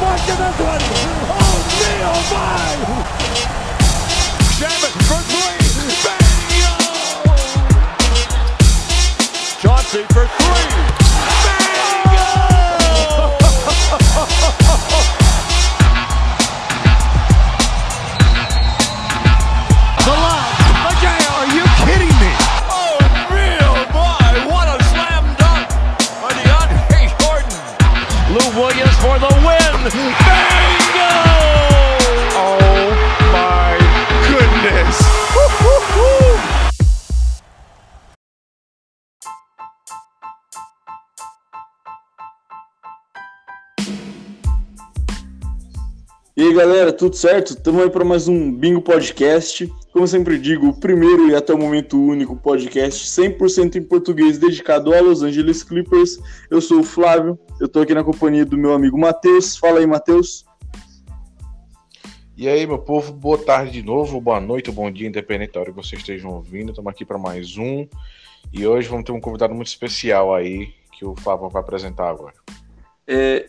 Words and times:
mark 0.00 0.20
of 0.28 0.38
this 0.38 0.58
one. 0.58 0.82
Oh, 1.30 1.58
me, 1.80 1.92
oh 2.02 2.22
my! 2.32 2.74
Shaman 4.56 4.92
for 5.08 5.20
three. 5.30 5.60
Bingo! 6.04 6.74
Chauncey 9.60 10.02
for 10.12 10.26
three. 10.26 10.85
Galera, 46.56 46.90
tudo 46.90 47.14
certo? 47.14 47.48
Estamos 47.48 47.82
aí 47.82 47.90
para 47.90 48.02
mais 48.02 48.28
um 48.28 48.50
Bingo 48.50 48.80
Podcast. 48.80 49.66
Como 49.92 50.04
eu 50.04 50.08
sempre 50.08 50.38
digo, 50.38 50.68
o 50.68 50.80
primeiro 50.80 51.28
e 51.28 51.34
até 51.34 51.52
o 51.52 51.58
momento 51.58 52.02
único 52.02 52.34
podcast 52.34 53.04
100% 53.04 53.76
em 53.76 53.82
português 53.82 54.38
dedicado 54.38 54.94
a 54.94 55.00
Los 55.02 55.22
Angeles 55.22 55.62
Clippers. 55.62 56.18
Eu 56.50 56.62
sou 56.62 56.80
o 56.80 56.82
Flávio, 56.82 57.38
eu 57.60 57.66
estou 57.66 57.82
aqui 57.82 57.92
na 57.92 58.02
companhia 58.02 58.46
do 58.46 58.56
meu 58.56 58.72
amigo 58.72 58.98
Matheus. 58.98 59.54
Fala 59.58 59.80
aí, 59.80 59.86
Matheus. 59.86 60.46
E 62.34 62.48
aí, 62.48 62.66
meu 62.66 62.78
povo, 62.78 63.12
boa 63.12 63.36
tarde 63.36 63.72
de 63.72 63.82
novo, 63.82 64.18
boa 64.18 64.40
noite, 64.40 64.70
bom 64.70 64.90
dia, 64.90 65.08
independente 65.08 65.52
da 65.52 65.60
hora 65.60 65.70
que 65.70 65.76
vocês 65.76 66.00
estejam 66.00 66.30
ouvindo. 66.30 66.70
Estamos 66.70 66.90
aqui 66.90 67.04
para 67.04 67.18
mais 67.18 67.58
um. 67.58 67.86
E 68.50 68.66
hoje 68.66 68.88
vamos 68.88 69.04
ter 69.04 69.12
um 69.12 69.20
convidado 69.20 69.54
muito 69.54 69.68
especial 69.68 70.34
aí, 70.34 70.70
que 70.92 71.04
o 71.04 71.14
Flávio 71.16 71.50
vai 71.50 71.60
apresentar 71.60 72.08
agora. 72.08 72.34
É, 73.06 73.46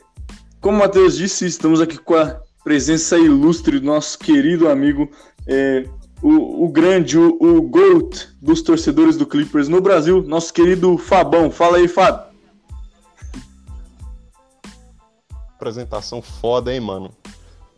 como 0.59 0.75
o 0.75 0.80
Matheus 0.81 1.16
disse, 1.16 1.45
estamos 1.45 1.80
aqui 1.80 1.97
com 1.97 2.13
a 2.16 2.41
presença 2.67 3.17
ilustre 3.17 3.79
do 3.79 3.85
nosso 3.85 4.19
querido 4.19 4.67
amigo, 4.67 5.09
é, 5.47 5.87
o, 6.21 6.65
o, 6.65 6.69
grande, 6.69 7.17
o, 7.17 7.37
o 7.39 7.61
GOAT 7.61 8.27
dos 8.41 8.61
torcedores 8.61 9.15
do 9.15 9.25
Clippers 9.25 9.69
no 9.69 9.79
Brasil, 9.79 10.21
nosso 10.21 10.53
querido 10.53 10.97
Fabão. 10.97 11.49
Fala 11.49 11.77
aí, 11.77 11.88
Fábio. 11.88 12.27
Apresentação 15.55 16.21
foda, 16.21 16.73
hein, 16.73 16.81
mano? 16.81 17.09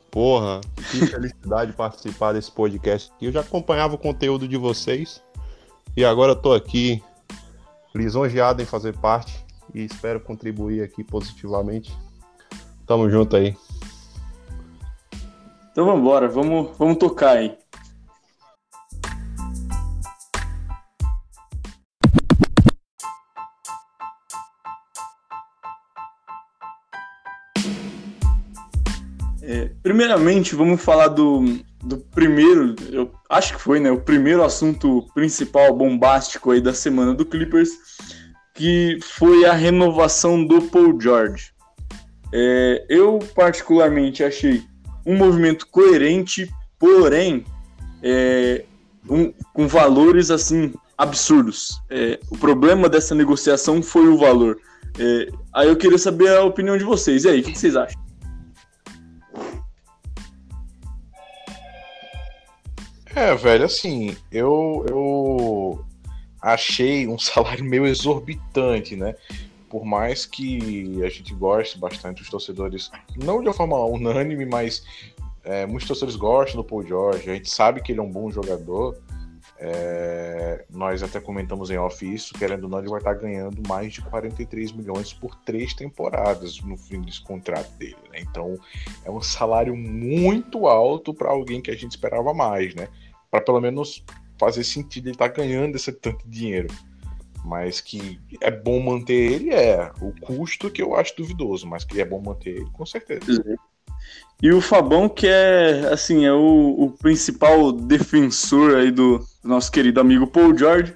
Porra, 0.10 0.60
que 0.90 1.06
felicidade 1.06 1.72
participar 1.78 2.34
desse 2.34 2.52
podcast. 2.52 3.12
Eu 3.22 3.32
já 3.32 3.42
acompanhava 3.42 3.94
o 3.94 4.00
conteúdo 4.00 4.48
de 4.48 4.58
vocês 4.58 5.22
e 5.96 6.04
agora 6.04 6.36
tô 6.36 6.52
aqui 6.52 7.00
lisonjeado 7.94 8.60
em 8.60 8.66
fazer 8.66 8.98
parte 8.98 9.46
e 9.72 9.86
espero 9.86 10.20
contribuir 10.20 10.82
aqui 10.82 11.04
positivamente. 11.04 11.96
Tamo 12.88 13.08
junto 13.08 13.36
aí. 13.36 13.56
Então 15.80 15.88
vamos 15.88 16.02
embora, 16.02 16.28
vamos, 16.28 16.78
vamos 16.78 16.98
tocar 16.98 17.38
aí. 17.38 17.58
É, 29.42 29.72
primeiramente, 29.82 30.54
vamos 30.54 30.82
falar 30.82 31.08
do, 31.08 31.46
do 31.82 31.98
primeiro, 31.98 32.76
eu 32.92 33.10
acho 33.30 33.56
que 33.56 33.62
foi, 33.62 33.80
né, 33.80 33.90
o 33.90 34.02
primeiro 34.02 34.44
assunto 34.44 35.08
principal 35.14 35.74
bombástico 35.74 36.52
aí 36.52 36.60
da 36.60 36.74
semana 36.74 37.14
do 37.14 37.26
Clippers, 37.26 37.70
que 38.54 39.00
foi 39.02 39.46
a 39.46 39.54
renovação 39.54 40.44
do 40.44 40.62
Paul 40.62 41.00
George. 41.00 41.54
É, 42.34 42.86
eu 42.90 43.20
particularmente 43.34 44.26
achei 44.26 44.68
um 45.06 45.18
movimento 45.18 45.68
coerente, 45.68 46.50
porém 46.78 47.46
é, 48.02 48.66
um, 49.10 49.34
com 49.54 49.68
valores 49.68 50.32
assim 50.32 50.74
absurdos. 50.98 51.82
É, 51.90 52.20
o 52.30 52.38
problema 52.38 52.90
dessa 52.90 53.16
negociação 53.16 53.82
foi 53.82 54.08
o 54.08 54.18
valor. 54.18 54.60
É, 55.00 55.30
aí 55.54 55.68
eu 55.68 55.78
queria 55.78 55.98
saber 55.98 56.30
a 56.30 56.44
opinião 56.44 56.78
de 56.78 56.84
vocês. 56.84 57.24
E 57.24 57.30
aí, 57.30 57.40
o 57.40 57.44
que, 57.44 57.54
que 57.54 57.60
vocês 57.60 57.76
acham? 57.76 58.00
É, 63.16 63.36
velho, 63.36 63.66
assim, 63.66 64.16
eu, 64.32 64.86
eu 64.90 65.86
achei 66.42 67.08
um 67.08 67.18
salário 67.20 67.64
meio 67.64 67.86
exorbitante, 67.86 68.96
né? 68.96 69.16
Por 69.70 69.86
mais 69.86 70.26
que 70.26 71.04
a 71.04 71.10
gente 71.10 71.34
goste 71.34 71.78
bastante 71.78 72.20
dos 72.20 72.30
torcedores, 72.30 72.90
não 73.16 73.42
de 73.42 73.48
uma 73.48 73.54
forma 73.54 73.78
unânime, 73.86 74.46
mas 74.46 74.84
é, 75.44 75.66
muitos 75.66 75.88
torcedores 75.88 76.16
gostam 76.16 76.62
do 76.62 76.68
Paul 76.68 76.86
George, 76.86 77.30
a 77.30 77.34
gente 77.36 77.50
sabe 77.50 77.82
que 77.82 77.92
ele 77.92 78.00
é 78.00 78.04
um 78.04 78.12
bom 78.12 78.32
jogador. 78.32 78.98
É, 79.62 80.66
nós 80.70 81.04
até 81.04 81.20
comentamos 81.20 81.70
em 81.70 81.78
off 81.78 82.14
isso, 82.14 82.34
querendo 82.34 82.64
ou 82.64 82.70
não, 82.70 82.80
ele 82.80 82.88
vai 82.88 83.00
estar 83.00 83.14
ganhando 83.14 83.62
mais 83.68 83.94
de 83.94 84.02
43 84.02 84.72
milhões 84.72 85.12
por 85.12 85.36
três 85.36 85.74
temporadas 85.74 86.62
no 86.62 86.78
fim 86.78 87.02
desse 87.02 87.22
contrato 87.22 87.70
dele. 87.78 87.98
Né? 88.10 88.22
Então 88.22 88.58
é 89.04 89.12
um 89.12 89.22
salário 89.22 89.76
muito 89.76 90.66
alto 90.66 91.14
para 91.14 91.30
alguém 91.30 91.62
que 91.62 91.72
a 91.72 91.76
gente 91.76 91.92
esperava 91.92 92.34
mais, 92.34 92.74
né? 92.74 92.88
Para 93.30 93.42
pelo 93.42 93.60
menos 93.60 94.04
fazer 94.40 94.64
sentido 94.64 95.08
ele 95.08 95.16
estar 95.16 95.28
ganhando 95.28 95.76
esse 95.76 95.92
tanto 95.92 96.26
de 96.26 96.40
dinheiro. 96.40 96.70
Mas 97.46 97.82
que 97.82 98.20
é 98.42 98.52
bom 98.52 98.80
manter 98.80 99.14
ele, 99.14 99.50
é. 99.50 99.92
O 100.02 100.14
custo 100.22 100.70
que 100.70 100.82
eu 100.82 100.96
acho 100.96 101.16
duvidoso, 101.16 101.68
mas 101.68 101.84
que 101.84 102.00
é 102.00 102.06
bom 102.06 102.22
manter 102.22 102.58
ele, 102.58 102.70
com 102.72 102.86
certeza. 102.86 103.44
E 104.42 104.52
o 104.54 104.62
Fabão, 104.62 105.10
que 105.10 105.28
é, 105.28 105.90
assim, 105.92 106.26
é 106.26 106.32
o, 106.32 106.76
o 106.78 106.92
principal 106.92 107.74
defensor 107.74 108.76
aí 108.76 108.90
do, 108.90 109.20
do, 109.20 109.50
nosso 109.50 109.70
querido 109.70 110.00
amigo 110.00 110.28
Paul 110.28 110.58
George. 110.58 110.96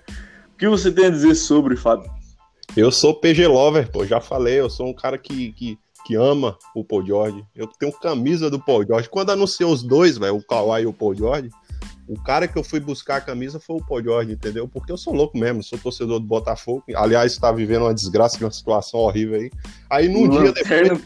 O 0.54 0.58
que 0.58 0.68
você 0.68 0.90
tem 0.90 1.08
a 1.08 1.10
dizer 1.10 1.36
sobre, 1.36 1.76
Fábio? 1.76 2.10
Eu 2.76 2.90
sou 2.92 3.14
PG 3.14 3.48
Lover, 3.48 3.92
pô, 3.92 4.06
já 4.06 4.22
falei, 4.22 4.60
eu 4.60 4.70
sou 4.70 4.88
um 4.88 4.94
cara 4.94 5.18
que, 5.18 5.52
que, 5.52 5.78
que 6.06 6.16
ama 6.16 6.58
o 6.74 6.86
Paul 6.86 7.06
George. 7.06 7.44
Eu 7.54 7.68
tenho 7.68 7.92
camisa 7.92 8.50
do 8.50 8.60
Paul 8.60 8.86
George. 8.86 9.10
Quando 9.10 9.32
anunciou 9.32 9.74
os 9.74 9.84
dois, 9.84 10.18
velho, 10.18 10.38
o 10.38 10.44
Kawhi 10.44 10.84
e 10.84 10.88
o 10.88 10.94
Paul 10.94 11.14
George, 11.14 11.50
o 12.08 12.22
cara 12.22 12.48
que 12.48 12.58
eu 12.58 12.64
fui 12.64 12.80
buscar 12.80 13.18
a 13.18 13.22
camisa 13.22 13.60
foi 13.60 13.78
o 13.78 13.86
Paul 13.86 14.04
George, 14.04 14.34
entendeu? 14.34 14.68
Porque 14.68 14.92
eu 14.92 14.98
sou 14.98 15.14
louco 15.14 15.38
mesmo, 15.38 15.64
sou 15.64 15.80
torcedor 15.80 16.20
do 16.20 16.26
Botafogo. 16.26 16.84
Aliás, 16.96 17.32
está 17.32 17.52
vivendo 17.52 17.84
uma 17.84 17.94
desgraça, 17.94 18.38
uma 18.40 18.52
situação 18.52 19.00
horrível 19.00 19.40
aí. 19.40 19.52
Aí 19.90 20.10
num 20.10 20.30
dia 20.30 20.52
depois. 20.52 21.02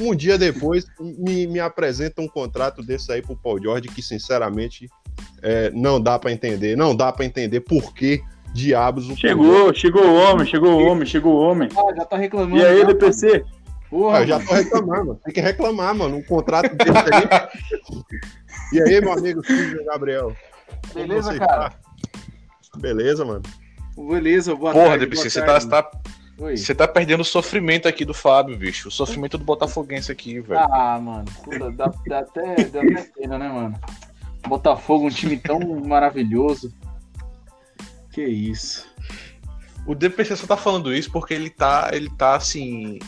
Um 0.00 0.12
dia 0.12 0.36
depois 0.36 0.86
me, 0.98 1.46
me 1.46 1.60
apresenta 1.60 2.20
um 2.20 2.26
contrato 2.26 2.82
desse 2.82 3.12
aí 3.12 3.22
pro 3.22 3.36
Paul 3.36 3.62
George 3.62 3.88
que, 3.88 4.02
sinceramente, 4.02 4.88
é, 5.40 5.70
não 5.70 6.00
dá 6.00 6.18
para 6.18 6.32
entender. 6.32 6.76
Não 6.76 6.96
dá 6.96 7.12
para 7.12 7.24
entender 7.24 7.60
por 7.60 7.94
que 7.94 8.20
diabos 8.52 9.08
o 9.08 9.16
Chegou, 9.16 9.72
chegou 9.72 10.04
o 10.04 10.14
homem, 10.14 10.46
chegou 10.46 10.72
o 10.72 10.84
homem, 10.84 11.06
chegou 11.06 11.34
o 11.34 11.40
homem. 11.40 11.68
Ah, 11.76 11.94
já 11.94 12.04
tá 12.04 12.16
reclamando. 12.16 12.56
E 12.56 12.64
aí, 12.64 12.80
já, 12.80 12.86
DPC? 12.86 13.44
Porra, 13.90 14.20
eu 14.20 14.26
já 14.26 14.40
tô 14.40 14.54
reclamando. 14.54 15.20
Tem 15.24 15.34
que 15.34 15.40
reclamar, 15.40 15.94
mano. 15.94 16.16
Um 16.16 16.22
contrato 16.22 16.74
desse 16.74 16.90
aí. 16.90 18.04
E 18.74 18.82
aí, 18.82 19.00
meu 19.00 19.12
amigo 19.12 19.46
Silvio 19.46 19.84
Gabriel? 19.84 20.36
Beleza, 20.92 21.38
cara? 21.38 21.70
Tá? 21.70 21.78
Beleza, 22.76 23.24
mano. 23.24 23.42
Beleza, 23.96 24.52
boa 24.56 24.72
Porra, 24.72 24.88
tarde. 24.88 25.06
DPC, 25.06 25.30
você 25.30 25.42
tá, 25.44 25.60
você 25.60 25.68
tá, 25.68 25.90
você 26.36 26.74
tá 26.74 26.88
perdendo 26.88 27.20
o 27.20 27.24
sofrimento 27.24 27.86
aqui 27.86 28.04
do 28.04 28.12
Fábio, 28.12 28.58
bicho. 28.58 28.88
O 28.88 28.90
sofrimento 28.90 29.38
do 29.38 29.44
Botafoguense 29.44 30.10
aqui, 30.10 30.40
velho. 30.40 30.58
Ah, 30.58 30.98
mano. 31.00 31.24
Puta, 31.44 31.70
dá, 31.70 31.92
dá 32.04 32.18
até, 32.18 32.64
dá 32.64 32.82
até 32.82 33.02
pena, 33.16 33.38
né, 33.38 33.48
mano? 33.48 33.80
Botafogo, 34.48 35.06
um 35.06 35.10
time 35.10 35.36
tão 35.36 35.60
maravilhoso. 35.86 36.74
Que 38.10 38.24
isso. 38.24 38.92
O 39.86 39.94
DPC 39.94 40.34
só 40.34 40.48
tá 40.48 40.56
falando 40.56 40.92
isso 40.92 41.12
porque 41.12 41.32
ele 41.32 41.48
tá, 41.48 41.90
ele 41.92 42.10
tá 42.10 42.34
assim. 42.34 42.98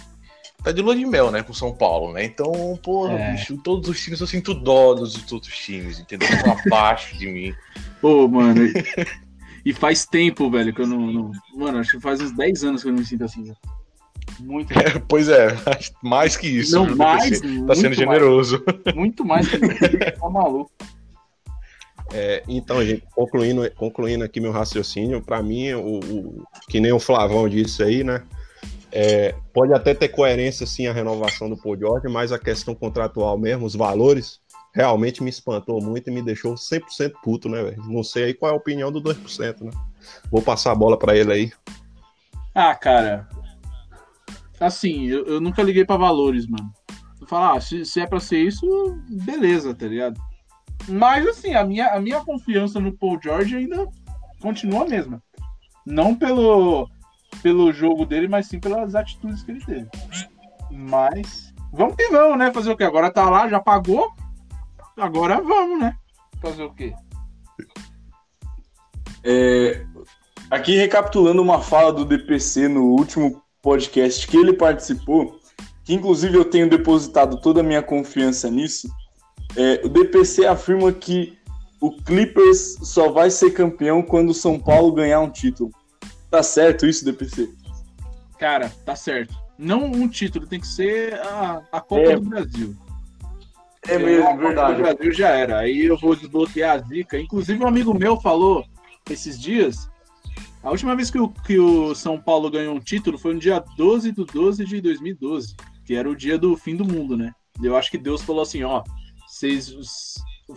Tá 0.63 0.73
de 0.73 0.83
lua 0.83 0.97
de 0.97 1.07
mel, 1.07 1.31
né, 1.31 1.43
com 1.43 1.53
São 1.53 1.73
Paulo, 1.73 2.13
né? 2.13 2.25
Então, 2.25 2.79
porra, 2.83 3.13
É. 3.15 3.33
bicho, 3.33 3.57
todos 3.63 3.89
os 3.89 4.01
times 4.03 4.21
eu 4.21 4.27
sinto 4.27 4.53
dó 4.53 4.95
dos 4.95 5.31
outros 5.33 5.57
times, 5.57 6.01
entendeu? 6.01 6.29
Estão 6.29 6.57
abaixo 6.67 7.17
de 7.17 7.27
mim. 7.29 7.55
Pô, 8.01 8.27
mano. 8.27 8.63
E, 9.65 9.73
faz 9.73 10.05
tempo, 10.07 10.51
velho, 10.51 10.75
que 10.75 10.81
eu 10.83 10.87
não, 10.87 11.01
não- 11.13 11.33
Mano, 11.55 11.79
acho 11.79 11.93
que 11.93 12.01
faz 12.01 12.21
uns 12.21 12.33
10 12.33 12.65
anos 12.65 12.83
que 12.83 12.89
eu 12.89 12.93
não 12.93 12.99
me 13.01 13.07
sinto 13.07 13.25
assim, 13.25 13.43
velho. 13.45 13.57
Muito, 14.41 14.69
pois 15.09 15.29
é, 15.29 15.49
mais 16.03 16.37
que 16.37 16.49
isso. 16.49 16.75
Não, 16.75 16.97
mais? 16.97 17.41
Tá 17.41 17.47
sendo 17.47 17.67
mais. 17.67 17.97
generoso. 17.97 18.65
muito 18.95 19.25
mais 19.25 19.47
que 19.49 19.57
eu 19.57 19.61
tá 20.21 20.29
maluco. 20.29 20.71
É, 22.13 22.43
então, 22.49 22.85
gente, 22.85 23.03
concluindo, 23.15 23.69
concluindo 23.73 24.25
aqui 24.25 24.41
meu 24.41 24.53
raciocínio, 24.53 25.21
para 25.21 25.43
mim, 25.43 25.73
o, 25.75 25.99
o- 26.01 26.45
que 26.69 26.79
nem 26.81 26.93
o 26.93 27.01
Flavão 27.01 27.49
disse 27.49 27.83
aí, 27.83 28.03
né? 28.05 28.23
É, 28.99 29.35
pode 29.53 29.75
até 29.75 29.93
ter 29.93 30.09
coerência 30.09 30.65
sim 30.65 30.87
a 30.87 30.93
renovação 30.93 31.51
do 31.51 31.57
Paul 31.59 31.79
George, 31.79 32.09
mas 32.09 32.33
a 32.33 32.39
questão 32.39 32.75
contratual 32.75 33.37
mesmo, 33.37 33.67
os 33.67 33.75
valores, 33.75 34.41
realmente 34.75 35.23
me 35.23 35.29
espantou 35.29 35.83
muito 35.83 36.09
e 36.09 36.11
me 36.11 36.23
deixou 36.23 36.55
100% 36.55 37.13
puto, 37.23 37.47
né, 37.47 37.63
velho? 37.63 37.83
Não 37.89 38.03
sei 38.03 38.25
aí 38.25 38.35
qual 38.35 38.53
é 38.53 38.55
a 38.55 38.57
opinião 38.57 38.91
do 38.91 39.03
2%, 39.03 39.61
né? 39.61 39.71
Vou 40.31 40.41
passar 40.41 40.73
a 40.73 40.75
bola 40.75 40.99
para 40.99 41.15
ele 41.15 41.31
aí. 41.31 41.53
Ah, 42.55 42.75
cara. 42.75 43.29
Assim, 44.59 45.05
eu, 45.09 45.27
eu 45.27 45.41
nunca 45.43 45.63
liguei 45.63 45.85
pra 45.85 45.99
valores, 45.99 46.47
mano. 46.47 46.73
Falo, 47.27 47.59
ah, 47.59 47.61
se, 47.61 47.85
se 47.85 48.01
é 48.01 48.07
pra 48.07 48.19
ser 48.19 48.39
isso, 48.39 48.67
beleza, 49.11 49.75
tá 49.75 49.87
ligado? 49.87 50.19
Mas, 50.89 51.27
assim, 51.27 51.53
a 51.53 51.63
minha, 51.63 51.89
a 51.89 52.01
minha 52.01 52.25
confiança 52.25 52.81
no 52.81 52.97
Paul 52.97 53.21
George 53.23 53.57
ainda 53.57 53.87
continua 54.41 54.85
a 54.85 54.89
mesma. 54.89 55.23
Não 55.85 56.15
pelo, 56.15 56.89
pelo 57.43 57.73
jogo 57.73 58.05
dele, 58.05 58.29
mas 58.29 58.47
sim 58.47 58.59
pelas 58.59 58.95
atitudes 58.95 59.43
que 59.43 59.51
ele 59.51 59.65
teve. 59.65 59.89
Mas, 60.71 61.55
vamos 61.73 61.97
que 61.97 62.09
vamos, 62.09 62.39
né? 62.39 62.53
Fazer 62.53 62.71
o 62.71 62.77
quê? 62.77 62.85
Agora 62.85 63.11
tá 63.11 63.29
lá, 63.29 63.49
já 63.49 63.61
pagou. 63.61 64.13
Agora 64.97 65.41
vamos, 65.41 65.81
né? 65.81 65.97
Fazer 66.41 66.63
o 66.63 66.73
quê? 66.73 66.95
É, 69.23 69.85
aqui 70.51 70.77
recapitulando 70.77 71.43
uma 71.43 71.61
fala 71.61 71.93
do 71.93 72.05
DPC 72.05 72.69
no 72.69 72.85
último 72.85 73.43
podcast 73.61 74.27
que 74.27 74.37
ele 74.37 74.53
participou, 74.53 75.41
que 75.85 75.93
inclusive 75.93 76.37
eu 76.37 76.45
tenho 76.45 76.71
depositado 76.71 77.41
toda 77.41 77.61
a 77.61 77.65
minha 77.65 77.83
confiança 77.83 78.51
nisso. 78.51 78.89
É, 79.57 79.81
o 79.85 79.89
DPC 79.89 80.47
afirma 80.47 80.93
que 80.93 81.37
o 81.81 81.91
Clippers 81.91 82.79
só 82.83 83.11
vai 83.11 83.31
ser 83.31 83.51
campeão 83.51 84.03
quando 84.03 84.31
o 84.31 84.35
São 84.35 84.59
Paulo 84.59 84.93
ganhar 84.93 85.21
um 85.21 85.31
título. 85.31 85.71
Tá 86.31 86.43
certo 86.43 86.87
isso, 86.87 87.05
DPC? 87.05 87.51
Cara, 88.39 88.71
tá 88.85 88.95
certo. 88.97 89.35
Não 89.59 89.85
um 89.85 90.09
título, 90.09 90.47
tem 90.47 90.61
que 90.61 90.67
ser 90.67 91.15
a, 91.15 91.63
a 91.73 91.81
Copa 91.81 92.13
É. 92.13 92.17
do 92.17 92.29
Brasil. 92.29 92.77
É 93.89 93.99
mesmo, 93.99 94.37
verdade. 94.37 94.81
O 94.81 94.83
Brasil 94.85 95.13
já 95.13 95.29
era. 95.29 95.61
Aí 95.61 95.85
eu 95.85 95.97
vou 95.97 96.15
desbloquear 96.17 96.77
a 96.77 96.79
zica. 96.79 97.19
Inclusive, 97.19 97.63
um 97.63 97.69
amigo 97.69 97.95
meu 97.95 98.21
falou 98.21 98.65
esses 99.09 99.41
dias. 99.41 99.89
A 100.63 100.71
última 100.71 100.97
vez 100.97 101.11
que 101.11 101.19
o, 101.19 101.29
que 101.29 101.59
o 101.59 101.95
São 101.95 102.21
Paulo 102.21 102.51
ganhou 102.51 102.75
um 102.75 102.81
título 102.81 103.17
foi 103.17 103.33
no 103.33 103.41
dia 103.41 103.63
12 103.77 104.11
de 104.11 104.25
12 104.25 104.65
de 104.65 104.81
2012, 104.81 105.55
que 105.85 105.95
era 105.95 106.11
o 106.11 106.17
dia 106.17 106.37
do 106.37 106.57
fim 106.57 106.75
do 106.75 106.85
mundo, 106.85 107.17
né? 107.17 107.33
Eu 107.63 107.77
acho 107.77 107.91
que 107.91 107.97
Deus 107.97 108.23
falou 108.23 108.43
assim: 108.43 108.65
ó, 108.65 108.83
vocês, 109.29 109.73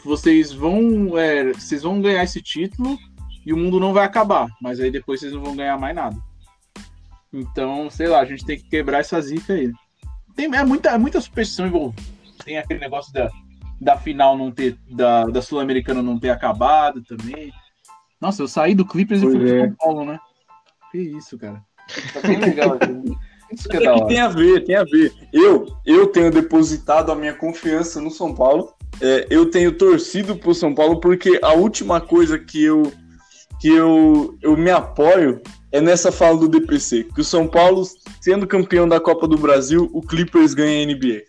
vocês 0.04 0.51
vão, 0.51 1.15
é, 1.18 1.54
vocês 1.54 1.83
vão 1.83 2.01
ganhar 2.01 2.24
esse 2.24 2.42
título 2.42 2.98
e 3.50 3.54
o 3.54 3.57
mundo 3.57 3.80
não 3.80 3.94
vai 3.94 4.06
acabar, 4.06 4.48
mas 4.62 4.80
aí 4.80 4.92
depois 4.92 5.19
vocês 5.19 5.34
não 5.34 5.42
vão 5.42 5.56
ganhar 5.56 5.75
mais 5.75 5.96
nada. 5.96 6.16
Então, 7.34 7.90
sei 7.90 8.07
lá, 8.07 8.19
a 8.19 8.25
gente 8.25 8.46
tem 8.46 8.56
que 8.56 8.69
quebrar 8.69 9.00
essa 9.00 9.19
zica 9.19 9.54
aí. 9.54 9.74
Tem, 10.36 10.54
é, 10.56 10.63
muita, 10.63 10.90
é 10.90 10.98
muita 11.00 11.19
superstição 11.19 11.66
envolvida. 11.66 12.00
Tem 12.46 12.60
aquele 12.60 12.80
negócio 12.80 13.12
da, 13.12 13.28
da 13.81 13.98
final 13.98 14.38
não 14.38 14.51
ter, 14.51 14.78
da, 14.88 15.25
da 15.25 15.42
Sul-Americana 15.42 16.04
não 16.04 16.19
ter 16.19 16.30
acabado 16.30 17.01
também. 17.01 17.51
Nossa, 18.22 18.44
eu 18.44 18.48
saí 18.48 18.75
do 18.75 18.86
Clippers 18.86 19.22
Pois 19.22 19.34
e 19.34 19.38
fui 19.38 19.48
pro 19.48 19.56
é. 19.56 19.66
São 19.66 19.75
Paulo, 19.78 20.06
né? 20.06 20.19
Que 20.92 21.00
isso, 21.00 21.36
cara. 21.36 21.60
Tá 22.13 22.22
bem 22.22 22.38
legal. 22.38 22.74
aqui. 22.74 23.18
Isso 23.51 23.68
que 23.68 23.78
é 23.78 23.80
da 23.80 23.96
hora. 23.96 24.06
tem 24.06 24.19
a 24.19 24.28
ver, 24.28 24.63
tem 24.63 24.75
a 24.75 24.84
ver. 24.84 25.12
Eu, 25.34 25.75
eu 25.84 26.06
tenho 26.06 26.30
depositado 26.30 27.12
a 27.12 27.16
minha 27.16 27.34
confiança 27.34 28.00
no 28.00 28.12
São 28.12 28.31
Paulo. 28.31 28.75
É, 29.01 29.25
eu 29.28 29.50
tenho 29.50 29.72
torcido 29.72 30.36
pro 30.36 30.54
São 30.54 30.75
Paulo 30.75 31.00
porque 31.00 31.40
a 31.42 31.54
última 31.54 32.00
coisa 32.00 32.38
que 32.38 32.63
eu 32.63 32.94
que 33.59 33.69
eu, 33.69 34.38
eu 34.41 34.56
me 34.56 34.71
apoio 34.71 35.41
é 35.71 35.79
nessa 35.81 36.11
fala 36.11 36.38
do 36.38 36.47
DPC, 36.47 37.06
que 37.13 37.21
o 37.21 37.23
São 37.23 37.47
Paulo, 37.47 37.83
sendo 38.19 38.47
campeão 38.47 38.88
da 38.88 39.00
Copa 39.00 39.27
do 39.27 39.38
Brasil, 39.38 39.89
o 39.94 40.01
Clippers 40.01 40.53
ganha 40.53 40.83
a 40.83 40.85
NBA. 40.85 41.23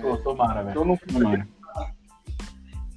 Pô, 0.00 0.16
tomara, 0.18 0.62
velho. 0.62 0.78
Eu 0.78 0.84
não 0.84 0.96
Tomara. 0.96 1.48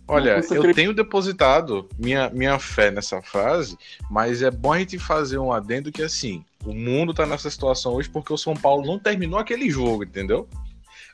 Olha, 0.06 0.42
eu 0.51 0.74
tenho 0.74 0.94
depositado 0.94 1.88
minha, 1.98 2.30
minha 2.30 2.60
fé 2.60 2.92
nessa 2.92 3.22
frase, 3.22 3.78
mas 4.12 4.42
é 4.42 4.51
bom 4.51 4.74
a 4.74 4.80
gente 4.80 5.00
fazer 5.00 5.38
um 5.38 5.51
adendo 5.51 5.92
que 5.92 6.04
assim, 6.04 6.44
o 6.66 6.74
mundo 6.74 7.13
tá 7.13 7.25
nessa 7.25 7.50
situação 7.50 7.94
hoje 7.94 8.10
porque 8.10 8.34
o 8.34 8.38
São 8.38 8.54
Paulo 8.54 8.86
não 8.86 9.00
terminou 9.00 9.39
aquele 9.39 9.69
jogo, 9.69 10.04
entendeu? 10.04 10.48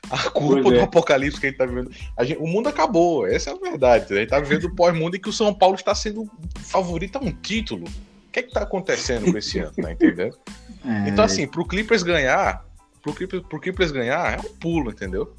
A 0.08 0.30
culpa 0.30 0.62
Pois 0.62 0.74
é. 0.74 0.78
do 0.78 0.84
apocalipse 0.84 1.38
que 1.40 1.46
a 1.46 1.50
gente 1.50 1.58
tá 1.58 1.66
vivendo. 1.66 1.90
a 2.16 2.24
gente- 2.24 2.38
o 2.40 2.46
mundo 2.46 2.68
acabou, 2.68 3.26
essa 3.26 3.50
é 3.50 3.52
a 3.52 3.56
verdade. 3.56 4.12
A 4.12 4.16
gente 4.20 4.28
tá 4.30 4.40
vivendo 4.40 4.64
o 4.64 4.74
pós-mundo 4.74 5.16
em 5.16 5.20
que 5.20 5.28
o 5.28 5.32
São 5.32 5.52
Paulo 5.54 5.74
está 5.76 5.94
sendo 5.94 6.28
favorito 6.60 7.16
a 7.16 7.20
um 7.20 7.30
título. 7.32 7.84
O 7.86 8.32
que 8.32 8.40
é 8.40 8.42
que 8.42 8.52
tá 8.52 8.62
acontecendo 8.62 9.30
com 9.30 9.36
esse 9.38 9.58
ano, 9.58 9.72
tá 9.80 9.92
entendendo? 9.92 10.36
É, 10.84 11.08
Então, 11.08 11.24
assim, 11.24 11.46
pro 11.46 11.64
Clippers 11.66 12.02
ganhar, 12.02 12.64
pro 13.02 13.12
Clippers, 13.12 13.42
pro 13.48 13.60
Clippers 13.60 13.90
ganhar 13.90 14.34
é 14.34 14.40
um 14.40 14.54
pulo, 14.56 14.90
entendeu? 14.90 15.34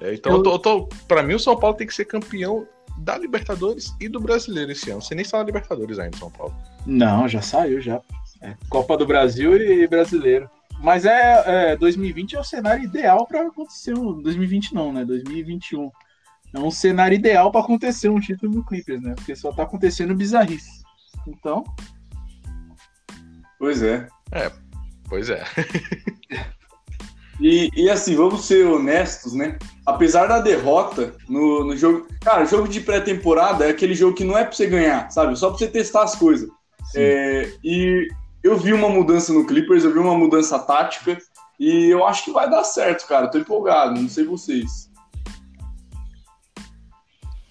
É, 0.00 0.14
então, 0.14 0.32
eu... 0.32 0.42
tô, 0.42 0.52
eu 0.52 0.58
tô- 0.58 0.88
pra 1.06 1.22
mim, 1.22 1.34
o 1.34 1.38
São 1.40 1.56
Paulo 1.56 1.76
tem 1.76 1.86
que 1.86 1.94
ser 1.94 2.04
campeão 2.04 2.66
da 2.98 3.16
Libertadores 3.18 3.92
e 4.00 4.08
do 4.08 4.20
Brasileiro 4.20 4.70
esse 4.72 4.90
ano. 4.90 5.00
Você 5.02 5.14
nem 5.14 5.22
está 5.22 5.38
na 5.38 5.44
Libertadores 5.44 5.98
ainda, 5.98 6.16
São 6.16 6.30
Paulo. 6.30 6.54
Não, 6.86 7.26
já 7.28 7.40
saiu, 7.42 7.80
já. 7.80 8.00
É, 8.40 8.54
Copa 8.68 8.96
do 8.96 9.06
Brasil 9.06 9.56
e 9.56 9.86
brasileiro. 9.86 10.48
Mas 10.82 11.04
é, 11.04 11.72
é 11.72 11.76
2020 11.76 12.36
é 12.36 12.40
o 12.40 12.44
cenário 12.44 12.84
ideal 12.84 13.26
para 13.26 13.46
acontecer 13.46 13.96
um 13.96 14.20
2020 14.20 14.74
não, 14.74 14.92
né? 14.92 15.04
2021. 15.04 15.90
É 16.54 16.58
um 16.58 16.70
cenário 16.70 17.14
ideal 17.14 17.50
para 17.50 17.60
acontecer 17.60 18.08
um 18.08 18.20
título 18.20 18.52
no 18.52 18.64
Clippers, 18.64 19.00
né? 19.00 19.14
Porque 19.14 19.34
só 19.34 19.52
tá 19.52 19.62
acontecendo 19.62 20.14
bizarrice. 20.14 20.82
Então, 21.26 21.64
Pois 23.62 23.80
é. 23.80 24.08
Pois 25.08 25.30
é. 25.30 25.44
E, 27.40 27.70
e 27.74 27.90
assim, 27.90 28.14
vamos 28.14 28.44
ser 28.44 28.64
honestos, 28.66 29.32
né? 29.32 29.58
Apesar 29.84 30.26
da 30.28 30.38
derrota 30.38 31.16
no, 31.28 31.64
no 31.64 31.76
jogo. 31.76 32.06
Cara, 32.20 32.44
jogo 32.44 32.68
de 32.68 32.80
pré-temporada 32.80 33.64
é 33.64 33.70
aquele 33.70 33.96
jogo 33.96 34.14
que 34.14 34.22
não 34.22 34.38
é 34.38 34.44
pra 34.44 34.52
você 34.52 34.66
ganhar, 34.66 35.10
sabe? 35.10 35.36
Só 35.36 35.48
pra 35.48 35.58
você 35.58 35.66
testar 35.66 36.04
as 36.04 36.14
coisas. 36.14 36.48
É, 36.94 37.50
e 37.64 38.06
eu 38.42 38.56
vi 38.56 38.72
uma 38.72 38.88
mudança 38.88 39.32
no 39.32 39.46
Clippers, 39.46 39.84
eu 39.84 39.92
vi 39.92 39.98
uma 39.98 40.16
mudança 40.16 40.58
tática. 40.58 41.18
E 41.58 41.86
eu 41.86 42.04
acho 42.04 42.24
que 42.24 42.32
vai 42.32 42.50
dar 42.50 42.64
certo, 42.64 43.06
cara. 43.06 43.28
Tô 43.28 43.38
empolgado, 43.38 44.00
não 44.00 44.08
sei 44.08 44.24
vocês. 44.24 44.90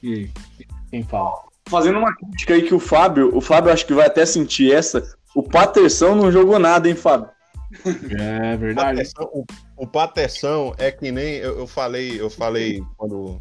e 0.03 0.13
aí? 0.13 0.31
Quem 0.89 1.03
fala? 1.03 1.43
Fazendo 1.67 1.99
uma 1.99 2.13
crítica 2.13 2.53
aí 2.53 2.63
que 2.63 2.73
o 2.73 2.79
Fábio, 2.79 3.35
o 3.35 3.39
Fábio 3.39 3.71
acho 3.71 3.85
que 3.85 3.93
vai 3.93 4.07
até 4.07 4.25
sentir 4.25 4.73
essa. 4.73 5.15
O 5.33 5.41
Paterson 5.41 6.15
não 6.15 6.31
jogou 6.31 6.59
nada, 6.59 6.89
hein, 6.89 6.95
Fábio? 6.95 7.29
É 8.19 8.57
verdade. 8.57 9.01
O, 9.31 9.45
o 9.77 9.87
Pateção 9.87 10.75
é 10.77 10.91
que 10.91 11.09
nem 11.09 11.35
eu, 11.35 11.59
eu 11.59 11.67
falei, 11.67 12.19
eu 12.19 12.29
falei 12.29 12.83
quando, 12.97 13.37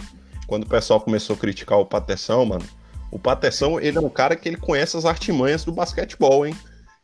quando 0.46 0.62
o 0.62 0.68
pessoal 0.68 1.00
começou 1.00 1.34
a 1.34 1.38
criticar 1.38 1.78
o 1.78 1.86
Pateção, 1.86 2.46
mano. 2.46 2.64
O 3.10 3.18
Pateção, 3.18 3.80
ele 3.80 3.98
é 3.98 4.00
um 4.00 4.08
cara 4.08 4.36
que 4.36 4.48
ele 4.48 4.56
conhece 4.56 4.96
as 4.96 5.04
artimanhas 5.04 5.64
do 5.64 5.72
basquetebol, 5.72 6.46
hein? 6.46 6.54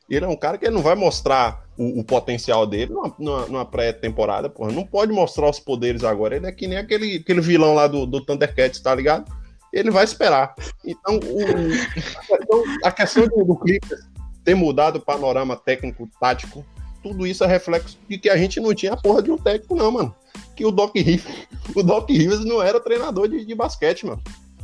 Ele 0.08 0.24
é 0.24 0.28
um 0.28 0.36
cara 0.36 0.56
que 0.56 0.64
ele 0.64 0.74
não 0.74 0.82
vai 0.82 0.94
mostrar 0.94 1.64
o, 1.76 2.00
o 2.00 2.04
potencial 2.04 2.66
dele 2.66 2.92
numa, 2.92 3.46
numa- 3.48 3.64
pré-temporada, 3.64 4.48
porra. 4.48 4.70
Não 4.70 4.84
pode 4.86 5.12
mostrar 5.12 5.50
os 5.50 5.58
poderes 5.58 6.04
agora. 6.04 6.36
Ele 6.36 6.46
é 6.46 6.52
que 6.52 6.66
nem 6.66 6.78
aquele, 6.78 7.16
aquele 7.16 7.40
vilão 7.40 7.74
lá 7.74 7.86
do, 7.86 8.06
do 8.06 8.20
Thundercats, 8.24 8.80
tá 8.80 8.94
ligado? 8.94 9.30
Ele 9.72 9.90
vai 9.90 10.04
esperar. 10.04 10.54
Então, 10.84 11.16
o, 11.16 11.42
a 12.18 12.36
questão, 12.38 12.64
a 12.84 12.92
questão 12.92 13.28
do, 13.28 13.44
do 13.44 13.56
Clippers 13.56 14.00
ter 14.44 14.54
mudado 14.54 14.96
o 14.96 15.00
panorama 15.00 15.56
técnico, 15.56 16.08
tático, 16.20 16.64
tudo 17.02 17.26
isso 17.26 17.42
é 17.42 17.46
reflexo 17.48 17.98
de 18.08 18.16
que 18.16 18.30
a 18.30 18.36
gente 18.36 18.60
não 18.60 18.72
tinha 18.74 18.92
a 18.92 18.96
porra 18.96 19.20
de 19.20 19.30
um 19.30 19.36
técnico, 19.36 19.74
não, 19.74 19.90
mano. 19.90 20.14
Que 20.54 20.64
o 20.64 20.70
Doc 20.70 20.94
Rivers, 20.94 21.46
o 21.74 21.82
Doc 21.82 22.08
Rivers 22.08 22.44
não 22.44 22.62
era 22.62 22.78
treinador 22.80 23.28
de, 23.28 23.44
de 23.44 23.54
basquete, 23.54 24.06
mano. 24.06 24.22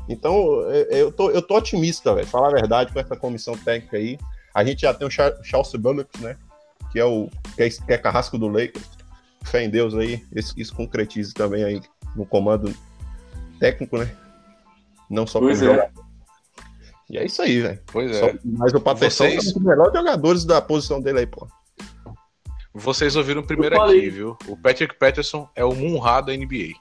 Então, 0.08 0.37
eu, 0.70 0.84
eu 0.90 1.12
tô, 1.12 1.30
eu 1.30 1.42
tô 1.42 1.56
otimista, 1.56 2.14
velho. 2.14 2.26
Falar 2.26 2.49
a 2.49 2.52
verdade 2.54 2.92
com 2.92 3.00
essa 3.00 3.16
comissão 3.16 3.56
técnica 3.56 3.96
aí. 3.96 4.18
A 4.54 4.64
gente 4.64 4.82
já 4.82 4.92
tem 4.94 5.06
o 5.06 5.11
Char- 5.11 5.37
Charles 5.42 5.73
Bullocks, 5.75 6.21
né? 6.21 6.37
Que 6.90 6.99
é 7.00 7.04
o 7.04 7.28
que 7.56 7.62
é, 7.62 7.68
que 7.71 7.92
é 7.92 7.99
carrasco 7.99 8.37
do 8.38 8.49
Lakers. 8.49 8.88
Fé 9.44 9.64
em 9.64 9.71
Deus 9.71 9.94
aí. 9.94 10.25
Isso, 10.35 10.54
isso 10.56 10.75
concretize 10.75 11.32
também 11.35 11.64
aí 11.64 11.82
no 12.14 12.25
comando 12.26 12.75
técnico, 13.59 13.99
né? 13.99 14.11
Não 15.11 15.26
só 15.26 15.40
Pois 15.40 15.59
como 15.61 15.73
é. 15.73 15.75
jogador. 15.76 16.02
E 17.11 17.18
é 17.18 17.25
isso 17.26 17.42
aí, 17.42 17.61
velho. 17.61 17.80
Pois 17.87 18.16
Só- 18.16 18.28
é. 18.28 18.38
Mas 18.44 18.73
o 18.73 18.80
Paterson 18.80 19.25
Vocês- 19.25 19.35
é 19.47 19.50
um 19.50 19.52
dos 19.54 19.62
melhores 19.62 19.92
jogadores 19.92 20.44
da 20.44 20.61
posição 20.62 21.00
dele 21.00 21.21
aí, 21.21 21.26
pô. 21.26 21.47
Vocês 22.75 23.16
ouviram 23.16 23.42
primeiro 23.42 23.78
aqui, 23.80 24.09
viu? 24.09 24.37
O 24.47 24.56
Patrick 24.56 24.94
Patterson 24.99 25.49
é 25.54 25.62
o 25.64 25.75
Munra 25.75 26.23
da 26.23 26.32
NBA. 26.32 26.73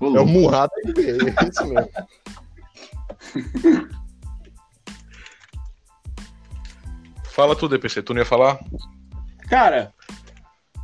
É 0.00 0.20
o. 0.20 0.26
Murrado 0.26 0.72
NBA, 0.84 1.02
é 1.40 1.48
isso 1.48 1.66
mesmo. 1.66 1.90
Fala 7.36 7.54
tu, 7.54 7.68
DPC. 7.68 8.02
Tu 8.02 8.14
não 8.14 8.20
ia 8.22 8.26
falar? 8.26 8.58
Cara, 9.46 9.92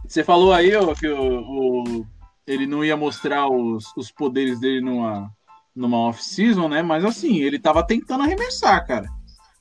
você 0.07 0.23
falou 0.23 0.53
aí 0.53 0.77
ó, 0.77 0.95
que 0.95 1.09
o, 1.09 1.41
o- 1.41 2.07
ele 2.47 2.67
não 2.67 2.85
ia 2.85 2.95
mostrar 2.95 3.49
os, 3.49 3.87
os 3.97 4.11
poderes 4.13 4.61
dele 4.61 4.83
numa, 4.83 5.31
numa 5.75 5.97
off-season, 5.97 6.69
né? 6.69 6.83
Mas 6.83 7.07
assim, 7.07 7.37
ele 7.39 7.59
tava 7.59 7.83
tentando 7.83 8.23
arremessar, 8.25 8.87
cara. 8.87 9.09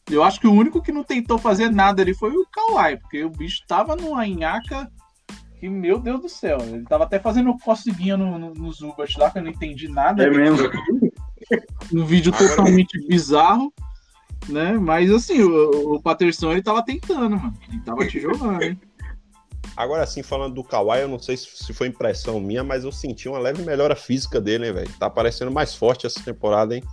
Eu 0.10 0.22
acho 0.22 0.38
que 0.42 0.48
o 0.48 0.54
único 0.54 0.82
que 0.82 0.92
não 0.92 1.04
tentou 1.06 1.38
fazer 1.38 1.72
nada 1.72 2.02
ali 2.02 2.14
foi 2.14 2.32
o 2.36 2.46
Kawhi, 2.52 2.98
porque 2.98 3.24
o 3.24 3.30
bicho 3.30 3.62
tava 3.66 3.96
numa 3.96 4.26
nhaca 4.28 4.92
que, 5.58 5.70
meu 5.70 5.98
Deus 5.98 6.20
do 6.22 6.28
céu, 6.28 6.58
ele 6.60 6.84
tava 6.84 7.06
até 7.06 7.20
fazendo 7.20 7.58
coceguinha 7.60 8.18
no, 8.18 8.38
no, 8.38 8.54
no 8.54 8.72
Zubat 8.74 9.18
lá, 9.18 9.30
que 9.32 9.38
eu 9.38 9.44
não 9.44 9.52
entendi 9.52 9.88
nada. 9.88 10.26
É 10.26 10.30
mesmo. 10.30 10.68
Um 11.94 12.04
vídeo 12.04 12.34
totalmente 12.34 13.00
bizarro, 13.08 13.72
né? 14.50 14.74
Mas 14.74 15.12
assim, 15.12 15.42
o, 15.42 15.96
o 15.96 16.02
Paterson 16.02 16.52
ele 16.52 16.62
tava 16.62 16.84
tentando, 16.84 17.38
mano. 17.38 17.54
Ele 17.70 17.80
tava 17.82 18.08
te 18.08 18.20
jogando, 18.20 18.62
hein? 18.64 18.80
Agora 19.78 20.06
sim, 20.06 20.22
falando 20.22 20.56
do 20.56 20.64
Kawhi, 20.64 21.00
eu 21.02 21.08
não 21.08 21.18
sei 21.20 21.38
se 21.38 21.74
foi 21.74 21.88
impressão 21.88 22.40
minha, 22.40 22.64
mas 22.64 22.84
eu 22.84 22.92
senti 22.92 23.30
uma 23.30 23.40
leve 23.40 23.64
melhora 23.64 23.96
física 23.96 24.40
dele, 24.42 24.68
hein, 24.68 24.74
velho? 24.74 24.92
Tá 25.00 25.10
parecendo 25.10 25.50
mais 25.52 25.74
forte 25.74 26.06
essa 26.06 26.22
temporada, 26.22 26.76
hein? 26.76 26.84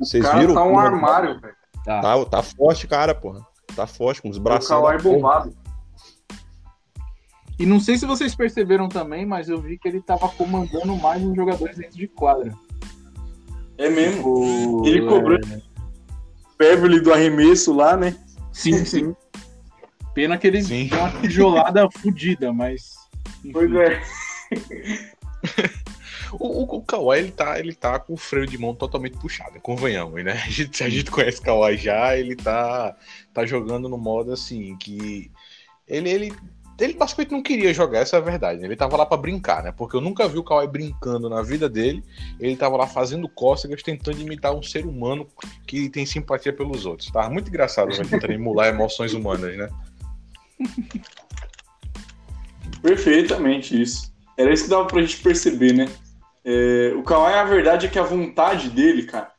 Vocês 0.00 0.22
O 0.24 0.26
cara 0.26 0.40
viram? 0.40 0.54
tá 0.54 0.62
um 0.64 0.68
como- 0.68 0.78
armário, 0.80 1.40
velho. 1.40 1.54
Tá, 1.84 2.24
tá 2.26 2.42
forte, 2.42 2.86
cara, 2.88 3.14
porra. 3.14 3.46
Tá 3.74 3.86
forte, 3.86 4.20
com 4.20 4.28
os 4.28 4.36
O 4.36 4.40
braços. 4.40 4.68
Kawhi 4.68 5.00
bombado. 5.00 5.54
E 7.58 7.64
não 7.66 7.78
sei 7.78 7.96
se 7.96 8.04
vocês 8.06 8.34
perceberam 8.34 8.88
também, 8.88 9.24
mas 9.24 9.48
eu 9.48 9.60
vi 9.60 9.78
que 9.78 9.86
ele 9.88 10.00
tava 10.00 10.28
comandando 10.28 10.96
mais 10.96 11.22
os 11.24 11.34
jogadores 11.36 11.76
dentro 11.76 11.96
de 11.96 12.08
quadra. 12.08 12.52
É 13.78 13.88
mesmo. 13.88 14.80
O- 14.80 14.86
Ele 14.86 15.06
cobrou 15.06 15.38
Beverly 16.62 17.00
do 17.00 17.12
arremesso 17.12 17.74
lá, 17.74 17.96
né? 17.96 18.16
Sim, 18.52 18.84
sim. 18.84 19.16
Pena 20.14 20.38
que 20.38 20.46
ele 20.46 20.62
Sim. 20.62 20.86
deu 20.86 20.98
uma 20.98 21.10
tijolada 21.20 21.88
fodida, 21.98 22.52
mas. 22.52 22.94
enfim. 23.40 23.52
Pois 23.52 23.74
é. 23.74 24.02
O, 26.40 26.62
o, 26.62 26.76
o 26.78 26.82
Kawhi, 26.82 27.18
ele 27.18 27.30
tá, 27.30 27.58
ele 27.58 27.74
tá 27.74 27.98
com 27.98 28.14
o 28.14 28.16
freio 28.16 28.46
de 28.46 28.56
mão 28.56 28.74
totalmente 28.74 29.18
puxado, 29.18 29.60
convenhamos, 29.60 30.24
né? 30.24 30.32
A 30.32 30.48
gente, 30.48 30.74
se 30.74 30.82
a 30.82 30.88
gente 30.88 31.10
conhece 31.10 31.40
o 31.40 31.42
Kawhi 31.42 31.76
já, 31.76 32.16
ele 32.16 32.34
tá, 32.34 32.96
tá 33.34 33.44
jogando 33.44 33.86
no 33.86 33.98
modo 33.98 34.32
assim, 34.32 34.74
que 34.78 35.30
ele, 35.86 36.08
ele, 36.08 36.32
ele 36.82 36.94
basicamente 36.94 37.30
não 37.30 37.42
queria 37.42 37.72
jogar, 37.72 38.00
essa 38.00 38.16
é 38.16 38.18
a 38.18 38.22
verdade. 38.22 38.60
né? 38.60 38.66
Ele 38.66 38.76
tava 38.76 38.96
lá 38.96 39.06
pra 39.06 39.16
brincar, 39.16 39.62
né? 39.62 39.72
Porque 39.72 39.96
eu 39.96 40.00
nunca 40.00 40.26
vi 40.26 40.38
o 40.38 40.42
Kawhi 40.44 40.66
brincando 40.66 41.28
na 41.28 41.40
vida 41.40 41.68
dele. 41.68 42.02
Ele 42.40 42.56
tava 42.56 42.76
lá 42.76 42.86
fazendo 42.86 43.28
cócegas, 43.28 43.82
tentando 43.82 44.20
imitar 44.20 44.52
um 44.52 44.62
ser 44.62 44.84
humano 44.84 45.26
que 45.66 45.88
tem 45.88 46.04
simpatia 46.04 46.52
pelos 46.52 46.84
outros. 46.84 47.10
Tava 47.10 47.30
muito 47.30 47.48
engraçado, 47.48 47.96
né? 47.96 48.04
Tentando 48.08 48.32
emular 48.32 48.68
emoções 48.68 49.14
humanas, 49.14 49.56
né? 49.56 49.68
Perfeitamente 52.82 53.80
isso. 53.80 54.12
Era 54.36 54.52
isso 54.52 54.64
que 54.64 54.70
dava 54.70 54.86
pra 54.86 55.00
gente 55.00 55.18
perceber, 55.18 55.72
né? 55.72 55.88
É, 56.44 56.92
o 56.96 57.02
Kawhi, 57.02 57.34
a 57.34 57.44
verdade 57.44 57.86
é 57.86 57.88
que 57.88 57.98
a 57.98 58.02
vontade 58.02 58.68
dele, 58.68 59.04
cara, 59.04 59.30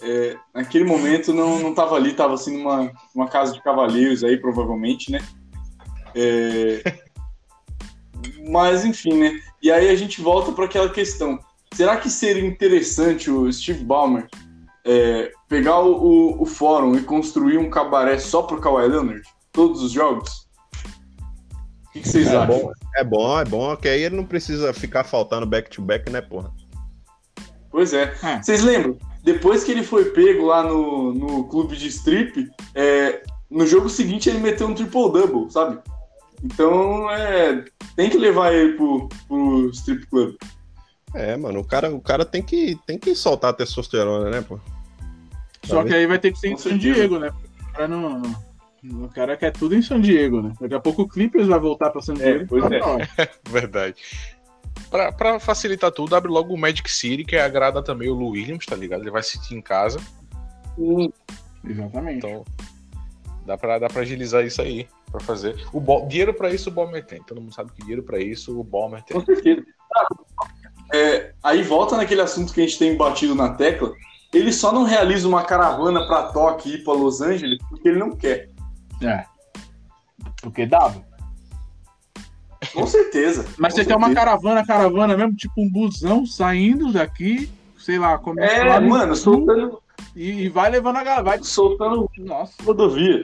é, 0.00 0.36
naquele 0.54 0.84
momento 0.84 1.32
não, 1.32 1.58
não 1.58 1.74
tava 1.74 1.96
ali, 1.96 2.12
tava 2.12 2.34
assim 2.34 2.58
numa, 2.58 2.92
numa 3.14 3.28
casa 3.28 3.52
de 3.52 3.62
cavaleiros 3.62 4.22
aí, 4.22 4.36
provavelmente, 4.36 5.10
né? 5.10 5.18
É, 6.14 6.82
mas 8.48 8.84
enfim, 8.84 9.14
né? 9.14 9.40
E 9.62 9.70
aí 9.70 9.88
a 9.88 9.96
gente 9.96 10.20
volta 10.20 10.52
para 10.52 10.64
aquela 10.64 10.88
questão. 10.88 11.38
Será 11.74 11.96
que 11.96 12.10
seria 12.10 12.44
interessante 12.44 13.30
o 13.30 13.50
Steve 13.52 13.84
Ballmer 13.84 14.26
é, 14.84 15.30
pegar 15.48 15.80
o, 15.80 15.92
o, 15.94 16.42
o 16.42 16.46
fórum 16.46 16.96
e 16.96 17.02
construir 17.02 17.58
um 17.58 17.70
cabaré 17.70 18.18
só 18.18 18.42
pro 18.42 18.60
Kawhi 18.60 18.88
Leonard? 18.88 19.22
Todos 19.52 19.82
os 19.82 19.92
jogos? 19.92 20.48
O 21.86 21.92
que, 21.92 22.00
que 22.00 22.08
vocês 22.08 22.28
É 22.28 22.36
acham? 22.36 22.46
bom, 22.46 22.72
é 22.96 23.04
bom, 23.04 23.40
é 23.40 23.44
bom, 23.44 23.76
que 23.76 23.88
aí 23.88 24.02
ele 24.02 24.16
não 24.16 24.24
precisa 24.24 24.72
ficar 24.72 25.04
faltando 25.04 25.46
back-to-back, 25.46 26.10
né, 26.10 26.20
porra? 26.20 26.50
Pois 27.70 27.92
é. 27.92 28.14
É. 28.22 28.42
Vocês 28.42 28.62
lembram? 28.62 28.98
Depois 29.22 29.62
que 29.62 29.70
ele 29.70 29.82
foi 29.82 30.06
pego 30.06 30.46
lá 30.46 30.62
no, 30.62 31.14
no 31.14 31.44
clube 31.44 31.76
de 31.76 31.88
strip, 31.88 32.50
é, 32.74 33.22
no 33.50 33.66
jogo 33.66 33.88
seguinte 33.88 34.28
ele 34.28 34.38
meteu 34.38 34.66
um 34.66 34.74
triple-double, 34.74 35.50
sabe? 35.50 35.78
Então, 36.42 37.10
é, 37.10 37.64
tem 37.94 38.10
que 38.10 38.18
levar 38.18 38.52
ele 38.52 38.72
pro, 38.72 39.08
pro 39.28 39.70
strip 39.70 40.06
club. 40.06 40.34
É, 41.14 41.36
mano, 41.36 41.60
o 41.60 41.64
cara, 41.64 41.94
o 41.94 42.00
cara 42.00 42.24
tem, 42.24 42.42
que, 42.42 42.78
tem 42.86 42.98
que 42.98 43.14
soltar 43.14 43.50
a 43.50 43.54
testosterona, 43.54 44.30
né, 44.30 44.40
pô? 44.40 44.58
Só 45.64 45.84
que 45.84 45.94
aí 45.94 46.06
vai 46.06 46.18
ter 46.18 46.32
que 46.32 46.38
ser 46.38 46.48
em 46.48 46.56
certeza. 46.56 46.94
Diego, 46.94 47.18
né? 47.18 47.30
O 47.60 47.72
cara, 47.72 47.88
não, 47.88 48.18
não- 48.18 49.04
o 49.04 49.08
cara 49.08 49.36
quer 49.36 49.52
tudo 49.52 49.76
em 49.76 49.82
San 49.82 50.00
Diego, 50.00 50.42
né? 50.42 50.52
Daqui 50.60 50.74
a 50.74 50.80
pouco 50.80 51.02
o 51.02 51.08
Clippers 51.08 51.46
vai 51.46 51.60
voltar 51.60 51.90
pra 51.90 52.02
San 52.02 52.14
Diego. 52.14 52.46
pois 52.48 52.64
tá 52.64 52.74
é. 52.74 52.80
na 52.80 52.86
hora. 52.86 53.08
Verdade. 53.48 53.94
Pra, 54.90 55.12
pra 55.12 55.38
facilitar 55.38 55.92
tudo, 55.92 56.16
abre 56.16 56.30
logo 56.30 56.52
o 56.52 56.58
Magic 56.58 56.90
City, 56.90 57.24
que 57.24 57.36
agrada 57.36 57.82
também 57.82 58.08
o 58.08 58.14
Lou 58.14 58.30
Williams, 58.30 58.66
tá 58.66 58.74
ligado? 58.74 59.02
Ele 59.02 59.10
vai 59.10 59.20
assistir 59.20 59.54
em 59.54 59.62
casa. 59.62 60.00
Exatamente. 61.64 62.18
Então, 62.18 62.44
dá 63.46 63.56
pra, 63.58 63.78
dá 63.78 63.88
pra 63.88 64.02
agilizar 64.02 64.44
isso 64.44 64.60
aí, 64.62 64.86
pra 65.10 65.20
fazer. 65.20 65.56
O 65.72 65.80
Bo- 65.80 66.06
dinheiro 66.06 66.32
pra 66.34 66.50
isso 66.52 66.70
o 66.70 66.72
Bomber 66.72 67.04
tem. 67.04 67.22
Todo 67.22 67.40
mundo 67.40 67.54
sabe 67.54 67.72
que 67.72 67.80
dinheiro 67.82 68.02
pra 68.02 68.18
isso 68.20 68.58
o 68.58 68.64
Bomber 68.64 69.02
tem. 69.02 69.18
Com 69.18 69.24
certeza. 69.24 69.62
Ah, 69.94 70.06
é, 70.94 71.32
aí 71.42 71.62
volta 71.62 71.96
naquele 71.96 72.20
assunto 72.20 72.52
que 72.52 72.60
a 72.60 72.64
gente 72.66 72.78
tem 72.78 72.96
batido 72.96 73.34
na 73.34 73.50
tecla. 73.54 73.92
Ele 74.32 74.52
só 74.52 74.72
não 74.72 74.84
realiza 74.84 75.28
uma 75.28 75.42
caravana 75.44 76.06
pra 76.06 76.24
Tóquio 76.32 76.72
e 76.72 76.74
ir 76.76 76.84
pra 76.84 76.94
Los 76.94 77.20
Angeles 77.20 77.58
porque 77.68 77.88
ele 77.88 77.98
não 77.98 78.16
quer. 78.16 78.48
É. 79.02 79.24
Porque 80.40 80.64
dava. 80.64 81.04
Com 82.72 82.86
certeza. 82.86 83.44
Mas 83.58 83.72
Com 83.74 83.80
você 83.80 83.84
quer 83.84 83.96
uma 83.96 84.06
certeza. 84.06 84.26
caravana, 84.26 84.66
caravana 84.66 85.16
mesmo, 85.16 85.34
tipo 85.34 85.52
um 85.60 85.68
busão 85.70 86.24
saindo 86.24 86.92
daqui, 86.92 87.50
sei 87.78 87.98
lá, 87.98 88.16
começa 88.16 88.54
É, 88.54 88.80
no 88.80 88.88
mano, 88.88 89.14
soltando, 89.16 89.81
e, 90.14 90.44
e 90.44 90.48
vai 90.48 90.70
levando 90.70 90.96
a 90.96 91.04
galera. 91.04 91.22
Vai... 91.22 91.42
soltando 91.42 92.08
Nossa, 92.18 92.54
rodovia. 92.62 93.22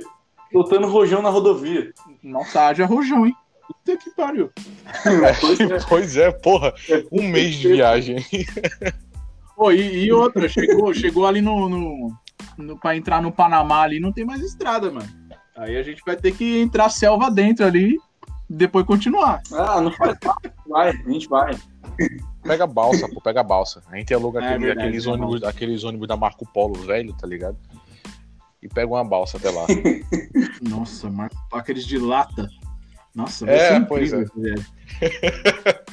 Soltando 0.53 0.89
rojão 0.89 1.21
na 1.21 1.29
rodovia. 1.29 1.93
nossa, 2.23 2.67
haja 2.67 2.87
rojão, 2.87 3.27
hein? 3.27 3.35
Puta 3.67 3.97
que 3.99 4.11
pariu. 4.11 4.51
Pois 5.41 5.61
é. 5.61 5.79
pois 5.89 6.17
é, 6.17 6.31
porra. 6.31 6.73
Um 7.13 7.29
mês 7.29 7.57
de 7.57 7.69
viagem. 7.69 8.25
Pô, 9.55 9.71
e, 9.73 10.05
e 10.05 10.13
outra, 10.13 10.49
chegou, 10.49 10.95
chegou 10.95 11.27
ali 11.27 11.41
no, 11.41 11.69
no, 11.69 12.13
no. 12.57 12.79
Pra 12.79 12.97
entrar 12.97 13.21
no 13.21 13.33
Panamá 13.33 13.83
ali, 13.83 14.01
não 14.01 14.13
tem 14.13 14.25
mais 14.25 14.41
estrada, 14.41 14.91
mano. 14.91 15.09
Aí 15.57 15.77
a 15.77 15.83
gente 15.83 16.01
vai 16.07 16.17
ter 16.17 16.33
que 16.33 16.61
entrar 16.61 16.89
selva 16.89 17.31
dentro 17.31 17.67
ali 17.67 17.97
e 18.49 18.55
depois 18.55 18.87
continuar. 18.87 19.43
Ah, 19.53 19.81
não 19.81 19.91
faz. 19.91 20.17
Vai, 20.67 20.91
a 20.91 21.11
gente 21.11 21.29
vai. 21.29 21.55
Pega 22.43 22.65
a 22.65 22.67
balsa, 22.67 23.09
pô, 23.09 23.21
pega 23.21 23.41
a 23.41 23.45
balsa. 23.45 23.83
A 23.91 23.97
gente 23.97 24.13
aluga 24.15 24.41
É 24.41 24.45
aquele- 24.49 24.67
verdade, 24.67 24.87
aqueles, 24.89 25.07
é 25.07 25.11
ônibus, 25.11 25.43
aqueles 25.45 25.85
ônibus 25.85 26.09
da 26.09 26.17
Marco 26.17 26.47
Polo 26.53 26.75
velho, 26.75 27.13
tá 27.15 27.27
ligado? 27.27 27.57
E 28.63 28.69
pega 28.69 28.87
uma 28.89 29.05
balsa 29.05 29.37
até 29.37 29.51
lá. 29.51 29.67
Nossa, 30.63 31.11
Marco, 31.11 31.37
aqueles 31.53 31.87
de 31.87 31.99
lata. 31.99 32.49
Nossa, 33.15 33.49
É, 33.49 33.81
pois 33.81 34.11
velho. 34.11 34.31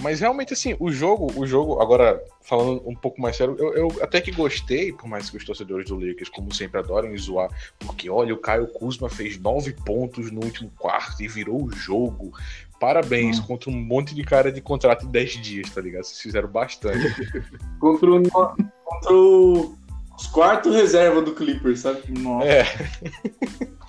Mas 0.00 0.20
realmente, 0.20 0.52
assim, 0.52 0.76
o 0.78 0.92
jogo, 0.92 1.32
o 1.36 1.44
jogo, 1.44 1.80
agora 1.82 2.22
falando 2.42 2.80
um 2.88 2.94
pouco 2.94 3.20
mais 3.20 3.36
sério, 3.36 3.56
eu, 3.58 3.74
eu 3.74 4.02
até 4.02 4.20
que 4.20 4.30
gostei, 4.30 4.92
por 4.92 5.08
mais 5.08 5.28
que 5.28 5.36
os 5.36 5.44
torcedores 5.44 5.88
do 5.88 5.96
Lakers, 5.98 6.28
como 6.28 6.54
sempre, 6.54 6.78
adorem 6.78 7.16
zoar, 7.18 7.50
porque 7.80 8.08
olha, 8.08 8.32
o 8.32 8.38
Caio 8.38 8.68
Kuzma 8.68 9.08
fez 9.10 9.36
nove 9.38 9.72
pontos 9.72 10.30
no 10.30 10.40
último 10.44 10.70
quarto 10.78 11.20
e 11.20 11.26
virou 11.26 11.64
o 11.64 11.72
jogo. 11.72 12.32
Parabéns, 12.80 13.38
Hum. 13.40 13.42
contra 13.42 13.70
um 13.70 13.74
monte 13.76 14.14
de 14.14 14.22
cara 14.22 14.52
de 14.52 14.60
contrato 14.60 15.04
de 15.06 15.12
10 15.12 15.30
dias, 15.42 15.70
tá 15.70 15.80
ligado? 15.80 16.04
Vocês 16.04 16.20
fizeram 16.20 16.48
bastante. 16.48 16.98
Contra, 17.80 18.10
o, 18.10 18.22
contra 18.30 19.12
o- 19.14 19.74
os 20.16 20.26
quartos 20.28 20.74
reserva 20.74 21.20
do 21.22 21.34
Clippers, 21.34 21.80
sabe? 21.80 22.02
Nossa, 22.20 22.46
É, 22.46 22.64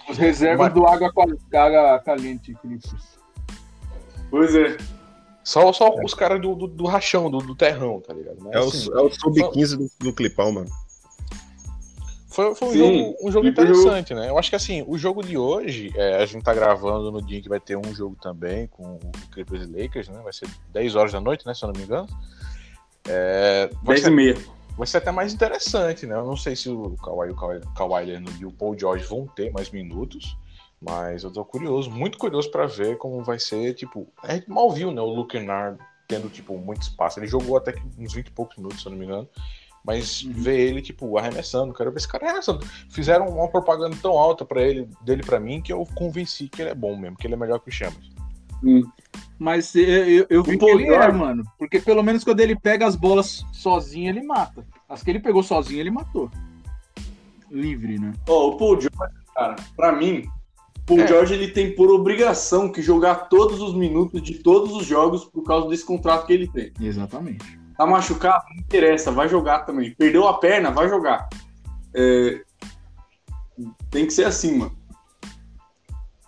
os 0.10 0.18
reservas 0.18 0.68
Mas- 0.68 0.74
do 0.74 0.86
água, 0.88 1.12
água 1.54 2.00
caliente, 2.00 2.56
Clippers. 2.62 3.20
Pois 4.32 4.56
é. 4.56 4.78
só, 5.44 5.72
só 5.74 5.94
os 6.04 6.14
caras 6.14 6.40
do, 6.42 6.54
do, 6.56 6.68
do 6.68 6.86
rachão, 6.86 7.30
do, 7.32 7.40
do 7.40 7.56
terrão, 7.56 8.00
tá 8.02 8.14
ligado? 8.14 8.38
Mas, 8.42 8.54
É 8.54 8.60
o, 8.60 8.68
assim, 8.68 8.90
é 8.92 9.02
o 9.02 9.10
sub-15 9.12 9.78
do, 9.78 9.90
do 10.06 10.14
Clipão, 10.14 10.52
mano. 10.52 10.70
Foi, 12.40 12.56
foi 12.56 12.68
um 12.70 12.72
Sim, 12.72 12.78
jogo, 12.78 13.18
um 13.22 13.32
jogo 13.34 13.48
e 13.48 13.50
interessante, 13.50 14.14
né? 14.14 14.30
Eu 14.30 14.38
acho 14.40 14.50
que 14.50 14.56
assim, 14.56 14.82
o 14.88 14.98
jogo 14.98 15.22
de 15.22 15.38
hoje, 15.38 15.92
é, 15.94 16.24
a 16.24 16.26
gente 16.26 16.42
tá 16.42 16.54
gravando 16.54 17.12
no 17.12 17.22
dia 17.22 17.42
que 17.42 17.50
vai 17.50 17.60
ter 17.60 17.76
um 17.76 17.94
jogo 17.94 18.16
também 18.22 18.66
com 18.68 18.96
o 18.96 19.12
Clippers 19.30 19.64
e 19.64 19.82
Lakers, 19.82 20.08
né? 20.08 20.22
Vai 20.24 20.32
ser 20.32 20.48
10 20.72 20.96
horas 20.96 21.12
da 21.12 21.20
noite, 21.20 21.46
né? 21.46 21.54
Se 21.54 21.66
eu 21.66 21.68
não 21.68 21.78
me 21.78 21.86
engano. 21.86 22.08
É, 23.06 23.70
vai, 23.84 23.96
10 23.96 24.00
e 24.00 24.04
ser, 24.04 24.10
meia. 24.10 24.38
vai 24.78 24.88
ser 24.88 24.98
até 25.00 25.12
mais 25.12 25.34
interessante, 25.34 26.06
né? 26.06 26.16
Eu 26.16 26.26
não 26.26 26.38
sei 26.38 26.56
se 26.56 26.70
o 26.70 26.96
Kawhi, 27.04 27.30
o 27.32 27.36
Kawhi, 27.36 27.60
Kawhi 27.76 28.06
Leonard 28.06 28.42
e 28.42 28.46
o 28.46 28.52
Paul 28.54 28.80
George 28.80 29.04
vão 29.04 29.28
ter 29.28 29.52
mais 29.52 29.70
minutos, 29.70 30.38
mas 30.82 31.26
eu 31.26 31.34
tô 31.34 31.44
curioso, 31.44 31.92
muito 31.92 32.18
curioso 32.18 32.50
pra 32.50 32.68
ver 32.68 32.98
como 32.98 33.22
vai 33.22 33.38
ser, 33.38 33.74
tipo, 33.74 34.08
a 34.24 34.34
gente 34.34 34.50
mal 34.50 34.72
viu, 34.72 34.94
né? 34.94 35.02
O 35.02 35.14
Luke 35.14 35.38
Kennard 35.38 35.78
tendo, 36.08 36.30
tipo, 36.30 36.58
muito 36.58 36.84
espaço. 36.84 37.20
Ele 37.20 37.28
jogou 37.28 37.58
até 37.58 37.76
uns 37.98 38.14
20 38.14 38.28
e 38.28 38.32
poucos 38.32 38.56
minutos, 38.56 38.82
se 38.82 38.88
eu 38.88 38.92
não 38.92 38.98
me 38.98 39.04
engano. 39.04 39.28
Mas 39.86 40.24
Uhum. 40.24 40.34
ver 40.34 40.60
ele, 40.60 40.82
tipo, 40.82 41.18
arremessando, 41.18 41.74
quero 41.74 41.90
ver 41.92 41.98
esse 41.98 42.08
cara 42.08 42.26
arremessando. 42.26 42.66
Fizeram 42.90 43.28
uma 43.28 43.48
propaganda 43.48 43.96
tão 44.02 44.12
alta 44.12 44.44
para 44.46 44.62
ele, 44.62 44.88
dele 45.02 45.24
pra 45.24 45.40
mim, 45.40 45.62
que 45.62 45.72
eu 45.72 45.86
convenci 45.96 46.48
que 46.50 46.62
ele 46.62 46.70
é 46.72 46.76
bom 46.76 46.96
mesmo, 46.98 47.16
que 47.18 47.26
ele 47.26 47.34
é 47.34 47.38
melhor 47.38 47.60
que 47.60 47.70
o 47.70 47.72
Chamas. 47.72 48.10
Mas 49.40 49.74
é, 49.76 49.80
eu, 50.10 50.26
eu 50.30 50.44
vi 50.44 50.56
O 50.56 50.60
que 50.60 50.66
ele 50.66 50.84
é, 50.84 50.94
George- 51.02 51.18
mano. 51.18 51.44
Porque 51.58 51.80
pelo 51.80 52.04
menos 52.04 52.24
quando 52.26 52.42
ele 52.42 52.60
pega 52.60 52.86
as 52.86 52.96
bolas 52.96 53.46
sozinho, 53.54 54.10
ele 54.10 54.22
mata. 54.22 54.66
As 54.88 55.02
que 55.02 55.10
ele 55.10 55.20
pegou 55.20 55.42
sozinho, 55.42 55.80
ele 55.80 55.90
matou. 55.92 56.30
Livre, 57.50 57.98
né? 58.00 58.14
Ó, 58.28 58.50
o 58.50 58.58
Paul 58.58 58.80
George, 58.80 58.90
cara, 59.34 59.56
pra 59.76 59.92
mim, 59.94 60.26
Paul 60.86 61.00
É. 61.02 61.08
George 61.08 61.34
ele 61.34 61.48
tem 61.50 61.74
por 61.74 61.90
obrigação 61.90 62.70
que 62.72 62.82
jogar 62.82 63.30
todos 63.30 63.62
os 63.62 63.74
minutos 63.74 64.22
de 64.22 64.36
todos 64.36 64.74
os 64.76 64.86
jogos 64.86 65.26
por 65.26 65.44
causa 65.44 65.68
desse 65.70 65.86
contrato 65.86 66.26
que 66.28 66.34
ele 66.34 66.48
tem. 66.48 66.72
Exatamente. 66.82 67.59
Tá 67.80 67.86
machucado? 67.86 68.44
Não 68.50 68.58
interessa, 68.58 69.10
vai 69.10 69.30
jogar 69.30 69.60
também. 69.60 69.96
Perdeu 69.96 70.28
a 70.28 70.38
perna, 70.38 70.70
vai 70.70 70.90
jogar. 70.90 71.30
É, 71.96 72.42
Tem 73.90 74.06
que 74.06 74.12
ser 74.12 74.26
assim, 74.26 74.58
mano. 74.58 74.78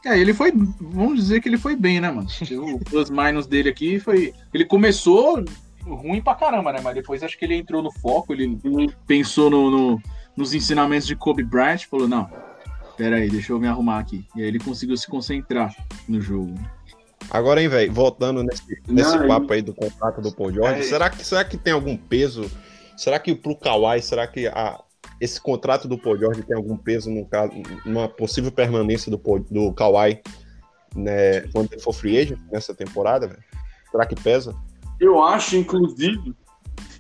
É, 0.05 0.17
ele 0.17 0.34
foi. 0.34 0.53
Vamos 0.79 1.17
dizer 1.17 1.41
que 1.41 1.50
ele 1.50 1.58
foi 1.58 1.75
bem, 1.75 2.00
né, 2.00 2.10
mano? 2.10 2.27
O 2.74 2.79
plus 2.79 3.10
minus 3.10 3.46
dele 3.48 3.67
aqui 3.67 4.00
foi. 4.00 4.34
Ele 4.53 4.63
começou 4.63 5.43
ruim 5.84 6.22
pra 6.22 6.36
caramba, 6.36 6.72
né? 6.72 6.79
Mas 6.81 6.96
depois 6.96 7.22
acho 7.22 7.38
que 7.38 7.43
ele 7.43 7.55
entrou 7.55 7.84
no 7.84 7.91
foco, 7.91 8.31
ele 8.31 8.58
pensou 9.05 9.50
no, 9.50 9.70
no- 9.70 10.01
nos 10.38 10.53
ensinamentos 10.53 11.05
de 11.05 11.17
Kobe 11.17 11.43
Bryant, 11.43 11.86
falou, 11.86 12.08
não, 12.08 12.29
pera 12.96 13.17
aí, 13.17 13.29
deixa 13.29 13.51
eu 13.51 13.60
me 13.60 13.67
arrumar 13.67 14.00
aqui. 14.00 14.25
E 14.38 14.41
aí 14.41 14.48
ele 14.48 14.58
conseguiu 14.60 14.96
se 14.96 15.05
concentrar 15.08 15.75
no 16.08 16.22
jogo. 16.22 16.55
Agora, 17.32 17.62
hein, 17.62 17.70
velho, 17.70 17.94
voltando 17.94 18.44
nesse, 18.44 18.64
nesse 18.88 19.18
Não, 19.18 19.28
papo 19.28 19.54
aí 19.54 19.62
do 19.62 19.74
contrato 19.74 20.22
do 20.22 20.32
Paul 20.34 20.52
George, 20.52 20.82
É. 20.82 20.84
será, 20.84 21.10
que, 21.10 21.24
será 21.26 21.44
que 21.46 21.56
tem 21.58 21.72
algum 21.74 21.96
peso? 21.96 22.52
Será 22.98 23.18
que 23.18 23.34
pro 23.34 23.56
Kawhi, 23.56 24.02
será 24.02 24.28
que 24.28 24.48
a, 24.48 24.80
esse 25.20 25.40
contrato 25.40 25.88
do 25.88 25.98
Paul 25.98 26.18
George 26.18 26.44
tem 26.44 26.56
algum 26.58 26.76
peso 26.76 27.10
no 27.10 27.26
caso, 27.26 27.54
numa 27.86 28.10
possível 28.10 28.52
permanência 28.52 29.10
do, 29.10 29.18
Paul- 29.18 29.46
do 29.50 29.72
Kawhi 29.74 30.20
né, 30.94 31.42
quando 31.54 31.72
ele 31.72 31.82
for 31.82 31.94
free 31.94 32.18
agent 32.20 32.38
nessa 32.52 32.76
temporada, 32.76 33.28
velho? 33.28 33.40
Será 33.90 34.06
que 34.06 34.16
pesa? 34.16 34.54
Eu 35.00 35.24
acho, 35.24 35.56
inclusive. 35.56 36.36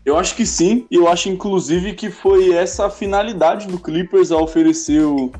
Eu 0.05 0.17
acho 0.17 0.33
que 0.35 0.45
sim. 0.45 0.87
E 0.89 0.95
eu 0.95 1.07
acho, 1.09 1.29
inclusive, 1.29 1.93
que 1.93 2.09
foi 2.09 2.53
essa 2.53 2.85
a 2.85 2.89
finalidade 2.89 3.67
do 3.67 3.77
Clippers 3.77 4.31
ao 4.31 4.43
oferecer 4.43 5.01
o, 5.03 5.31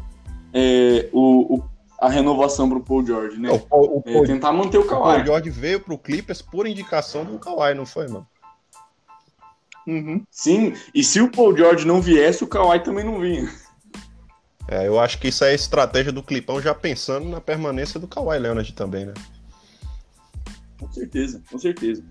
é, 0.53 1.07
o- 1.13 1.55
o- 1.55 1.63
a 2.01 2.09
renovação 2.09 2.67
pro 2.67 2.81
Paul 2.81 3.05
George, 3.05 3.39
né? 3.39 3.51
O, 3.51 3.59
Paul- 3.59 3.97
o 3.97 4.03
É, 4.09 4.13
Paul- 4.13 4.25
tentar 4.25 4.51
manter 4.51 4.79
o 4.79 4.81
o 4.81 4.87
Paul 4.87 5.03
Kawhi. 5.03 5.23
George 5.25 5.49
veio 5.51 5.79
pro 5.79 5.97
Clippers 5.99 6.41
por 6.41 6.65
indicação 6.65 7.23
do 7.23 7.37
Kawhi, 7.37 7.75
não 7.75 7.85
foi, 7.85 8.07
mano? 8.07 8.27
Sim, 10.29 10.73
e 10.93 11.03
se 11.03 11.21
o 11.21 11.31
Paul 11.31 11.55
George 11.55 11.85
não 11.85 12.01
viesse, 12.01 12.43
o 12.43 12.47
Kawhi 12.47 12.79
também 12.83 13.03
não 13.05 13.19
vinha. 13.19 13.47
É, 14.67 14.87
eu 14.87 14.99
acho 14.99 15.19
que 15.19 15.27
isso 15.27 15.43
é 15.43 15.49
a 15.49 15.53
estratégia 15.53 16.11
do 16.11 16.23
Clipão 16.23 16.61
já 16.61 16.73
pensando 16.73 17.27
na 17.29 17.39
permanência 17.41 17.99
do 17.99 18.07
Kawhi 18.07 18.37
Leonard 18.39 18.73
também, 18.73 19.05
né? 19.05 19.13
Com 20.79 20.91
certeza, 20.91 21.41
com 21.51 21.59
certeza. 21.59 22.03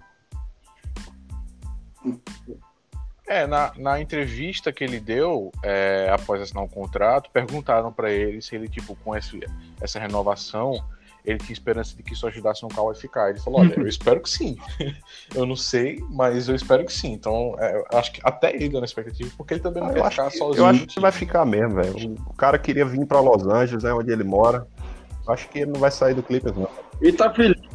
É, 3.30 3.46
na, 3.46 3.72
na 3.76 4.00
entrevista 4.00 4.72
que 4.72 4.82
ele 4.82 4.98
deu, 4.98 5.52
é, 5.62 6.10
após 6.12 6.42
assinar 6.42 6.64
o 6.64 6.68
contrato, 6.68 7.30
perguntaram 7.30 7.92
pra 7.92 8.10
ele 8.10 8.42
se 8.42 8.56
ele, 8.56 8.68
tipo, 8.68 8.96
com 9.04 9.16
esse, 9.16 9.38
essa 9.80 10.00
renovação, 10.00 10.82
ele 11.24 11.38
tinha 11.38 11.52
esperança 11.52 11.94
de 11.94 12.02
que 12.02 12.12
isso 12.12 12.26
ajudasse 12.26 12.64
o 12.64 12.68
Kawhi 12.68 12.90
a 12.90 12.94
ficar. 12.96 13.30
Ele 13.30 13.38
falou, 13.38 13.60
olha, 13.60 13.74
eu 13.78 13.86
espero 13.88 14.20
que 14.20 14.28
sim. 14.28 14.56
eu 15.32 15.46
não 15.46 15.54
sei, 15.54 16.02
mas 16.10 16.48
eu 16.48 16.56
espero 16.56 16.84
que 16.84 16.92
sim. 16.92 17.12
Então, 17.12 17.54
é, 17.60 17.84
acho 17.94 18.10
que 18.10 18.20
até 18.24 18.52
ele 18.52 18.68
deu 18.68 18.80
na 18.80 18.84
expectativa, 18.86 19.30
porque 19.36 19.54
ele 19.54 19.60
também 19.60 19.80
não 19.80 19.90
Eu 19.90 20.02
quer 20.02 20.10
ficar 20.10 20.28
que, 20.28 20.36
sozinho. 20.36 20.62
eu 20.62 20.66
acho 20.66 20.86
que 20.88 20.98
vai 20.98 21.12
ficar 21.12 21.46
mesmo, 21.46 21.76
velho. 21.76 22.16
O 22.26 22.34
cara 22.34 22.58
queria 22.58 22.84
vir 22.84 23.06
pra 23.06 23.20
Los 23.20 23.46
Angeles, 23.46 23.84
é 23.84 23.94
onde 23.94 24.10
ele 24.10 24.24
mora. 24.24 24.66
Acho 25.28 25.48
que 25.50 25.60
ele 25.60 25.70
não 25.70 25.78
vai 25.78 25.92
sair 25.92 26.14
do 26.14 26.22
Clippers, 26.24 26.56
não. 26.56 26.68
Ele 27.00 27.12
tá 27.12 27.32
feliz. 27.32 27.69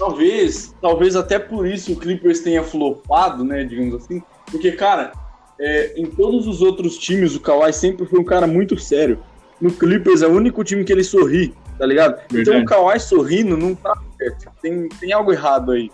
Talvez, 0.00 0.74
talvez 0.80 1.14
até 1.14 1.38
por 1.38 1.66
isso 1.66 1.92
o 1.92 1.96
Clippers 1.96 2.40
tenha 2.40 2.62
flopado, 2.62 3.44
né, 3.44 3.64
digamos 3.64 3.94
assim. 3.94 4.22
Porque, 4.50 4.72
cara, 4.72 5.12
é, 5.60 5.92
em 5.94 6.06
todos 6.06 6.46
os 6.46 6.62
outros 6.62 6.96
times 6.96 7.36
o 7.36 7.40
Kawhi 7.40 7.70
sempre 7.70 8.06
foi 8.06 8.18
um 8.18 8.24
cara 8.24 8.46
muito 8.46 8.78
sério. 8.78 9.22
No 9.60 9.70
Clippers 9.70 10.22
é 10.22 10.26
o 10.26 10.34
único 10.34 10.64
time 10.64 10.84
que 10.84 10.92
ele 10.92 11.04
sorri, 11.04 11.54
tá 11.78 11.84
ligado? 11.84 12.18
Então 12.32 12.54
Verdade. 12.54 12.62
o 12.62 12.64
Kawhi 12.64 12.98
sorrindo 12.98 13.58
não 13.58 13.74
tá 13.74 13.94
certo. 14.16 14.50
Tem, 14.62 14.88
tem 14.88 15.12
algo 15.12 15.32
errado 15.32 15.72
aí. 15.72 15.90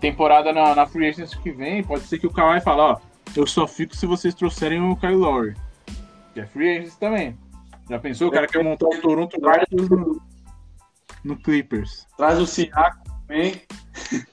Temporada 0.00 0.52
na, 0.52 0.74
na 0.74 0.84
Free 0.84 1.06
Agency 1.06 1.38
que 1.38 1.52
vem, 1.52 1.84
pode 1.84 2.02
ser 2.02 2.18
que 2.18 2.26
o 2.26 2.32
Kawhi 2.32 2.60
fale, 2.60 2.80
ó, 2.80 2.96
eu 3.36 3.46
só 3.46 3.64
fico 3.64 3.94
se 3.94 4.06
vocês 4.06 4.34
trouxerem 4.34 4.82
o 4.82 4.96
Kyle 4.96 5.14
Lowry. 5.14 5.54
Que 6.34 6.40
é 6.40 6.46
Free 6.46 6.78
Agency 6.78 6.98
também. 6.98 7.38
Já 7.88 8.00
pensou? 8.00 8.26
O 8.26 8.32
cara 8.32 8.48
quer 8.48 8.64
montar 8.64 8.86
o 8.86 9.00
Toronto 9.00 9.40
Raptors 9.40 9.88
no, 9.88 10.20
no 11.22 11.36
Clippers. 11.36 12.08
Traz 12.16 12.40
o 12.40 12.46
Siakam 12.46 13.03
também. 13.26 13.62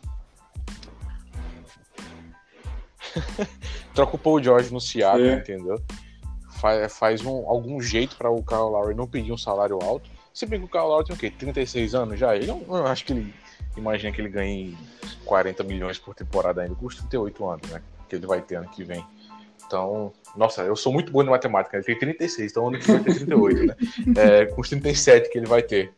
Troca 3.94 4.16
o 4.16 4.20
Paul 4.20 4.42
George 4.42 4.74
no 4.74 4.80
Seattle, 4.80 5.28
É. 5.30 5.34
entendeu? 5.36 5.82
Faz, 6.60 6.98
faz 6.98 7.22
um, 7.26 7.48
algum 7.50 7.82
jeito 7.82 8.16
para 8.16 8.30
o 8.30 8.44
Kyle 8.44 8.60
Lowry 8.60 8.94
não 8.96 9.08
pedir 9.08 9.32
um 9.32 9.38
salário 9.38 9.80
alto. 9.82 10.10
Se 10.34 10.46
bem 10.46 10.60
que 10.60 10.66
o 10.66 10.70
Kyle 10.70 10.84
Lowry 10.84 11.06
tem 11.08 11.16
o 11.16 11.20
quê? 11.20 11.30
36 11.32 11.96
anos 11.96 12.20
já? 12.20 12.36
Ele 12.36 12.46
não, 12.48 12.62
eu 12.70 12.86
acho 12.88 13.04
que 13.04 13.14
ele. 13.14 13.34
Imagina 13.76 14.12
que 14.14 14.22
ele 14.22 14.30
ganhe 14.30 14.78
40 15.26 15.64
milhões 15.64 15.98
por 15.98 16.14
temporada 16.14 16.62
ainda, 16.62 16.76
com 16.76 16.86
os 16.86 16.96
38 16.96 17.50
anos, 17.50 17.70
né? 17.70 17.82
Que 18.08 18.16
ele 18.16 18.28
vai 18.28 18.42
ter 18.42 18.56
ano 18.56 18.70
que 18.70 18.84
vem. 18.84 19.04
Então, 19.72 20.12
nossa, 20.36 20.64
eu 20.64 20.76
sou 20.76 20.92
muito 20.92 21.14
bom 21.14 21.24
em 21.24 21.28
matemática. 21.30 21.78
Ele 21.78 21.86
tem 21.86 21.98
36, 21.98 22.52
então 22.52 22.68
ano 22.68 22.78
que 22.78 22.88
vem 22.88 22.98
vai 22.98 23.06
ter 23.06 23.20
38, 23.20 23.66
né? 23.66 23.76
É, 24.18 24.46
com 24.48 24.60
os 24.60 24.68
37 24.68 25.30
que 25.30 25.38
ele 25.38 25.48
vai 25.48 25.64
ter. 25.64 25.94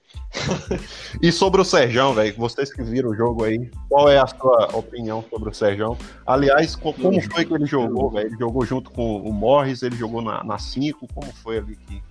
E 1.19 1.31
sobre 1.31 1.59
o 1.59 1.65
Serjão, 1.65 2.13
velho, 2.13 2.35
vocês 2.37 2.71
que 2.71 2.83
viram 2.83 3.09
o 3.09 3.15
jogo 3.15 3.43
aí, 3.43 3.71
qual 3.89 4.07
é 4.09 4.19
a 4.19 4.27
sua 4.27 4.69
opinião 4.77 5.25
sobre 5.27 5.49
o 5.49 5.53
Serjão? 5.55 5.97
Aliás, 6.23 6.75
co- 6.75 6.93
como 6.93 7.19
foi 7.31 7.45
que 7.45 7.53
ele 7.55 7.65
jogou, 7.65 8.11
velho? 8.11 8.27
Ele 8.27 8.37
jogou 8.37 8.63
junto 8.63 8.91
com 8.91 9.17
o 9.17 9.33
Morris, 9.33 9.81
ele 9.81 9.95
jogou 9.95 10.21
na 10.21 10.59
5, 10.59 11.07
como 11.11 11.33
foi 11.33 11.57
ali 11.57 11.75
que. 11.75 12.03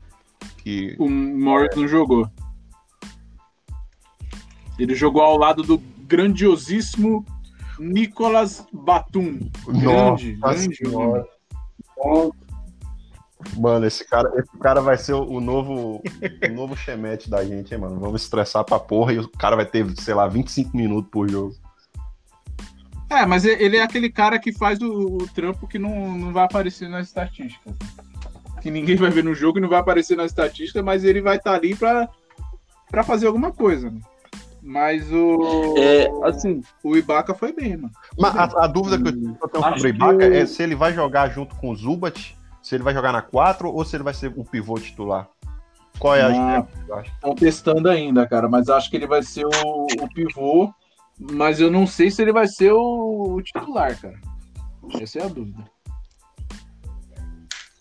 que... 0.58 0.96
O 0.98 1.08
Morris 1.08 1.76
não 1.76 1.86
jogou. 1.86 2.28
Ele 4.80 4.96
jogou 4.96 5.22
ao 5.22 5.36
lado 5.36 5.62
do 5.62 5.78
grandiosíssimo 6.08 7.24
Nicolas 7.78 8.66
Batum. 8.72 9.38
Grande, 9.68 10.36
Nossa 10.38 10.58
grande 10.58 10.76
Senhora. 10.76 11.26
Mano, 13.56 13.86
esse 13.86 14.06
cara, 14.06 14.30
esse 14.36 14.58
cara 14.58 14.80
vai 14.80 14.96
ser 14.96 15.14
o, 15.14 15.40
novo 15.40 16.00
o 16.00 16.52
novo 16.52 16.76
chemete 16.76 17.28
da 17.28 17.44
gente, 17.44 17.74
hein, 17.74 17.80
mano? 17.80 17.98
Vamos 17.98 18.22
estressar 18.22 18.64
pra 18.64 18.78
porra 18.78 19.12
e 19.12 19.18
o 19.18 19.28
cara 19.28 19.56
vai 19.56 19.66
ter, 19.66 19.88
sei 20.00 20.14
lá, 20.14 20.28
25 20.28 20.76
minutos 20.76 21.10
por 21.10 21.28
jogo. 21.28 21.54
É, 23.10 23.26
mas 23.26 23.44
ele 23.44 23.76
é 23.76 23.82
aquele 23.82 24.10
cara 24.10 24.38
que 24.38 24.52
faz 24.52 24.80
o, 24.80 25.18
o 25.18 25.28
trampo 25.34 25.66
que 25.66 25.78
não, 25.78 26.16
não 26.16 26.32
vai 26.32 26.44
aparecer 26.44 26.88
nas 26.88 27.08
estatísticas. 27.08 27.74
Que 28.62 28.70
ninguém 28.70 28.96
vai 28.96 29.10
ver 29.10 29.24
no 29.24 29.34
jogo 29.34 29.58
e 29.58 29.60
não 29.60 29.68
vai 29.68 29.80
aparecer 29.80 30.16
nas 30.16 30.30
estatísticas, 30.30 30.82
mas 30.82 31.04
ele 31.04 31.20
vai 31.20 31.36
estar 31.36 31.52
ali 31.52 31.74
pra, 31.74 32.08
pra 32.90 33.02
fazer 33.02 33.26
alguma 33.26 33.52
coisa. 33.52 33.90
né? 33.90 34.00
Mas 34.62 35.10
o, 35.12 35.74
É, 35.76 36.08
assim, 36.22 36.62
o 36.84 36.96
Ibaka 36.96 37.34
foi 37.34 37.52
bem, 37.52 37.76
mano. 37.76 37.90
Mas 38.16 38.36
a, 38.36 38.44
a 38.64 38.66
dúvida 38.68 38.96
que 38.98 39.08
eu 39.08 39.12
tenho 39.48 39.64
Acho 39.64 39.78
sobre 39.80 39.88
o 39.88 39.94
Ibaka 39.94 40.16
o- 40.28 40.32
é 40.34 40.46
se 40.46 40.62
ele 40.62 40.76
vai 40.76 40.92
jogar 40.94 41.30
junto 41.30 41.54
com 41.56 41.70
o 41.70 41.76
Zubat, 41.76 42.36
se 42.62 42.74
ele 42.76 42.84
vai 42.84 42.94
jogar 42.94 43.12
na 43.12 43.20
4 43.22 43.68
ou 43.72 43.84
se 43.84 43.96
ele 43.96 44.04
vai 44.04 44.14
ser 44.14 44.32
o 44.36 44.44
pivô 44.44 44.78
titular. 44.78 45.28
Qual 45.98 46.14
é 46.14 46.22
a 46.22 46.64
eu? 46.88 47.02
Estão 47.02 47.34
testando 47.34 47.88
ainda, 47.88 48.26
cara, 48.26 48.48
mas 48.48 48.68
acho 48.68 48.88
que 48.88 48.96
ele 48.96 49.06
vai 49.06 49.22
ser 49.22 49.44
o, 49.46 49.86
o 50.00 50.08
pivô, 50.14 50.72
mas 51.18 51.60
eu 51.60 51.70
não 51.70 51.86
sei 51.86 52.10
se 52.10 52.22
ele 52.22 52.32
vai 52.32 52.46
ser 52.46 52.72
o, 52.72 53.34
o 53.34 53.42
titular, 53.42 54.00
cara. 54.00 54.18
Essa 55.00 55.18
é 55.20 55.24
a 55.24 55.28
dúvida. 55.28 55.62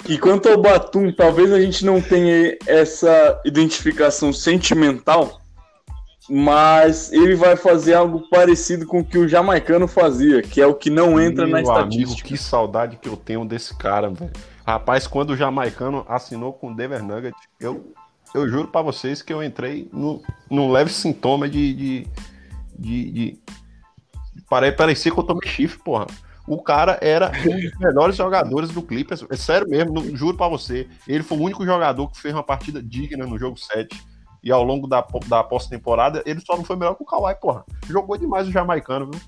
E 0.09 0.17
quanto 0.17 0.49
ao 0.49 0.59
Batum, 0.59 1.11
talvez 1.11 1.51
a 1.51 1.61
gente 1.61 1.85
não 1.85 2.01
tenha 2.01 2.57
essa 2.65 3.39
identificação 3.45 4.33
sentimental, 4.33 5.40
mas 6.29 7.11
ele 7.11 7.35
vai 7.35 7.55
fazer 7.55 7.93
algo 7.95 8.27
parecido 8.29 8.85
com 8.85 8.99
o 8.99 9.03
que 9.05 9.17
o 9.17 9.27
jamaicano 9.27 9.87
fazia, 9.87 10.41
que 10.41 10.61
é 10.61 10.67
o 10.67 10.73
que 10.75 10.89
não 10.89 11.19
entra 11.19 11.45
na 11.47 11.61
Meu 11.61 11.71
amigo, 11.71 11.93
estatística. 12.01 12.27
que 12.29 12.37
saudade 12.37 12.97
que 12.97 13.09
eu 13.09 13.17
tenho 13.17 13.43
desse 13.45 13.75
cara, 13.77 14.09
velho. 14.09 14.31
Rapaz, 14.65 15.07
quando 15.07 15.31
o 15.31 15.37
jamaicano 15.37 16.05
assinou 16.07 16.53
com 16.53 16.71
o 16.71 16.75
Denver 16.75 17.03
Nuggets, 17.03 17.39
eu, 17.59 17.93
eu 18.35 18.47
juro 18.47 18.67
pra 18.67 18.81
vocês 18.81 19.21
que 19.21 19.33
eu 19.33 19.43
entrei 19.43 19.89
no, 19.91 20.21
num 20.49 20.71
leve 20.71 20.91
sintoma 20.91 21.49
de. 21.49 21.73
de, 21.73 22.07
de, 22.77 23.11
de... 23.11 23.39
Pare- 24.49 24.71
Parecia 24.71 25.11
que 25.11 25.19
eu 25.19 25.23
tomei 25.23 25.49
chifre, 25.49 25.79
porra. 25.83 26.05
O 26.47 26.61
cara 26.61 26.97
era 27.01 27.31
um 27.47 27.59
dos 27.59 27.77
melhores 27.79 28.15
jogadores 28.15 28.69
do 28.71 28.81
Clippers. 28.81 29.25
É 29.29 29.35
sério 29.35 29.67
mesmo, 29.69 29.93
não- 29.93 30.15
juro 30.15 30.37
pra 30.37 30.47
você. 30.47 30.87
Ele 31.07 31.23
foi 31.23 31.37
o 31.37 31.41
único 31.41 31.65
jogador 31.65 32.09
que 32.09 32.19
fez 32.21 32.33
uma 32.33 32.43
partida 32.43 32.81
digna 32.81 33.25
no 33.25 33.37
jogo 33.39 33.57
7. 33.57 33.99
E 34.43 34.51
ao 34.51 34.63
longo 34.63 34.87
da, 34.87 35.05
da 35.27 35.43
pós-temporada, 35.43 36.23
ele 36.25 36.41
só 36.41 36.57
não 36.57 36.63
foi 36.63 36.75
melhor 36.75 36.95
que 36.95 37.03
o 37.03 37.05
Kawhi, 37.05 37.35
porra. 37.35 37.63
Jogou 37.87 38.17
demais 38.17 38.47
o 38.47 38.51
jamaicano, 38.51 39.11
viu? 39.11 39.21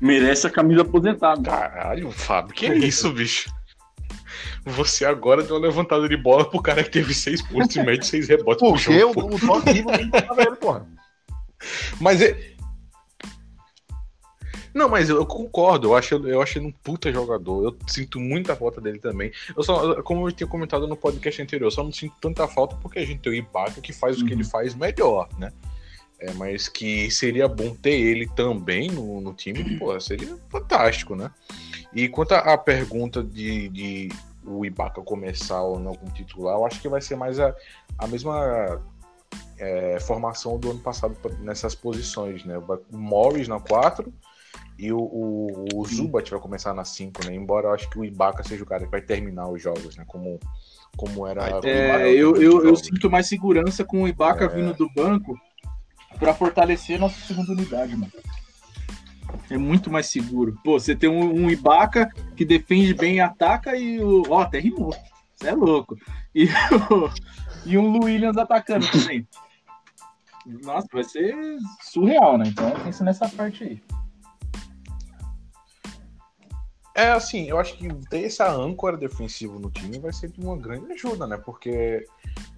Merece 0.00 0.46
a 0.46 0.50
camisa 0.50 0.82
aposentada. 0.82 1.42
Caralho, 1.42 2.10
Fábio, 2.10 2.54
que 2.54 2.66
é 2.66 2.76
isso, 2.76 3.12
bicho? 3.12 3.50
Você 4.64 5.04
agora 5.04 5.42
deu 5.42 5.56
uma 5.56 5.66
levantada 5.66 6.08
de 6.08 6.16
bola 6.16 6.48
pro 6.48 6.60
cara 6.60 6.82
que 6.82 6.90
teve 6.90 7.14
seis 7.14 7.40
pontos 7.40 7.74
e 7.76 7.82
média, 7.82 8.02
seis 8.02 8.28
rebotes 8.28 8.60
pro 8.60 8.72
Porque 8.72 9.04
o, 9.04 9.12
jogo. 9.14 9.28
pô. 9.28 9.36
o 9.36 9.40
Todd 9.40 9.72
Rivers 9.72 10.02
não 10.02 10.10
tava 10.10 10.42
ele, 10.42 10.56
porra. 10.56 10.86
Mas 12.00 12.20
é. 12.20 12.55
Não, 14.76 14.90
mas 14.90 15.08
eu, 15.08 15.16
eu 15.16 15.24
concordo, 15.24 15.88
eu 15.88 15.96
acho, 15.96 16.16
eu 16.28 16.42
acho 16.42 16.58
ele 16.58 16.66
um 16.66 16.70
puta 16.70 17.10
jogador. 17.10 17.64
Eu 17.64 17.76
sinto 17.88 18.20
muita 18.20 18.54
falta 18.54 18.78
dele 18.78 18.98
também. 18.98 19.32
Eu 19.56 19.62
só, 19.62 20.02
como 20.02 20.28
eu 20.28 20.32
tinha 20.32 20.46
comentado 20.46 20.86
no 20.86 20.94
podcast 20.94 21.40
anterior, 21.40 21.68
eu 21.68 21.70
só 21.70 21.82
não 21.82 21.90
sinto 21.90 22.14
tanta 22.20 22.46
falta 22.46 22.76
porque 22.76 22.98
a 22.98 23.06
gente 23.06 23.22
tem 23.22 23.32
o 23.32 23.34
Ibaka 23.34 23.80
que 23.80 23.90
faz 23.90 24.20
o 24.20 24.26
que 24.26 24.34
ele 24.34 24.44
faz 24.44 24.74
melhor, 24.74 25.30
né? 25.38 25.50
É, 26.20 26.30
mas 26.34 26.68
que 26.68 27.10
seria 27.10 27.48
bom 27.48 27.74
ter 27.74 27.94
ele 27.94 28.28
também 28.28 28.90
no, 28.90 29.18
no 29.22 29.32
time, 29.32 29.78
pô, 29.78 29.98
seria 29.98 30.36
fantástico, 30.50 31.16
né? 31.16 31.30
E 31.94 32.06
quanto 32.06 32.32
à 32.32 32.58
pergunta 32.58 33.24
de, 33.24 33.70
de 33.70 34.08
o 34.44 34.62
Ibaka 34.62 35.00
começar 35.00 35.62
ou 35.62 35.80
não 35.80 35.94
como 35.94 36.12
titular, 36.12 36.54
eu 36.54 36.66
acho 36.66 36.82
que 36.82 36.88
vai 36.88 37.00
ser 37.00 37.16
mais 37.16 37.40
a, 37.40 37.54
a 37.98 38.06
mesma 38.06 38.78
é, 39.58 39.98
formação 40.00 40.58
do 40.58 40.70
ano 40.70 40.80
passado 40.80 41.16
nessas 41.40 41.74
posições, 41.74 42.44
né? 42.44 42.58
O 42.58 42.78
Morris 42.94 43.48
na 43.48 43.58
4 43.58 44.12
e 44.78 44.92
o, 44.92 44.98
o, 44.98 45.66
o 45.74 45.84
Zubat 45.86 46.30
vai 46.30 46.40
começar 46.40 46.74
na 46.74 46.84
5, 46.84 47.24
né? 47.24 47.34
Embora 47.34 47.68
eu 47.68 47.72
acho 47.72 47.88
que 47.88 47.98
o 47.98 48.04
Ibaka 48.04 48.42
seja 48.42 48.62
o 48.62 48.66
cara 48.66 48.84
que 48.84 48.90
vai 48.90 49.00
terminar 49.00 49.48
os 49.48 49.62
jogos, 49.62 49.96
né? 49.96 50.04
Como, 50.06 50.38
como 50.96 51.26
era. 51.26 51.48
É, 51.64 52.10
eu, 52.10 52.36
eu, 52.36 52.64
eu, 52.64 52.76
sinto 52.76 53.10
mais 53.10 53.26
segurança 53.26 53.84
com 53.84 54.02
o 54.02 54.08
Ibaka 54.08 54.44
é... 54.44 54.48
vindo 54.48 54.74
do 54.74 54.90
banco 54.92 55.38
para 56.18 56.34
fortalecer 56.34 56.98
nossa 56.98 57.18
segunda 57.20 57.52
unidade, 57.52 57.96
mano. 57.96 58.12
É 59.50 59.56
muito 59.56 59.90
mais 59.90 60.06
seguro. 60.06 60.58
Pô, 60.62 60.78
você 60.78 60.94
tem 60.94 61.08
um, 61.08 61.44
um 61.44 61.50
Ibaka 61.50 62.10
que 62.36 62.44
defende 62.44 62.92
bem 62.92 63.16
e 63.16 63.20
ataca 63.20 63.76
e 63.76 63.98
o. 63.98 64.24
Ó, 64.28 64.40
até 64.40 64.58
rimou. 64.58 64.94
Você 65.34 65.48
é 65.48 65.54
louco. 65.54 65.96
E, 66.34 66.44
o... 66.44 67.10
e 67.64 67.78
um 67.78 68.04
Williams 68.04 68.36
atacando 68.36 68.86
também. 68.90 69.26
Nossa, 70.62 70.86
vai 70.92 71.02
ser 71.02 71.34
surreal, 71.82 72.36
né? 72.36 72.44
Então 72.48 72.70
pensa 72.84 73.02
nessa 73.02 73.26
parte 73.28 73.64
aí. 73.64 73.82
É 76.96 77.10
assim, 77.10 77.46
eu 77.46 77.58
acho 77.58 77.76
que 77.76 77.86
ter 78.08 78.24
essa 78.24 78.50
âncora 78.50 78.96
defensiva 78.96 79.58
no 79.58 79.70
time 79.70 79.98
vai 79.98 80.14
ser 80.14 80.30
de 80.30 80.40
uma 80.40 80.56
grande 80.56 80.90
ajuda, 80.94 81.26
né? 81.26 81.36
Porque 81.36 82.06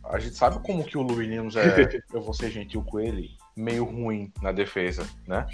a 0.05 0.17
gente 0.21 0.37
sabe 0.37 0.61
como 0.65 0.85
que 0.85 0.97
o 0.97 1.05
Williams 1.05 1.57
é, 1.57 2.01
eu 2.15 2.23
vou 2.23 2.33
ser 2.33 2.49
gentil 2.53 2.85
com 2.85 3.01
ele, 3.01 3.33
meio 3.57 3.85
ruim 3.85 4.33
na 4.41 4.53
defesa, 4.53 5.05
né? 5.27 5.45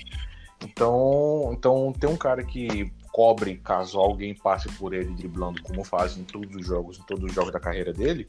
Então, 0.63 1.51
então 1.55 1.95
tem 1.99 2.11
um 2.11 2.17
cara 2.17 2.45
que 2.45 2.93
cobre 3.11 3.57
caso 3.57 3.99
alguém 3.99 4.35
passe 4.35 4.69
por 4.75 4.93
ele 4.93 5.15
driblando, 5.15 5.63
como 5.63 5.83
faz 5.83 6.19
em 6.19 6.25
todos 6.25 6.55
os 6.55 6.67
jogos, 6.67 6.99
em 6.99 7.03
todos 7.05 7.25
os 7.25 7.33
jogos 7.33 7.53
da 7.53 7.61
carreira 7.61 7.91
dele. 7.93 8.29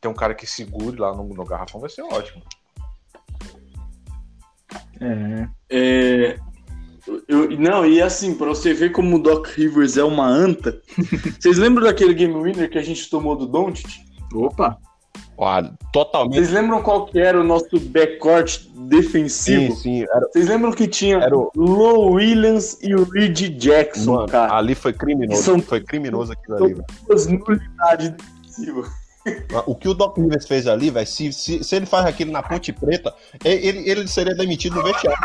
Tem 0.00 0.08
um 0.08 0.14
cara 0.14 0.36
que 0.36 0.46
segure 0.46 0.96
lá 1.00 1.12
no, 1.12 1.24
no 1.24 1.44
garrafão, 1.44 1.80
vai 1.80 1.90
ser 1.90 2.02
ótimo. 2.02 2.44
É. 5.00 5.48
é 5.68 6.38
eu, 7.28 7.50
não, 7.58 7.84
e 7.86 8.00
assim, 8.00 8.34
pra 8.34 8.48
você 8.48 8.72
ver 8.72 8.92
como 8.92 9.16
o 9.16 9.22
Doc 9.22 9.46
Rivers 9.48 9.96
é 9.96 10.04
uma 10.04 10.26
anta, 10.26 10.80
vocês 11.38 11.58
lembram 11.58 11.84
daquele 11.84 12.14
game 12.14 12.34
winner 12.34 12.70
que 12.70 12.78
a 12.78 12.82
gente 12.82 13.08
tomou 13.10 13.36
do 13.36 13.46
Doncic? 13.46 14.00
Opa! 14.34 14.78
totalmente. 15.92 16.36
Vocês 16.36 16.50
lembram 16.50 16.82
qual 16.82 17.06
que 17.06 17.18
era 17.18 17.40
o 17.40 17.44
nosso 17.44 17.78
backcourt 17.80 18.66
defensivo? 18.88 19.74
Sim, 19.74 19.80
sim. 19.80 20.02
Era... 20.02 20.28
Vocês 20.32 20.48
lembram 20.48 20.72
que 20.72 20.86
tinha 20.86 21.18
era 21.18 21.36
o 21.36 21.50
Low 21.56 22.12
Williams 22.12 22.78
e 22.82 22.94
o 22.94 23.04
Reed 23.04 23.56
Jackson, 23.58 24.14
Mano, 24.14 24.28
cara? 24.28 24.54
Ali 24.54 24.74
foi 24.74 24.92
criminoso. 24.92 25.42
São... 25.42 25.60
Foi 25.60 25.80
criminoso 25.80 26.32
aquilo 26.32 26.64
ali, 26.64 26.76
Duas 27.06 27.26
nulidades 27.26 28.10
defensivas. 28.10 28.88
O 29.66 29.74
que 29.74 29.88
o 29.88 29.94
Doc 29.94 30.18
Rivers 30.18 30.46
fez 30.46 30.66
ali, 30.66 30.90
velho, 30.90 31.06
se, 31.06 31.32
se, 31.32 31.64
se, 31.64 31.76
ele 31.76 31.86
faz 31.86 32.04
aquilo 32.04 32.30
na 32.30 32.42
Ponte 32.42 32.72
Preta, 32.72 33.14
ele, 33.42 33.88
ele 33.88 34.06
seria 34.06 34.34
demitido 34.34 34.76
no 34.76 34.82
vestiário. 34.82 35.18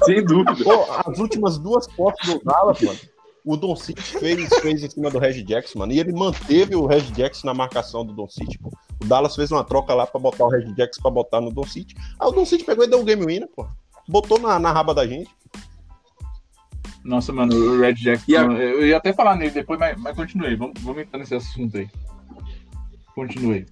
Sem 0.04 0.24
dúvida. 0.24 0.64
Pô, 0.64 0.86
as 1.06 1.18
últimas 1.18 1.58
duas 1.58 1.86
fotos 1.92 2.28
do 2.28 2.40
Dallas, 2.44 2.80
mano, 2.80 2.98
o 3.44 3.56
Don 3.56 3.74
City 3.76 4.02
fez, 4.02 4.48
fez 4.60 4.84
em 4.84 4.90
cima 4.90 5.10
do 5.10 5.18
Red 5.18 5.42
Jackson, 5.42 5.78
mano, 5.78 5.92
e 5.92 6.00
ele 6.00 6.12
manteve 6.12 6.74
o 6.74 6.86
Red 6.86 7.02
Jackson 7.12 7.46
na 7.46 7.54
marcação 7.54 8.04
do 8.04 8.12
Don 8.12 8.28
City, 8.28 8.58
pô. 8.58 8.70
O 9.02 9.06
Dallas 9.06 9.34
fez 9.34 9.50
uma 9.50 9.64
troca 9.64 9.94
lá 9.94 10.06
pra 10.06 10.20
botar 10.20 10.44
o 10.44 10.48
Red 10.48 10.72
Jackson 10.74 11.00
pra 11.02 11.10
botar 11.10 11.40
no 11.40 11.50
Don 11.50 11.64
City. 11.64 11.94
Aí 12.18 12.28
o 12.28 12.32
Don 12.32 12.44
City 12.44 12.64
pegou 12.64 12.84
e 12.84 12.88
deu 12.88 13.00
o 13.00 13.04
game 13.04 13.24
winner, 13.24 13.48
pô. 13.54 13.66
Botou 14.08 14.38
na, 14.38 14.58
na 14.58 14.72
raba 14.72 14.94
da 14.94 15.06
gente. 15.06 15.30
Nossa, 17.02 17.32
mano, 17.32 17.54
o 17.54 17.80
Red 17.80 17.94
Jackson. 17.94 18.32
A... 18.36 18.52
Eu 18.58 18.86
ia 18.86 18.98
até 18.98 19.12
falar 19.12 19.36
nele 19.36 19.52
depois, 19.52 19.80
mas, 19.80 19.98
mas 19.98 20.14
continuei. 20.14 20.54
Vamos, 20.54 20.80
vamos 20.82 21.02
entrar 21.02 21.18
nesse 21.18 21.34
assunto 21.34 21.78
aí. 21.78 21.88
Continuei 23.14 23.66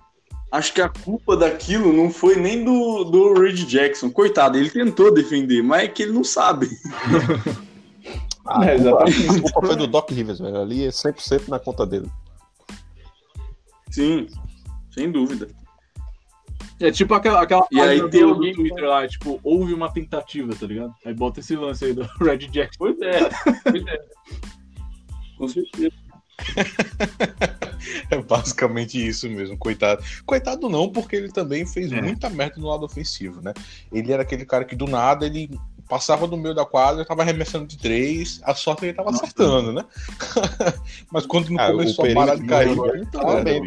acho 0.51 0.73
que 0.73 0.81
a 0.81 0.89
culpa 0.89 1.37
daquilo 1.37 1.93
não 1.93 2.11
foi 2.11 2.37
nem 2.37 2.65
do, 2.65 3.05
do 3.05 3.35
Red 3.35 3.55
Jackson. 3.67 4.11
Coitado, 4.11 4.59
ele 4.59 4.71
tentou 4.71 5.13
defender, 5.13 5.63
mas 5.63 5.85
é 5.85 5.89
que 5.89 6.03
ele 6.03 6.13
não 6.13 6.25
sabe. 6.25 6.69
ah, 8.47 8.67
é, 8.67 8.75
exatamente. 8.75 9.29
A 9.29 9.41
culpa 9.43 9.67
foi 9.67 9.77
do 9.77 9.87
Doc 9.87 10.11
Rivers, 10.11 10.39
velho. 10.39 10.61
Ali 10.61 10.85
é 10.85 10.89
100% 10.89 11.49
na 11.49 11.59
conta 11.59 11.87
dele. 11.87 12.11
Sim, 13.91 14.27
sem 14.91 15.11
dúvida. 15.11 15.49
É 16.81 16.93
tipo 16.93 17.13
aquela, 17.13 17.43
aquela 17.43 17.67
e 17.73 17.81
aí 17.81 18.09
tem 18.09 18.23
alguém 18.23 18.53
no 18.53 18.59
Twitter 18.59 18.85
lá, 18.85 19.07
tipo, 19.09 19.41
houve 19.43 19.75
uma 19.75 19.93
tentativa, 19.93 20.55
tá 20.55 20.65
ligado? 20.65 20.95
Aí 21.05 21.13
bota 21.13 21.41
esse 21.41 21.57
lance 21.57 21.85
aí 21.85 21.93
do 21.93 22.03
Red 22.23 22.39
Jackson. 22.39 22.79
Pois 22.79 23.01
é, 23.01 23.29
pois 23.65 23.87
é. 23.87 23.99
Com 25.37 25.49
certeza. 25.49 26.08
é 28.11 28.22
basicamente 28.22 29.05
isso 29.05 29.29
mesmo, 29.29 29.57
coitado. 29.57 30.03
Coitado 30.24 30.68
não, 30.68 30.90
porque 30.90 31.16
ele 31.16 31.31
também 31.31 31.66
fez 31.66 31.92
é. 31.92 32.01
muita 32.01 32.31
merda 32.31 32.57
no 32.59 32.68
lado 32.68 32.85
ofensivo, 32.85 33.40
né? 33.40 33.53
Ele 33.92 34.12
era 34.12 34.22
aquele 34.22 34.44
cara 34.44 34.64
que 34.64 34.77
do 34.77 34.87
nada 34.87 35.27
ele 35.27 35.51
passava 35.88 36.27
no 36.27 36.37
meio 36.37 36.55
da 36.55 36.66
quadra, 36.66 37.05
tava 37.05 37.22
arremessando 37.22 37.66
de 37.66 37.79
três, 37.79 38.40
a 38.44 38.55
sorte 38.55 38.85
ele 38.85 38.92
tava 38.92 39.11
acertando, 39.11 39.72
né? 39.72 39.85
Mas 41.11 41.27
quando 41.27 41.48
não 41.48 41.59
ah, 41.59 41.70
começou 41.70 42.05
a 42.05 42.14
parar 42.14 42.37
de 42.37 42.46
cair, 42.46 42.79
ele, 42.79 43.07
tava 43.07 43.42
bem, 43.42 43.62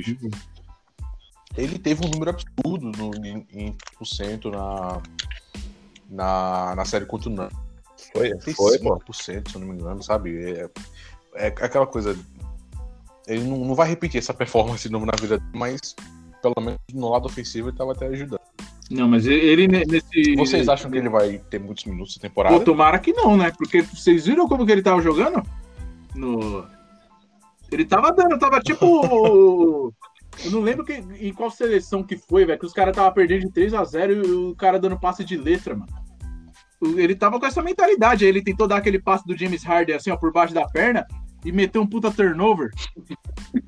ele 1.57 1.79
teve 1.79 2.05
um 2.05 2.09
número 2.09 2.29
absurdo 2.31 2.91
no, 2.97 3.25
em, 3.25 3.45
em 3.53 3.77
por 3.97 4.05
cento 4.05 4.51
na, 4.51 5.01
na, 6.09 6.75
na 6.75 6.85
série 6.85 7.05
contra 7.05 7.29
o 7.29 7.33
Nan. 7.33 7.49
Foi, 8.13 8.39
foi, 8.53 8.79
pô. 8.79 8.99
se 9.13 9.41
não 9.55 9.67
me 9.67 9.75
engano, 9.75 10.03
sabe? 10.03 10.37
É, 10.43 10.69
é 11.35 11.47
aquela 11.47 11.87
coisa 11.87 12.17
ele 13.27 13.43
não, 13.43 13.57
não 13.57 13.75
vai 13.75 13.87
repetir 13.87 14.19
essa 14.19 14.33
performance 14.33 14.87
de 14.87 14.91
novo 14.91 15.05
na 15.05 15.13
vida, 15.19 15.41
mas 15.53 15.95
pelo 16.41 16.55
menos 16.59 16.79
no 16.93 17.09
lado 17.09 17.25
ofensivo 17.25 17.67
ele 17.67 17.75
estava 17.75 17.91
até 17.91 18.07
ajudando. 18.07 18.41
Não, 18.89 19.07
mas 19.07 19.25
ele 19.25 19.67
nesse. 19.67 20.35
Vocês 20.35 20.67
acham 20.67 20.91
que 20.91 20.97
ele 20.97 21.07
vai 21.07 21.37
ter 21.49 21.59
muitos 21.59 21.85
minutos 21.85 22.17
na 22.17 22.21
temporada? 22.23 22.57
Pô, 22.57 22.63
tomara 22.63 22.99
que 22.99 23.13
não, 23.13 23.37
né? 23.37 23.51
Porque 23.57 23.83
vocês 23.83 24.25
viram 24.25 24.49
como 24.49 24.65
que 24.65 24.71
ele 24.71 24.81
tava 24.81 25.01
jogando? 25.01 25.41
No. 26.13 26.65
Ele 27.71 27.85
tava 27.85 28.11
dando, 28.11 28.37
tava 28.37 28.59
tipo. 28.59 29.93
Eu 30.43 30.51
não 30.51 30.61
lembro 30.61 30.83
que, 30.83 30.93
em 30.93 31.33
qual 31.33 31.49
seleção 31.49 32.03
que 32.03 32.17
foi, 32.17 32.45
velho, 32.45 32.59
que 32.59 32.65
os 32.65 32.73
caras 32.73 32.95
tava 32.95 33.11
perdendo 33.11 33.41
de 33.41 33.51
3 33.51 33.73
a 33.73 33.83
0 33.83 34.13
e 34.13 34.31
o 34.31 34.55
cara 34.55 34.79
dando 34.79 34.99
passe 34.99 35.23
de 35.23 35.37
letra, 35.37 35.75
mano. 35.75 35.91
Ele 36.97 37.15
tava 37.15 37.39
com 37.39 37.45
essa 37.45 37.61
mentalidade, 37.61 38.25
ele 38.25 38.41
tentou 38.41 38.67
dar 38.67 38.77
aquele 38.77 38.99
passe 38.99 39.25
do 39.25 39.37
James 39.37 39.63
Harden 39.63 39.95
assim, 39.95 40.09
ó, 40.09 40.17
por 40.17 40.33
baixo 40.33 40.53
da 40.53 40.67
perna 40.67 41.05
e 41.43 41.51
meteu 41.51 41.81
um 41.81 41.87
puta 41.87 42.11
turnover. 42.11 42.71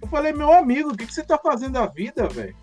Eu 0.02 0.08
falei, 0.08 0.32
meu 0.32 0.52
amigo, 0.52 0.92
o 0.92 0.98
que, 0.98 1.06
que 1.06 1.14
você 1.14 1.24
tá 1.24 1.38
fazendo 1.38 1.74
da 1.74 1.88
vida, 1.88 2.28
velho? 2.28 2.56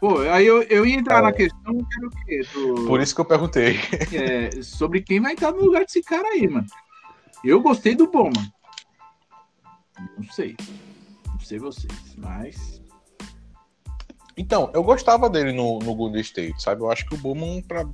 Pô, 0.00 0.20
aí 0.20 0.46
eu, 0.46 0.62
eu 0.64 0.86
ia 0.86 0.96
entrar 0.96 1.18
é. 1.18 1.22
na 1.22 1.32
questão 1.32 1.74
que 1.74 1.98
era 1.98 2.06
o 2.06 2.10
quê? 2.10 2.40
Do... 2.54 2.86
Por 2.86 3.00
isso 3.00 3.14
que 3.14 3.20
eu 3.20 3.24
perguntei. 3.24 3.76
É, 4.12 4.62
sobre 4.62 5.02
quem 5.02 5.20
vai 5.20 5.34
estar 5.34 5.50
no 5.50 5.64
lugar 5.64 5.84
desse 5.84 6.02
cara 6.02 6.26
aí, 6.28 6.48
mano. 6.48 6.66
Eu 7.44 7.60
gostei 7.60 7.94
do 7.94 8.10
bom, 8.10 8.30
mano. 8.34 8.52
Não 10.16 10.30
sei. 10.30 10.56
Não 11.26 11.40
sei 11.40 11.58
vocês, 11.58 12.14
mas. 12.16 12.80
Então, 14.36 14.70
eu 14.72 14.84
gostava 14.84 15.28
dele 15.28 15.52
no, 15.52 15.80
no 15.80 15.94
Golden 15.94 16.20
State, 16.20 16.62
sabe? 16.62 16.82
Eu 16.82 16.90
acho 16.90 17.04
que 17.06 17.14
o 17.14 17.18
Bowman, 17.18 17.60
pra 17.62 17.84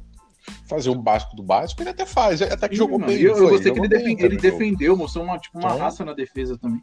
fazer 0.68 0.90
o 0.90 0.94
básico 0.94 1.36
do 1.36 1.42
básico, 1.42 1.82
ele 1.82 1.90
até 1.90 2.06
faz, 2.06 2.42
até 2.42 2.68
que 2.68 2.74
Sim, 2.74 2.78
jogou 2.78 2.98
mano. 2.98 3.12
bem. 3.12 3.20
Eu, 3.20 3.36
eu 3.36 3.48
gostei 3.50 3.72
que 3.72 3.78
ele, 3.78 3.88
bem, 3.88 4.16
ele 4.20 4.36
defendeu, 4.36 4.96
mostrou 4.96 5.24
uma, 5.24 5.38
tipo, 5.38 5.58
uma 5.58 5.68
então... 5.68 5.78
raça 5.78 6.04
na 6.04 6.12
defesa 6.12 6.58
também. 6.58 6.82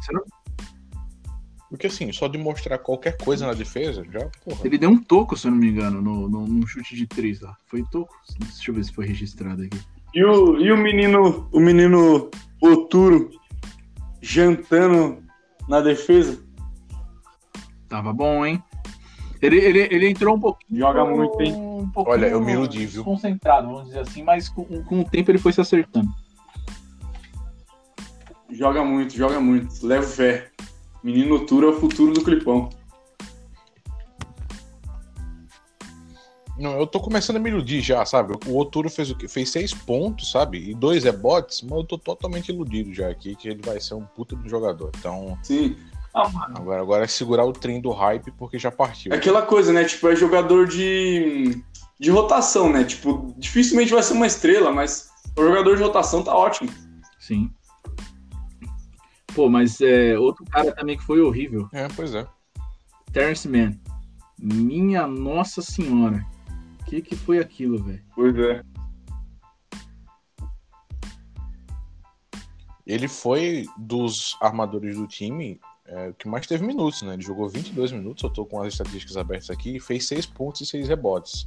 Você 0.00 0.12
não... 0.12 0.22
Porque 1.68 1.86
assim, 1.86 2.12
só 2.12 2.28
de 2.28 2.36
mostrar 2.36 2.76
qualquer 2.78 3.16
coisa 3.16 3.46
na 3.46 3.54
defesa, 3.54 4.04
já. 4.10 4.28
Porra. 4.44 4.60
Ele 4.62 4.76
deu 4.76 4.90
um 4.90 5.02
toco, 5.02 5.36
se 5.38 5.46
eu 5.46 5.50
não 5.50 5.58
me 5.58 5.68
engano, 5.68 6.02
no, 6.02 6.28
no, 6.28 6.46
no 6.46 6.66
chute 6.66 6.94
de 6.94 7.06
três 7.06 7.40
lá. 7.40 7.56
Foi 7.66 7.82
toco. 7.90 8.14
Deixa 8.38 8.70
eu 8.70 8.74
ver 8.74 8.84
se 8.84 8.92
foi 8.92 9.06
registrado 9.06 9.62
aqui. 9.62 9.80
E 10.14 10.22
o, 10.22 10.58
e 10.58 10.70
o 10.70 10.76
menino, 10.76 11.48
o 11.50 11.58
menino 11.58 12.30
Oturo 12.60 13.30
jantando 14.20 15.22
na 15.66 15.80
defesa? 15.80 16.44
Tava 17.88 18.12
bom, 18.12 18.44
hein? 18.44 18.62
Ele, 19.42 19.56
ele, 19.56 19.80
ele 19.90 20.08
entrou 20.08 20.36
um 20.36 20.40
pouquinho. 20.40 20.78
Joga 20.78 21.04
muito, 21.04 21.42
hein? 21.42 21.52
Um 21.52 21.90
Olha, 21.96 22.26
eu 22.26 22.40
me 22.40 22.52
iludi, 22.52 22.86
viu? 22.86 23.02
Concentrado, 23.02 23.66
vamos 23.66 23.86
dizer 23.86 23.98
assim, 23.98 24.22
mas 24.22 24.48
com, 24.48 24.64
com 24.84 25.00
o 25.00 25.04
tempo 25.04 25.32
ele 25.32 25.38
foi 25.38 25.52
se 25.52 25.60
acertando. 25.60 26.08
Joga 28.48 28.84
muito, 28.84 29.16
joga 29.16 29.40
muito. 29.40 29.84
Levo 29.84 30.06
fé. 30.06 30.48
Menino 31.02 31.44
Tura 31.44 31.66
é 31.66 31.70
o 31.70 31.72
futuro 31.72 32.12
do 32.12 32.22
Clipão. 32.22 32.70
Não, 36.56 36.78
eu 36.78 36.86
tô 36.86 37.00
começando 37.00 37.36
a 37.36 37.40
me 37.40 37.50
iludir 37.50 37.80
já, 37.80 38.04
sabe? 38.04 38.34
O 38.46 38.56
Oturo 38.56 38.88
fez 38.88 39.10
o 39.10 39.16
quê? 39.16 39.26
Fez 39.26 39.50
seis 39.50 39.74
pontos, 39.74 40.30
sabe? 40.30 40.70
E 40.70 40.74
dois 40.74 41.02
rebotes, 41.02 41.62
mas 41.62 41.72
eu 41.72 41.84
tô 41.84 41.98
totalmente 41.98 42.50
iludido 42.50 42.94
já 42.94 43.08
aqui 43.08 43.34
que 43.34 43.48
ele 43.48 43.62
vai 43.64 43.80
ser 43.80 43.94
um 43.94 44.04
puta 44.04 44.36
do 44.36 44.48
jogador. 44.48 44.92
Então, 44.96 45.36
Sim. 45.42 45.76
Ah, 46.14 46.28
mano. 46.28 46.54
agora, 46.58 46.82
agora 46.82 47.04
é 47.04 47.06
segurar 47.06 47.44
o 47.44 47.52
trem 47.52 47.80
do 47.80 47.90
hype 47.90 48.30
porque 48.32 48.58
já 48.58 48.70
partiu. 48.70 49.12
É 49.12 49.16
aquela 49.16 49.42
coisa, 49.42 49.72
né? 49.72 49.84
Tipo, 49.84 50.08
é 50.08 50.16
jogador 50.16 50.66
de, 50.66 51.62
de 51.98 52.10
rotação, 52.10 52.70
né? 52.70 52.84
Tipo, 52.84 53.34
dificilmente 53.38 53.92
vai 53.92 54.02
ser 54.02 54.12
uma 54.12 54.26
estrela, 54.26 54.70
mas 54.70 55.10
o 55.36 55.42
jogador 55.42 55.76
de 55.76 55.82
rotação 55.82 56.22
tá 56.22 56.36
ótimo. 56.36 56.70
Sim. 57.18 57.50
Pô, 59.34 59.48
mas 59.48 59.80
é, 59.80 60.18
outro 60.18 60.44
cara 60.44 60.72
também 60.72 60.98
que 60.98 61.04
foi 61.04 61.20
horrível. 61.20 61.66
É, 61.72 61.88
pois 61.88 62.14
é. 62.14 62.26
Terrence 63.12 63.48
Mann. 63.48 63.78
Minha 64.38 65.06
nossa 65.06 65.62
senhora. 65.62 66.24
O 66.80 66.84
que, 66.84 67.00
que 67.00 67.16
foi 67.16 67.38
aquilo, 67.38 67.82
velho? 67.82 68.04
Pois 68.14 68.36
é. 68.36 68.62
Ele 72.86 73.08
foi 73.08 73.64
dos 73.78 74.36
armadores 74.40 74.96
do 74.96 75.06
time 75.06 75.58
é, 75.86 76.12
que 76.18 76.28
mais 76.28 76.46
teve 76.46 76.64
minutos, 76.64 77.02
né? 77.02 77.14
Ele 77.14 77.22
jogou 77.22 77.48
22 77.48 77.92
minutos, 77.92 78.22
eu 78.22 78.30
tô 78.30 78.46
com 78.46 78.60
as 78.62 78.72
estatísticas 78.72 79.16
abertas 79.16 79.50
aqui, 79.50 79.76
e 79.76 79.80
fez 79.80 80.06
6 80.06 80.26
pontos 80.26 80.60
e 80.60 80.66
6 80.66 80.88
rebotes. 80.88 81.44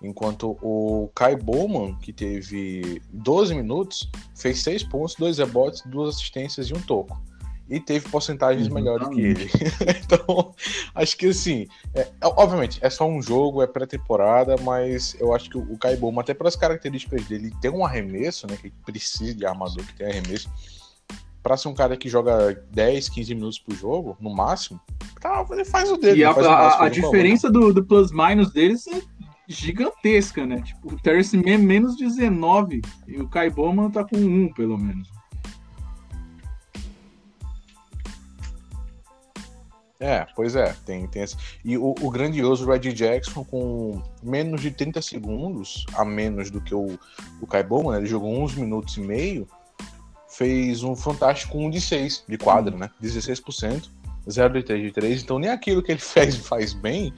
Enquanto 0.00 0.56
o 0.62 1.10
Kai 1.14 1.34
Bowman, 1.36 1.96
que 1.96 2.12
teve 2.12 3.02
12 3.12 3.54
minutos, 3.54 4.08
fez 4.34 4.62
6 4.62 4.84
pontos, 4.84 5.16
2 5.16 5.38
rebotes, 5.38 5.82
2 5.86 6.14
assistências 6.14 6.68
e 6.68 6.74
um 6.74 6.80
toco. 6.80 7.20
E 7.68 7.78
teve 7.80 8.08
porcentagens 8.08 8.68
Uhum, 8.68 8.74
melhores 8.74 9.08
que 9.08 9.20
ele. 9.20 9.50
então, 10.02 10.54
acho 10.94 11.16
que 11.16 11.26
assim, 11.26 11.66
é- 11.94 12.08
obviamente, 12.22 12.78
é 12.80 12.88
só 12.88 13.06
um 13.06 13.20
jogo, 13.20 13.60
é 13.60 13.66
pré-temporada, 13.66 14.56
mas 14.62 15.14
eu 15.20 15.34
acho 15.34 15.50
que 15.50 15.58
o, 15.58 15.72
o 15.72 15.76
Kai 15.76 15.94
Bowman, 15.96 16.20
até 16.20 16.32
pelas 16.32 16.56
características 16.56 17.26
dele, 17.26 17.52
tem 17.60 17.70
um 17.70 17.84
arremesso, 17.84 18.46
né? 18.46 18.56
Que 18.56 18.70
precisa 18.86 19.34
de 19.34 19.44
armador 19.44 19.84
que 19.84 19.94
tem 19.96 20.06
arremesso. 20.06 20.48
Pra 21.42 21.56
ser 21.56 21.68
um 21.68 21.74
cara 21.74 21.96
que 21.96 22.08
joga 22.08 22.62
10, 22.72 23.08
15 23.08 23.34
minutos 23.34 23.58
por 23.58 23.74
jogo, 23.74 24.16
no 24.20 24.34
máximo, 24.34 24.80
tá, 25.20 25.46
ele 25.50 25.64
faz 25.64 25.90
o 25.90 25.96
dele. 25.96 26.20
E 26.20 26.24
a, 26.24 26.30
a- 26.30 26.84
a 26.84 26.88
diferença 26.88 27.50
do, 27.50 27.72
do 27.72 27.84
plus-minus 27.84 28.52
deles 28.52 28.86
é 28.88 29.00
gigantesca, 29.48 30.44
né? 30.44 30.60
Tipo, 30.60 30.92
o 30.94 31.00
Terrence 31.00 31.36
Mann 31.36 31.58
menos 31.58 31.96
19 31.96 32.82
e 33.06 33.16
o 33.18 33.28
Kai 33.28 33.48
Bowman 33.50 33.90
tá 33.90 34.04
com 34.04 34.16
1, 34.16 34.52
pelo 34.52 34.76
menos. 34.76 35.08
É, 40.00 40.24
pois 40.36 40.54
é, 40.54 40.76
tem, 40.86 41.08
tem 41.08 41.22
esse. 41.22 41.36
E 41.64 41.76
o, 41.76 41.92
o 42.00 42.10
grandioso 42.10 42.64
Reggie 42.70 42.92
Jackson, 42.92 43.42
com 43.44 44.00
menos 44.22 44.60
de 44.60 44.70
30 44.70 45.02
segundos 45.02 45.84
a 45.94 46.04
menos 46.04 46.50
do 46.50 46.60
que 46.60 46.72
o, 46.74 46.96
o 47.40 47.46
Kai 47.48 47.64
Bowman, 47.64 47.92
né? 47.92 47.98
ele 47.98 48.06
jogou 48.06 48.30
uns 48.40 48.54
minutos 48.54 48.96
e 48.96 49.00
meio, 49.00 49.48
fez 50.38 50.84
um 50.84 50.94
fantástico 50.94 51.58
1 51.58 51.70
de 51.70 51.80
6 51.80 52.24
de 52.28 52.38
quadra, 52.38 52.76
né? 52.76 52.88
16%, 53.02 53.88
0 54.30 54.54
de 54.54 54.62
3 54.62 54.82
de 54.84 54.92
3, 54.92 55.22
então 55.22 55.38
nem 55.38 55.50
aquilo 55.50 55.82
que 55.82 55.90
ele 55.90 55.98
fez 56.00 56.36
faz 56.36 56.72
bem, 56.72 57.12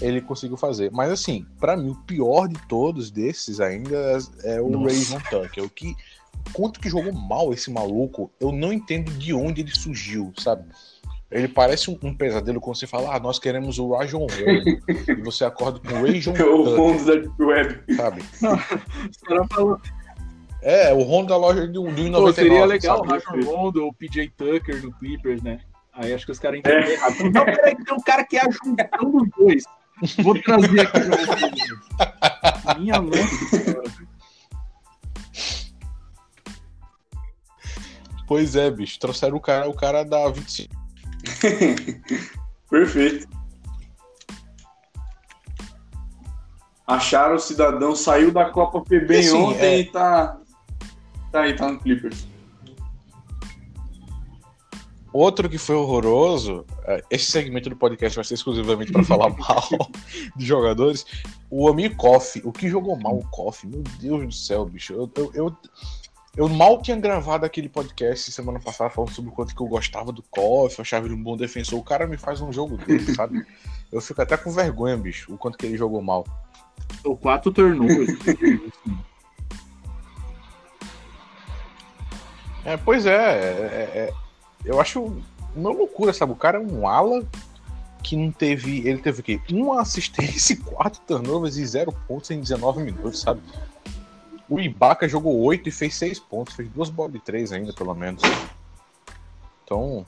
ele 0.00 0.20
conseguiu 0.20 0.56
fazer. 0.56 0.88
Mas 0.92 1.10
assim, 1.10 1.44
pra 1.58 1.76
mim, 1.76 1.90
o 1.90 1.96
pior 1.96 2.46
de 2.46 2.56
todos 2.68 3.10
desses 3.10 3.58
ainda 3.58 4.18
é 4.44 4.60
o. 4.60 4.84
Rajon 4.84 5.18
Tucker. 5.28 5.64
O 5.64 5.68
que, 5.68 5.96
quanto 6.52 6.78
que 6.78 6.88
jogou 6.88 7.12
mal 7.12 7.52
esse 7.52 7.72
maluco, 7.72 8.30
eu 8.38 8.52
não 8.52 8.72
entendo 8.72 9.10
de 9.18 9.34
onde 9.34 9.62
ele 9.62 9.72
surgiu, 9.74 10.32
sabe? 10.38 10.64
Ele 11.28 11.48
parece 11.48 11.90
um, 11.90 11.98
um 12.02 12.14
pesadelo 12.14 12.60
quando 12.60 12.76
você 12.76 12.86
fala, 12.86 13.14
ah, 13.14 13.20
nós 13.20 13.38
queremos 13.38 13.78
o 13.78 13.92
Rajon 13.92 14.26
Rondo. 14.26 14.80
e 15.10 15.22
você 15.22 15.44
acorda 15.44 15.80
com 15.80 15.94
o 15.94 16.06
Rajon 16.06 16.34
É 16.36 16.42
o 16.46 16.76
fundo 16.76 17.04
da 17.04 17.44
Web. 17.44 17.80
sabe? 17.96 18.22
Os 18.22 19.16
caras 19.18 19.46
falaram, 19.48 19.80
É, 20.62 20.92
o 20.92 21.02
Rondo 21.02 21.28
da 21.28 21.36
loja 21.36 21.66
do, 21.66 21.84
do 21.84 21.90
1,99. 21.90 22.12
pô, 22.12 22.32
seria 22.32 22.64
legal 22.66 23.00
o? 23.00 23.06
Rajon 23.06 23.40
Rondo 23.44 23.82
ou 23.82 23.88
o 23.90 23.94
PJ 23.94 24.30
Tucker 24.36 24.82
no 24.82 24.92
Clippers, 24.92 25.42
né? 25.42 25.60
Aí 25.92 26.12
acho 26.12 26.26
que 26.26 26.32
os 26.32 26.38
caras 26.38 26.58
entenderam 26.60 26.88
errado. 26.88 27.30
Não, 27.32 27.44
peraí, 27.44 27.76
tem 27.76 27.94
um 27.94 28.00
cara 28.00 28.24
que 28.24 28.36
é 28.36 28.40
a 28.42 28.50
junção 28.50 29.10
dos 29.10 29.28
dois. 29.36 29.64
Vou 30.22 30.40
trazer 30.40 30.80
aqui 30.80 31.00
pra 31.00 31.16
vocês. 31.16 32.78
Minha 32.78 33.00
nossa. 33.00 33.82
Pois 38.26 38.54
é, 38.54 38.70
bicho. 38.70 38.98
Trouxeram 38.98 39.36
o 39.36 39.40
cara, 39.40 39.68
o 39.68 39.74
cara 39.74 40.04
da 40.04 40.28
25. 40.30 40.74
Perfeito. 42.70 43.28
Acharam 46.86 47.36
o 47.36 47.38
cidadão, 47.38 47.94
saiu 47.94 48.32
da 48.32 48.50
Copa 48.50 48.82
PB 48.82 49.18
Assim, 49.18 49.36
ontem 49.36 49.64
é- 49.64 49.78
e 49.80 49.84
tá. 49.84 50.36
Tá 51.30 51.42
aí, 51.42 51.54
tá 51.54 51.70
no 51.70 51.78
Clippers. 51.78 52.26
Outro 55.12 55.48
que 55.48 55.58
foi 55.58 55.74
horroroso, 55.74 56.64
é, 56.84 57.02
esse 57.10 57.32
segmento 57.32 57.68
do 57.68 57.74
podcast 57.74 58.14
vai 58.14 58.24
ser 58.24 58.34
exclusivamente 58.34 58.92
para 58.92 59.02
falar 59.02 59.30
mal 59.36 59.68
de 60.36 60.46
jogadores. 60.46 61.04
O 61.50 61.68
amigo 61.68 61.96
Koff, 61.96 62.40
o 62.44 62.52
que 62.52 62.68
jogou 62.68 62.96
mal 62.96 63.18
o 63.18 63.26
Koff? 63.28 63.66
Meu 63.66 63.82
Deus 64.00 64.24
do 64.24 64.32
céu, 64.32 64.64
bicho. 64.66 64.92
Eu, 64.92 65.10
eu, 65.16 65.30
eu, 65.34 65.56
eu 66.36 66.48
mal 66.48 66.80
tinha 66.80 66.96
gravado 66.96 67.44
aquele 67.44 67.68
podcast 67.68 68.30
semana 68.30 68.60
passada 68.60 68.88
falando 68.88 69.10
sobre 69.10 69.32
o 69.32 69.34
quanto 69.34 69.54
que 69.54 69.60
eu 69.60 69.66
gostava 69.66 70.12
do 70.12 70.22
Koff, 70.30 70.78
eu 70.78 70.82
achava 70.82 71.06
ele 71.06 71.14
um 71.14 71.22
bom 71.22 71.36
defensor. 71.36 71.80
O 71.80 71.84
cara 71.84 72.06
me 72.06 72.16
faz 72.16 72.40
um 72.40 72.52
jogo 72.52 72.76
dele, 72.76 73.12
sabe? 73.12 73.44
Eu 73.90 74.00
fico 74.00 74.22
até 74.22 74.36
com 74.36 74.52
vergonha, 74.52 74.96
bicho, 74.96 75.34
o 75.34 75.36
quanto 75.36 75.58
que 75.58 75.66
ele 75.66 75.76
jogou 75.76 76.00
mal. 76.00 76.24
O 77.04 77.16
4 77.16 77.50
turnovers. 77.50 78.16
É, 82.64 82.76
pois 82.76 83.06
é, 83.06 83.14
é- 83.14 83.98
é- 83.98 84.14
eu 84.64 84.80
acho 84.80 85.16
uma 85.54 85.70
loucura, 85.70 86.12
sabe? 86.12 86.32
O 86.32 86.36
cara 86.36 86.58
é 86.58 86.60
um 86.60 86.86
ala 86.86 87.24
que 88.02 88.16
não 88.16 88.30
teve. 88.30 88.86
Ele 88.86 88.98
teve 88.98 89.20
o 89.20 89.22
quê? 89.22 89.40
Uma 89.50 89.80
assistência, 89.80 90.56
quatro 90.64 91.00
turnovers 91.06 91.56
e 91.56 91.66
zero 91.66 91.92
pontos 92.06 92.30
em 92.30 92.40
19 92.40 92.82
minutos, 92.82 93.20
sabe? 93.20 93.40
O 94.48 94.58
Ibaka 94.58 95.08
jogou 95.08 95.40
8 95.42 95.68
e 95.68 95.72
fez 95.72 95.94
6 95.94 96.18
pontos, 96.18 96.54
fez 96.54 96.68
duas 96.70 96.90
bolas 96.90 97.12
de 97.12 97.20
3 97.20 97.52
ainda, 97.52 97.72
pelo 97.72 97.94
menos. 97.94 98.22
Então. 99.64 100.04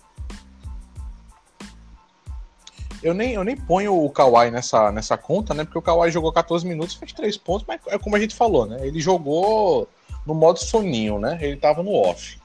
Eu 3.00 3.14
nem, 3.14 3.34
eu 3.34 3.42
nem 3.42 3.56
ponho 3.56 4.04
o 4.04 4.10
Kawhi 4.10 4.50
nessa, 4.50 4.92
nessa 4.92 5.16
conta, 5.16 5.54
né? 5.54 5.64
Porque 5.64 5.78
o 5.78 5.82
Kawhi 5.82 6.10
jogou 6.10 6.32
14 6.32 6.66
minutos, 6.66 6.94
fez 6.94 7.12
3 7.12 7.36
pontos, 7.36 7.64
mas 7.66 7.80
é 7.86 7.98
como 7.98 8.16
a 8.16 8.18
gente 8.18 8.34
falou, 8.34 8.66
né? 8.66 8.84
Ele 8.86 9.00
jogou 9.00 9.88
no 10.26 10.34
modo 10.34 10.58
soninho, 10.58 11.18
né? 11.18 11.38
Ele 11.40 11.56
tava 11.56 11.82
no 11.82 11.92
off. 11.92 12.41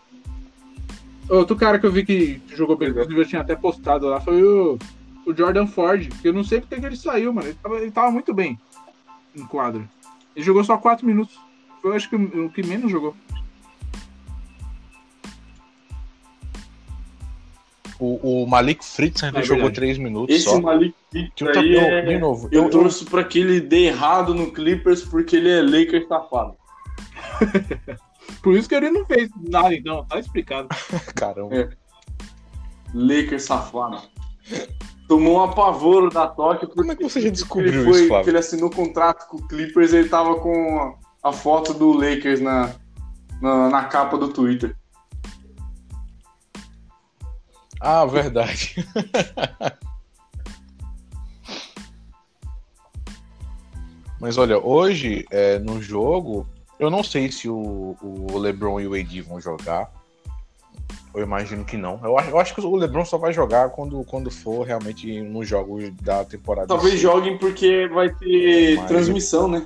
Outro 1.30 1.56
cara 1.56 1.78
que 1.78 1.86
eu 1.86 1.92
vi 1.92 2.06
que 2.06 2.42
jogou 2.56 2.78
bem, 2.78 2.90
inclusive 2.90 3.20
eu 3.20 3.26
tinha 3.28 3.42
até 3.42 3.56
postado 3.56 4.08
lá, 4.08 4.22
foi 4.22 4.42
o, 4.42 4.78
o 5.26 5.34
Jordan 5.36 5.68
Ford. 5.68 6.08
Que 6.22 6.30
eu 6.30 6.34
não 6.34 6.44
sei 6.44 6.62
porque 6.62 6.80
que 6.80 6.86
ele 6.86 6.96
saiu, 6.96 7.34
mano. 7.34 7.48
Ele 7.50 7.58
tava, 7.62 7.76
ele 7.80 7.92
tava 7.92 8.12
muito 8.12 8.34
bem 8.34 8.58
em 9.36 9.46
quadra. 9.46 9.84
Ele 10.36 10.46
jogou 10.46 10.64
só 10.64 10.78
4 10.78 11.06
minutos. 11.06 11.38
Foi, 11.82 11.96
acho 11.96 12.10
que, 12.10 12.16
o 12.16 12.50
que 12.50 12.64
menos 12.64 12.90
jogou. 12.90 13.16
O, 18.00 18.44
o 18.44 18.48
Malik 18.48 18.86
Fritz 18.86 19.24
ainda 19.24 19.40
É 19.40 19.44
jogou 19.44 19.64
verdade. 19.64 19.76
3 19.76 19.98
minutos 19.98 20.36
Esse 20.36 20.46
só. 20.46 20.62
Malik 20.62 20.94
ta- 21.12 21.60
aí 21.60 21.74
eu- 21.74 21.82
é- 21.82 22.02
de 22.06 22.18
novo, 22.20 22.48
Eu 22.52 22.64
eu, 22.66 22.70
torço 22.70 23.06
pra 23.06 23.24
que 23.24 23.40
ele 23.40 23.60
dê 23.60 23.86
errado 23.88 24.36
no 24.36 24.52
Clippers 24.52 25.04
porque 25.04 25.36
ele 25.36 25.50
é 25.50 25.62
Lakers 25.64 26.08
safado. 26.08 26.56
Por 28.42 28.56
isso 28.56 28.70
que 28.70 28.76
ele 28.76 28.90
não 28.90 29.06
fez 29.06 29.30
nada, 29.50 29.74
então. 29.74 30.06
Tá 30.06 30.20
explicado. 30.20 30.70
caramba. 31.16 31.56
É. 31.56 31.70
Lakers 32.94 33.44
safado. 33.44 34.02
Tomou 35.08 35.38
um 35.38 35.44
apavoro 35.44 36.10
da 36.10 36.28
Tóquio. 36.28 36.68
Como 36.70 36.92
é 36.92 36.96
que 36.96 37.04
você 37.04 37.22
já 37.22 37.30
descobriu 37.30 37.74
ele 37.74 37.84
foi, 37.84 38.00
isso, 38.00 38.08
Flávio? 38.08 38.24
que 38.24 38.30
ele 38.30 38.38
assinou 38.38 38.70
contrato 38.70 39.28
com 39.28 39.38
o 39.38 39.48
Clippers 39.48 39.94
ele 39.94 40.10
tava 40.10 40.36
com 40.36 40.98
a, 41.24 41.30
a 41.30 41.34
foto 41.34 41.74
do 41.74 41.94
Lakers 41.94 42.42
na, 42.42 42.76
na, 43.42 43.70
na 43.70 43.86
capa 43.86 44.18
do 44.18 44.28
Twitter. 44.30 44.76
Ah, 47.80 48.06
verdade. 48.06 48.76
Mas 54.20 54.38
olha, 54.38 54.58
hoje, 54.58 55.26
é, 55.30 55.60
no 55.60 55.82
jogo, 55.82 56.48
eu 56.80 56.90
não 56.90 57.04
sei 57.04 57.32
se 57.32 57.50
o, 57.50 57.96
o 58.02 58.38
LeBron 58.38 58.80
e 58.80 58.88
o 58.88 58.94
AD 58.94 59.22
vão 59.22 59.40
jogar. 59.42 59.92
Eu 61.14 61.24
imagino 61.24 61.66
que 61.66 61.78
não. 61.78 62.00
Eu 62.04 62.18
acho, 62.18 62.30
eu 62.30 62.40
acho 62.40 62.54
que 62.54 62.62
o 62.62 62.76
LeBron 62.76 63.04
só 63.04 63.18
vai 63.18 63.34
jogar 63.34 63.70
quando, 63.70 64.04
quando 64.04 64.30
for 64.30 64.66
realmente 64.66 65.22
nos 65.22 65.48
jogos 65.48 65.90
da 66.02 66.24
temporada. 66.24 66.68
Talvez 66.68 67.00
joguem 67.00 67.38
porque 67.38 67.88
vai 67.88 68.14
ter 68.14 68.76
Mas- 68.78 68.88
transmissão, 68.88 69.48
né? 69.48 69.66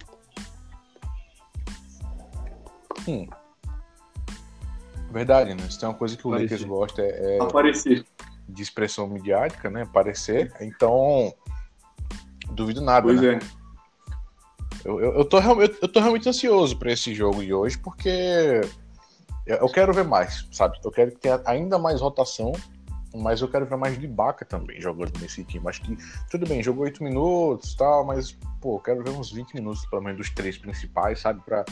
Hum. 3.07 3.27
Verdade, 5.11 5.53
né? 5.53 5.69
Se 5.69 5.77
tem 5.79 5.89
uma 5.89 5.95
coisa 5.95 6.15
que 6.15 6.25
o 6.25 6.31
Parecer. 6.31 6.53
Lakers 6.53 6.69
gosta 6.69 7.01
é, 7.01 7.37
é 7.37 7.41
Aparecer. 7.41 8.05
de 8.47 8.61
expressão 8.63 9.07
midiática, 9.07 9.69
né? 9.69 9.81
Aparecer. 9.81 10.53
Então, 10.61 11.33
duvido 12.51 12.79
nada, 12.79 13.01
Pois 13.07 13.19
né? 13.19 13.35
é. 13.35 13.60
Eu, 14.83 14.99
eu, 14.99 15.13
eu, 15.19 15.25
tô, 15.25 15.39
real- 15.39 15.61
eu, 15.61 15.87
tô 15.87 15.99
realmente 15.99 16.27
ansioso 16.27 16.77
pra 16.77 16.91
esse 16.91 17.13
jogo 17.13 17.43
de 17.43 17.53
hoje, 17.53 17.77
porque 17.77 18.61
eu, 19.45 19.57
eu 19.57 19.69
quero 19.69 19.93
ver 19.93 20.03
mais, 20.03 20.47
sabe? 20.51 20.77
Eu 20.83 20.91
quero 20.91 21.11
que 21.11 21.19
tenha 21.19 21.39
ainda 21.45 21.77
mais 21.77 22.01
rotação, 22.01 22.51
mas 23.13 23.41
eu 23.41 23.47
quero 23.47 23.65
ver 23.65 23.77
mais 23.77 23.97
de 23.99 24.05
Ibaka 24.05 24.45
também 24.45 24.81
jogando 24.81 25.11
nesse 25.19 25.43
time. 25.43 25.67
Acho 25.67 25.81
que, 25.81 25.97
tudo 26.29 26.47
bem, 26.47 26.63
jogou 26.63 26.83
8 26.85 27.03
minutos 27.03 27.73
e 27.73 27.77
tal, 27.77 28.05
mas, 28.05 28.31
pô, 28.59 28.75
eu 28.75 28.79
quero 28.79 29.03
ver 29.03 29.11
uns 29.11 29.31
20 29.31 29.53
minutos, 29.53 29.85
pelo 29.85 30.01
menos, 30.01 30.17
dos 30.17 30.29
três 30.31 30.57
principais, 30.57 31.19
sabe? 31.19 31.41
Pra, 31.45 31.63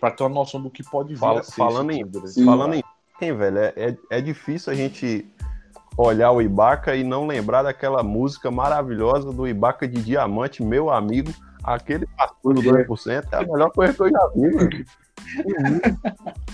pra 0.00 0.10
ter 0.10 0.22
uma 0.24 0.30
noção 0.30 0.60
do 0.60 0.70
que 0.70 0.82
pode 0.82 1.14
vir 1.14 1.20
Fala- 1.20 1.40
a 1.40 1.42
ser 1.44 1.52
falando 1.54 1.90
em- 1.92 2.04
Falando 2.44 2.74
em 2.74 2.82
quem, 3.18 3.36
velho, 3.36 3.58
é, 3.58 3.72
é, 3.76 3.96
é 4.10 4.20
difícil 4.20 4.72
a 4.72 4.76
gente 4.76 5.26
olhar 5.96 6.30
o 6.32 6.42
Ibaka 6.42 6.94
e 6.96 7.02
não 7.04 7.26
lembrar 7.26 7.62
daquela 7.62 8.02
música 8.02 8.50
maravilhosa 8.50 9.32
do 9.32 9.46
Ibaka 9.48 9.86
de 9.88 10.02
Diamante, 10.02 10.62
meu 10.62 10.90
amigo. 10.90 11.32
Aquele 11.66 12.06
pastor 12.06 12.54
do 12.54 12.62
2% 12.62 13.26
é 13.32 13.36
a 13.36 13.42
melhor 13.42 13.70
coisa 13.72 13.92
que 13.92 14.02
eu 14.02 14.10
já 14.10 14.30
vi, 14.34 14.50
velho. 14.50 14.86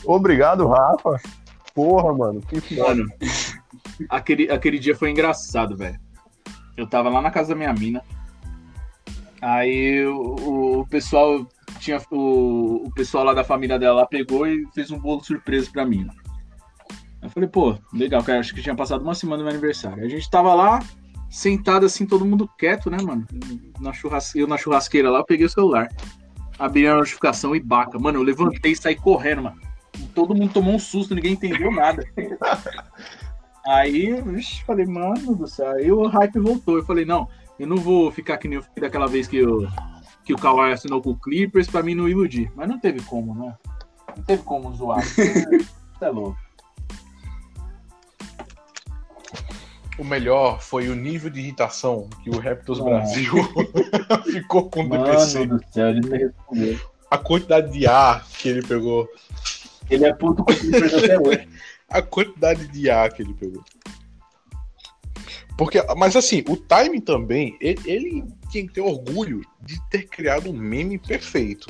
Obrigado, 0.06 0.66
Rafa. 0.66 1.20
Porra, 1.74 2.16
mano, 2.16 2.40
que 2.40 2.60
foda. 2.60 2.94
Mano, 2.94 3.12
aquele, 4.08 4.50
aquele 4.50 4.78
dia 4.78 4.96
foi 4.96 5.10
engraçado, 5.10 5.76
velho. 5.76 6.00
Eu 6.76 6.86
tava 6.86 7.10
lá 7.10 7.20
na 7.20 7.30
casa 7.30 7.50
da 7.50 7.54
minha 7.54 7.72
mina. 7.74 8.02
Aí 9.42 10.06
o, 10.06 10.80
o 10.80 10.86
pessoal 10.86 11.46
tinha 11.78 12.00
o, 12.10 12.86
o 12.86 12.90
pessoal 12.94 13.24
lá 13.24 13.34
da 13.34 13.44
família 13.44 13.78
dela 13.78 14.00
lá 14.00 14.06
pegou 14.06 14.46
e 14.46 14.66
fez 14.72 14.90
um 14.90 14.98
bolo 14.98 15.22
surpresa 15.22 15.68
pra 15.70 15.84
mim. 15.84 16.08
Eu 17.20 17.28
falei, 17.28 17.48
pô, 17.48 17.76
legal, 17.92 18.22
cara, 18.24 18.40
acho 18.40 18.54
que 18.54 18.62
tinha 18.62 18.74
passado 18.74 19.02
uma 19.02 19.14
semana 19.14 19.38
do 19.38 19.44
meu 19.44 19.52
aniversário. 19.52 20.04
A 20.04 20.08
gente 20.08 20.30
tava 20.30 20.54
lá, 20.54 20.80
sentado 21.32 21.86
assim, 21.86 22.04
todo 22.04 22.26
mundo 22.26 22.48
quieto, 22.58 22.90
né, 22.90 22.98
mano? 23.02 23.26
Na 23.80 23.92
churras... 23.92 24.34
Eu 24.34 24.46
na 24.46 24.58
churrasqueira 24.58 25.10
lá, 25.10 25.20
eu 25.20 25.24
peguei 25.24 25.46
o 25.46 25.50
celular. 25.50 25.88
Abri 26.58 26.86
a 26.86 26.94
notificação 26.94 27.56
e 27.56 27.60
baca. 27.60 27.98
Mano, 27.98 28.18
eu 28.18 28.22
levantei 28.22 28.72
e 28.72 28.76
saí 28.76 28.94
correndo, 28.94 29.42
mano. 29.42 29.60
Todo 30.14 30.34
mundo 30.34 30.52
tomou 30.52 30.74
um 30.74 30.78
susto, 30.78 31.14
ninguém 31.14 31.32
entendeu 31.32 31.72
nada. 31.72 32.04
Aí, 33.66 34.20
vixi, 34.22 34.62
falei, 34.64 34.84
mano 34.84 35.34
do 35.34 35.46
céu. 35.46 35.70
Aí 35.70 35.90
o 35.90 36.06
hype 36.06 36.38
voltou. 36.38 36.76
Eu 36.76 36.84
falei, 36.84 37.04
não, 37.04 37.28
eu 37.58 37.66
não 37.66 37.76
vou 37.76 38.10
ficar 38.10 38.36
que 38.36 38.46
nem 38.46 38.56
eu 38.56 38.62
fiquei 38.62 38.82
daquela 38.82 39.06
vez 39.06 39.26
que, 39.26 39.38
eu, 39.38 39.66
que 40.24 40.34
o 40.34 40.38
Kawhi 40.38 40.72
assinou 40.72 41.00
com 41.00 41.10
o 41.10 41.18
Clippers 41.18 41.68
pra 41.68 41.82
mim 41.82 41.94
não 41.94 42.08
iludir. 42.08 42.50
Mas 42.54 42.68
não 42.68 42.78
teve 42.78 43.00
como, 43.02 43.34
né? 43.34 43.56
Não 44.16 44.24
teve 44.24 44.42
como 44.42 44.74
zoar. 44.74 45.02
Você 45.06 46.04
é 46.04 46.08
louco. 46.08 46.36
O 49.98 50.04
melhor 50.04 50.60
foi 50.62 50.88
o 50.88 50.94
nível 50.94 51.28
de 51.30 51.40
irritação 51.40 52.08
que 52.22 52.30
o 52.30 52.38
Raptors 52.38 52.80
Ah. 52.80 52.84
Brasil 52.84 53.32
ficou 54.32 54.68
com 54.70 54.80
o 54.80 54.88
Mano 54.88 55.04
DPC. 55.04 55.46
do 55.46 55.60
céu, 55.72 55.88
ele 55.90 56.00
me 56.08 56.18
respondeu. 56.18 56.80
A 57.10 57.18
quantidade 57.18 57.70
de 57.72 57.86
ar 57.86 58.26
que 58.38 58.48
ele 58.48 58.62
pegou. 58.62 59.06
Ele 59.90 60.06
é 60.06 60.12
puto 60.14 60.42
com 60.44 60.52
até 60.52 61.18
hoje. 61.18 61.48
A 61.90 62.00
quantidade 62.00 62.66
de 62.68 62.88
ar 62.88 63.12
que 63.12 63.20
ele 63.22 63.34
pegou. 63.34 63.62
Porque, 65.58 65.82
mas 65.94 66.16
assim, 66.16 66.42
o 66.48 66.56
timing 66.56 67.02
também, 67.02 67.58
ele, 67.60 67.78
ele 67.84 68.24
tinha 68.50 68.66
que 68.66 68.72
ter 68.72 68.80
orgulho 68.80 69.42
de 69.60 69.78
ter 69.90 70.04
criado 70.08 70.48
um 70.48 70.54
meme 70.54 70.96
perfeito. 70.98 71.66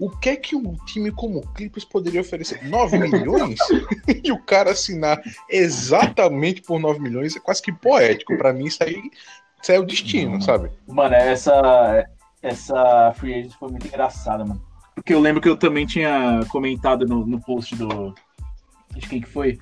O 0.00 0.08
que 0.08 0.30
é 0.30 0.36
que 0.36 0.56
um 0.56 0.74
time 0.86 1.12
como 1.12 1.40
o 1.40 1.46
Clippers 1.48 1.84
poderia 1.84 2.22
oferecer? 2.22 2.66
9 2.66 2.96
milhões? 3.06 3.58
e 4.24 4.32
o 4.32 4.42
cara 4.42 4.70
assinar 4.70 5.20
exatamente 5.46 6.62
por 6.62 6.80
9 6.80 6.98
milhões 6.98 7.36
é 7.36 7.40
quase 7.40 7.60
que 7.60 7.70
poético. 7.70 8.34
Pra 8.38 8.50
mim, 8.50 8.64
isso 8.64 8.82
aí, 8.82 8.98
isso 9.62 9.70
aí 9.70 9.76
é 9.76 9.80
o 9.80 9.84
destino, 9.84 10.40
sabe? 10.40 10.70
Mano, 10.88 11.14
essa, 11.14 12.06
essa 12.42 13.12
free 13.14 13.34
agent 13.34 13.52
foi 13.58 13.70
muito 13.70 13.86
engraçada, 13.86 14.42
mano. 14.42 14.62
Porque 14.94 15.12
eu 15.12 15.20
lembro 15.20 15.42
que 15.42 15.48
eu 15.48 15.56
também 15.56 15.84
tinha 15.84 16.40
comentado 16.48 17.04
no, 17.06 17.26
no 17.26 17.38
post 17.38 17.76
do. 17.76 18.14
De 18.96 19.06
quem 19.06 19.20
que 19.20 19.28
foi? 19.28 19.58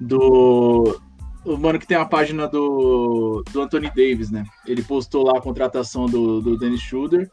Do. 0.00 1.00
O 1.44 1.56
mano 1.56 1.78
que 1.78 1.86
tem 1.86 1.96
a 1.96 2.04
página 2.04 2.48
do, 2.48 3.44
do 3.52 3.62
Anthony 3.62 3.88
Davis, 3.88 4.30
né? 4.30 4.44
Ele 4.66 4.82
postou 4.82 5.24
lá 5.24 5.38
a 5.38 5.42
contratação 5.42 6.06
do, 6.06 6.40
do 6.40 6.56
Dennis 6.56 6.80
Schroeder, 6.80 7.28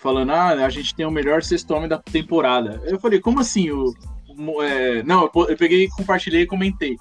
falando: 0.00 0.30
ah, 0.32 0.48
a 0.50 0.68
gente 0.70 0.94
tem 0.94 1.06
o 1.06 1.10
melhor 1.10 1.42
sexto 1.42 1.70
homem 1.72 1.88
da 1.88 1.98
temporada. 1.98 2.80
Eu 2.84 2.98
falei: 3.00 3.20
como 3.20 3.40
assim? 3.40 3.70
O, 3.70 3.92
o- 4.28 4.62
é, 4.62 5.02
não, 5.02 5.30
eu, 5.34 5.56
peguei, 5.56 5.88
compartilhei 5.88 6.42
e 6.42 6.46
comentei. 6.46 6.96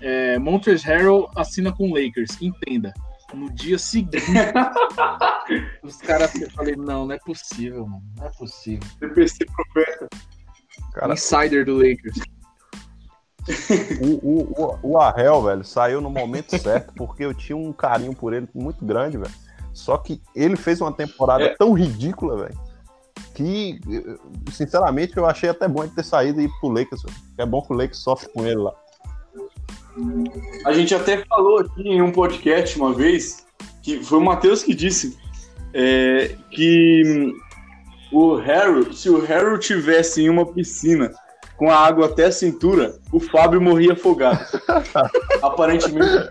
É, 0.00 0.38
Montrezl 0.38 0.86
Harrell 0.86 1.30
assina 1.36 1.70
com 1.72 1.90
o 1.90 1.94
Lakers, 1.94 2.40
entenda. 2.40 2.92
No 3.34 3.48
dia 3.52 3.78
seguinte, 3.78 4.16
os 5.84 5.96
caras. 5.98 6.34
Eu 6.40 6.50
falei: 6.50 6.74
não, 6.76 7.06
não 7.06 7.14
é 7.14 7.18
possível, 7.18 7.86
mano. 7.86 8.02
Não 8.16 8.26
é 8.26 8.30
possível. 8.30 8.88
DPC 9.00 9.44
profeta. 9.46 10.08
Cara, 10.94 11.12
Insider 11.14 11.64
do 11.64 11.76
Lakers. 11.76 12.18
o, 14.00 14.28
o, 14.28 14.62
o, 14.62 14.78
o 14.92 14.98
Arrel, 14.98 15.42
velho, 15.42 15.64
saiu 15.64 16.00
no 16.00 16.10
momento 16.10 16.58
certo, 16.58 16.92
porque 16.94 17.24
eu 17.24 17.32
tinha 17.32 17.56
um 17.56 17.72
carinho 17.72 18.14
por 18.14 18.32
ele 18.32 18.48
muito 18.54 18.84
grande, 18.84 19.16
velho. 19.16 19.32
Só 19.72 19.96
que 19.96 20.20
ele 20.34 20.56
fez 20.56 20.80
uma 20.80 20.92
temporada 20.92 21.44
É. 21.44 21.56
tão 21.56 21.72
ridícula, 21.72 22.36
velho, 22.36 22.58
que, 23.34 23.80
eh, 23.90 24.16
sinceramente, 24.52 25.16
eu 25.16 25.26
achei 25.26 25.48
até 25.48 25.68
bom 25.68 25.82
ele 25.82 25.92
ter 25.94 26.04
saído 26.04 26.40
e 26.40 26.44
ir 26.44 26.50
pro 26.60 26.70
Lakers. 26.70 27.02
É 27.38 27.46
bom 27.46 27.62
que 27.62 27.72
o 27.72 27.76
Lakers 27.76 27.98
sofre 27.98 28.28
com 28.30 28.44
ele 28.44 28.56
lá. 28.56 28.74
A 30.64 30.72
gente 30.72 30.94
até 30.94 31.24
falou 31.26 31.58
aqui 31.58 31.82
em 31.82 32.00
um 32.02 32.12
podcast 32.12 32.78
uma 32.78 32.92
vez, 32.92 33.46
que 33.82 34.02
foi 34.02 34.18
o 34.18 34.22
Matheus 34.22 34.62
que 34.62 34.74
disse, 34.74 35.18
é, 35.74 36.36
que 36.50 37.32
o 38.12 38.36
Harold, 38.36 38.96
se 38.96 39.08
o 39.10 39.24
Harold 39.24 39.64
tivesse 39.64 40.22
em 40.22 40.28
uma 40.28 40.46
piscina 40.46 41.12
com 41.56 41.70
a 41.70 41.76
água 41.76 42.06
até 42.06 42.24
a 42.26 42.32
cintura, 42.32 42.98
o 43.12 43.20
Fábio 43.20 43.60
morria 43.60 43.92
afogado. 43.92 44.40
Aparentemente, 45.42 46.28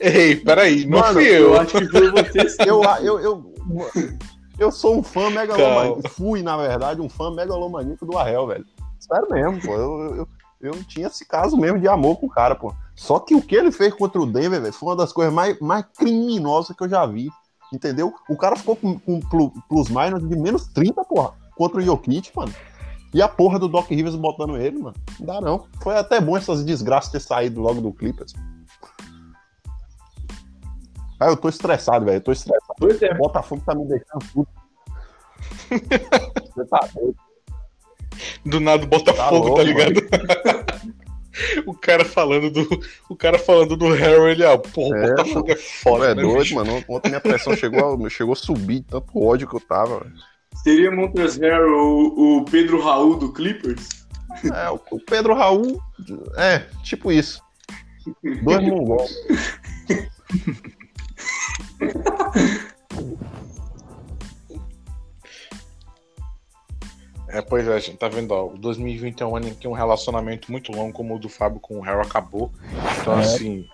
Ei, 0.00 0.36
peraí, 0.36 0.84
não 0.86 0.98
Mano, 1.00 1.12
fui 1.14 1.24
eu 1.28 1.54
eu. 1.54 1.60
acho 1.60 1.72
que 1.78 1.88
foi 1.88 2.10
você 2.10 2.48
sim. 2.50 2.62
Eu, 2.66 2.82
eu, 3.00 3.20
eu, 3.20 3.52
eu 4.58 4.70
sou 4.72 4.96
um 4.98 5.02
fã 5.02 5.30
megalomaníaco. 5.30 6.08
Fui, 6.10 6.42
na 6.42 6.56
verdade, 6.56 7.00
um 7.00 7.08
fã 7.08 7.30
megalomaníaco 7.30 8.04
do 8.06 8.16
Arrel, 8.18 8.46
velho. 8.46 8.66
Sério 8.98 9.28
mesmo, 9.30 9.60
pô. 9.60 9.74
Eu, 9.74 10.16
eu, 10.16 10.28
eu 10.62 10.84
tinha 10.84 11.06
esse 11.06 11.26
caso 11.26 11.56
mesmo 11.56 11.78
de 11.78 11.88
amor 11.88 12.16
com 12.16 12.26
o 12.26 12.30
cara, 12.30 12.54
pô. 12.54 12.72
Só 12.94 13.18
que 13.18 13.34
o 13.34 13.42
que 13.42 13.54
ele 13.54 13.70
fez 13.72 13.92
contra 13.94 14.20
o 14.20 14.26
Denver, 14.26 14.60
velho, 14.60 14.72
foi 14.72 14.88
uma 14.88 14.96
das 14.96 15.12
coisas 15.12 15.32
mais, 15.32 15.58
mais 15.60 15.84
criminosas 15.96 16.76
que 16.76 16.82
eu 16.84 16.88
já 16.88 17.04
vi. 17.06 17.28
Entendeu? 17.72 18.12
O 18.28 18.36
cara 18.36 18.54
ficou 18.56 18.76
com, 18.76 18.98
com 18.98 19.18
plu- 19.20 19.52
plus 19.68 19.88
minus 19.88 20.26
de 20.28 20.36
menos 20.36 20.66
30, 20.68 21.02
porra, 21.04 21.32
contra 21.56 21.78
o 21.78 21.82
Jokic, 21.82 22.30
mano. 22.36 22.52
E 23.12 23.20
a 23.22 23.28
porra 23.28 23.58
do 23.58 23.68
Doc 23.68 23.88
Rivers 23.90 24.14
botando 24.16 24.56
ele, 24.56 24.78
mano. 24.78 24.94
Não 25.18 25.26
dá 25.26 25.40
não. 25.40 25.66
Foi 25.82 25.96
até 25.96 26.20
bom 26.20 26.36
essas 26.36 26.64
desgraças 26.64 27.10
ter 27.10 27.20
saído 27.20 27.60
logo 27.60 27.80
do 27.80 27.92
Clippers. 27.92 28.32
Ah, 31.20 31.26
eu 31.28 31.36
tô 31.36 31.48
estressado, 31.48 32.04
velho. 32.04 32.16
Eu 32.16 32.20
tô 32.20 32.32
estressado. 32.32 32.74
Pois 32.78 33.00
é. 33.02 33.12
O 33.12 33.16
Botafogo 33.18 33.62
tá 33.64 33.74
me 33.74 33.84
deixando 33.86 34.24
puto. 34.32 34.50
Você 36.54 36.64
tá 36.66 36.88
doido. 36.94 37.16
Do 38.46 38.60
nada 38.60 38.86
bota 38.86 39.12
Tá 39.12 39.28
fogo, 39.28 39.48
louco, 39.48 39.56
tá 39.56 39.62
ligado? 39.64 40.00
o 41.66 41.74
cara 41.74 42.04
falando 42.04 42.50
do. 42.50 42.80
O 43.08 43.16
cara 43.16 43.38
falando 43.38 43.76
do 43.76 43.88
Harry, 43.92 44.30
ele, 44.32 44.44
ah, 44.46 44.56
porra, 44.56 44.96
É, 44.98 45.08
Botafogo 45.10 45.50
é 45.50 45.56
foda, 45.56 46.04
é 46.06 46.14
né, 46.14 46.22
doido, 46.22 46.38
bicho? 46.38 46.54
mano. 46.54 46.84
Ontem 46.88 47.08
minha 47.08 47.20
pressão 47.20 47.56
chegou 47.56 48.06
a, 48.06 48.06
chegou 48.10 48.32
a 48.32 48.36
subir, 48.36 48.82
tanto 48.82 49.20
ódio 49.20 49.48
que 49.48 49.56
eu 49.56 49.60
tava. 49.60 50.00
velho. 50.00 50.14
Seria 50.62 50.90
Montrezl 50.90 51.42
Harrell 51.42 51.74
o, 51.74 52.38
o 52.38 52.44
Pedro 52.44 52.80
Raul 52.80 53.16
do 53.16 53.32
Clippers? 53.32 53.88
É, 54.44 54.70
o 54.70 54.80
o 54.92 55.00
Pedro 55.00 55.34
Raul. 55.34 55.80
É, 56.36 56.60
tipo 56.84 57.10
isso. 57.10 57.42
Dois 58.42 58.62
mongol. 58.62 59.06
É, 67.28 67.40
pois 67.42 67.66
é, 67.66 67.80
gente, 67.80 67.96
tá 67.96 68.08
vendo, 68.08 68.30
ó, 68.32 68.46
o 68.46 68.58
2020 68.58 69.22
é 69.22 69.26
um 69.26 69.34
ano 69.36 69.48
em 69.48 69.54
que 69.54 69.66
um 69.66 69.72
relacionamento 69.72 70.52
muito 70.52 70.70
longo 70.70 70.92
como 70.92 71.16
o 71.16 71.18
do 71.18 71.28
Fábio 71.28 71.58
com 71.58 71.78
o 71.78 71.80
Harry 71.80 72.00
acabou. 72.06 72.52
Então, 73.00 73.14
É. 73.18 73.20
assim, 73.22 73.66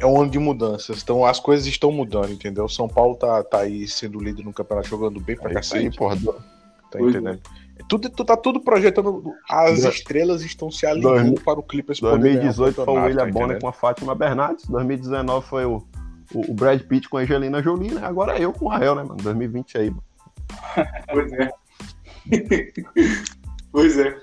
é 0.00 0.06
um 0.06 0.20
ano 0.20 0.30
de 0.30 0.38
mudanças. 0.38 1.02
Então, 1.02 1.26
as 1.26 1.38
coisas 1.38 1.66
estão 1.66 1.92
mudando, 1.92 2.30
entendeu? 2.32 2.68
São 2.68 2.88
Paulo 2.88 3.16
tá, 3.16 3.42
tá 3.42 3.58
aí 3.60 3.86
sendo 3.86 4.18
líder 4.18 4.44
no 4.44 4.52
campeonato, 4.52 4.88
jogando 4.88 5.20
bem 5.20 5.36
pra 5.36 5.50
É 5.52 5.60
isso 5.60 5.74
aí, 5.74 5.84
cacete. 5.84 5.98
porra. 5.98 6.16
Tá 6.16 6.98
Pois 6.98 7.14
é. 7.14 7.18
entendendo? 7.18 7.40
Tudo, 7.88 8.08
tu 8.08 8.24
tá 8.24 8.36
tudo 8.36 8.60
projetando. 8.60 9.34
As 9.50 9.80
estrelas 9.84 10.42
estão 10.42 10.70
se 10.70 10.86
alinhando 10.86 11.40
para 11.40 11.58
o 11.58 11.62
Clippers 11.62 11.98
poder 12.00 12.18
ganhar 12.18 12.34
2018 12.34 12.84
foi 12.84 12.94
o 12.94 13.02
William 13.02 13.16
tá 13.16 13.24
Bonner 13.24 13.42
entendendo? 13.44 13.60
com 13.60 13.68
a 13.68 13.72
Fátima 13.72 14.14
Bernardes. 14.14 14.66
2019 14.68 15.46
foi 15.46 15.64
o, 15.66 15.82
o, 16.34 16.50
o 16.50 16.54
Brad 16.54 16.80
Pitt 16.82 17.08
com 17.08 17.18
a 17.18 17.20
Angelina 17.20 17.62
Jolie, 17.62 17.92
né? 17.92 18.04
Agora 18.04 18.38
eu 18.38 18.52
com 18.52 18.66
o 18.66 18.68
Rael, 18.68 18.94
né, 18.94 19.02
mano? 19.02 19.16
2020 19.16 19.78
aí, 19.78 19.90
mano. 19.90 20.04
pois 21.12 21.32
é. 21.32 21.50
pois 23.72 23.98
é. 23.98 24.16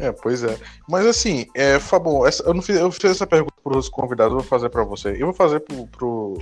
É, 0.00 0.10
pois 0.12 0.42
é. 0.42 0.58
Mas 0.88 1.04
assim, 1.04 1.46
é, 1.54 1.78
Fabão, 1.78 2.22
eu, 2.26 2.54
não 2.54 2.62
fiz, 2.62 2.76
eu 2.76 2.90
fiz 2.90 3.10
essa 3.10 3.26
pergunta 3.26 3.52
para 3.62 3.76
os 3.76 3.88
convidados, 3.90 4.32
eu 4.32 4.38
vou 4.40 4.48
fazer 4.48 4.70
para 4.70 4.82
você. 4.82 5.10
Eu 5.10 5.26
vou 5.26 5.34
fazer 5.34 5.60
para 5.60 6.06
o 6.06 6.38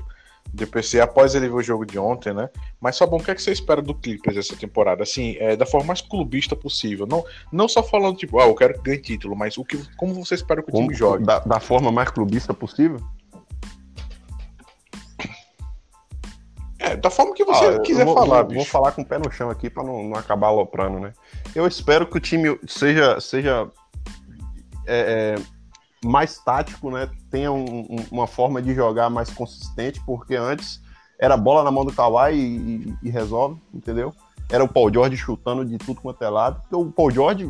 pro 0.48 0.66
DPC 0.66 1.00
após 1.00 1.34
ele 1.34 1.48
ver 1.48 1.54
o 1.54 1.62
jogo 1.62 1.84
de 1.84 1.98
ontem, 1.98 2.32
né? 2.32 2.48
Mas 2.80 2.98
Fabão, 2.98 3.18
o 3.18 3.22
que, 3.22 3.30
é 3.30 3.34
que 3.34 3.42
você 3.42 3.52
espera 3.52 3.80
do 3.82 3.94
Clippers 3.94 4.36
essa 4.36 4.56
temporada? 4.56 5.02
Assim, 5.02 5.36
é, 5.38 5.56
da 5.56 5.66
forma 5.66 5.88
mais 5.88 6.00
clubista 6.00 6.56
possível. 6.56 7.06
Não, 7.06 7.24
não 7.52 7.68
só 7.68 7.82
falando, 7.82 8.16
tipo, 8.16 8.38
ah, 8.40 8.46
eu 8.46 8.54
quero 8.54 8.80
ganhar 8.82 9.00
título, 9.00 9.36
mas 9.36 9.56
o 9.58 9.64
que, 9.64 9.78
como 9.96 10.14
você 10.14 10.34
espera 10.34 10.62
que 10.62 10.68
o 10.70 10.72
Como- 10.72 10.86
time 10.86 10.94
jogue? 10.98 11.24
Da, 11.24 11.38
da 11.40 11.60
forma 11.60 11.92
mais 11.92 12.10
clubista 12.10 12.52
possível? 12.54 13.00
É, 16.78 16.96
da 16.96 17.10
forma 17.10 17.34
que 17.34 17.44
você 17.44 17.64
Ah, 17.66 17.80
quiser 17.80 18.04
vou, 18.04 18.14
falar, 18.14 18.42
vou, 18.44 18.54
vou 18.54 18.64
falar 18.64 18.92
com 18.92 19.02
o 19.02 19.04
pé 19.04 19.18
no 19.18 19.30
chão 19.32 19.50
aqui 19.50 19.68
pra 19.68 19.82
não, 19.82 20.04
não 20.04 20.16
acabar 20.16 20.46
aloprando, 20.46 21.00
né? 21.00 21.12
Eu 21.54 21.66
espero 21.66 22.06
que 22.06 22.16
o 22.16 22.20
time 22.20 22.58
seja, 22.68 23.20
seja 23.20 23.68
é, 24.86 25.34
é, 25.36 25.57
mais 26.04 26.38
tático, 26.38 26.90
né? 26.90 27.08
Tenha 27.30 27.50
um- 27.52 27.80
um- 27.90 28.04
uma 28.10 28.26
forma 28.26 28.60
de 28.62 28.74
jogar 28.74 29.10
mais 29.10 29.30
consistente, 29.30 30.00
porque 30.06 30.36
antes 30.36 30.80
era 31.18 31.36
bola 31.36 31.64
na 31.64 31.70
mão 31.70 31.84
do 31.84 31.92
Kawhi 31.92 32.34
e, 32.34 32.38
e- 32.38 32.94
e 33.04 33.10
resolve, 33.10 33.60
entendeu? 33.74 34.14
Era 34.50 34.64
o 34.64 34.68
Paul 34.68 34.92
George 34.92 35.16
chutando 35.16 35.64
de 35.64 35.76
tudo 35.76 36.00
quanto 36.00 36.22
é 36.22 36.28
lado. 36.30 36.60
Porque 36.62 36.76
o 36.76 36.90
Paul 36.90 37.10
George, 37.10 37.46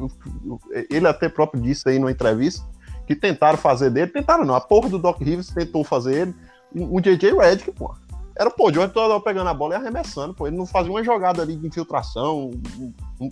ele 0.91 1.07
até 1.07 1.29
próprio 1.29 1.63
disse 1.63 1.89
aí 1.89 1.99
numa 1.99 2.11
entrevista 2.11 2.67
que 3.07 3.15
tentaram 3.15 3.57
fazer 3.57 3.91
dele, 3.91 4.11
tentaram 4.11 4.45
não, 4.45 4.55
a 4.55 4.61
porra 4.61 4.89
do 4.89 4.99
Doc 4.99 5.19
Rivers 5.21 5.49
tentou 5.49 5.85
fazer 5.85 6.23
ele, 6.23 6.35
o 6.75 7.01
JJ 7.01 7.33
Redick, 7.39 7.71
pô. 7.73 7.95
Era 8.37 8.49
o 8.51 8.53
Paul 8.53 8.73
George 8.73 8.93
toda 8.93 9.15
hora 9.15 9.23
pegando 9.23 9.49
a 9.49 9.55
bola 9.55 9.75
e 9.75 9.77
arremessando, 9.77 10.35
pô. 10.35 10.47
Ele 10.47 10.57
não 10.57 10.67
fazia 10.67 10.91
uma 10.91 11.03
jogada 11.03 11.43
ali 11.43 11.57
de 11.57 11.67
infiltração, 11.67 12.51
um, 12.81 12.93
um, 13.21 13.29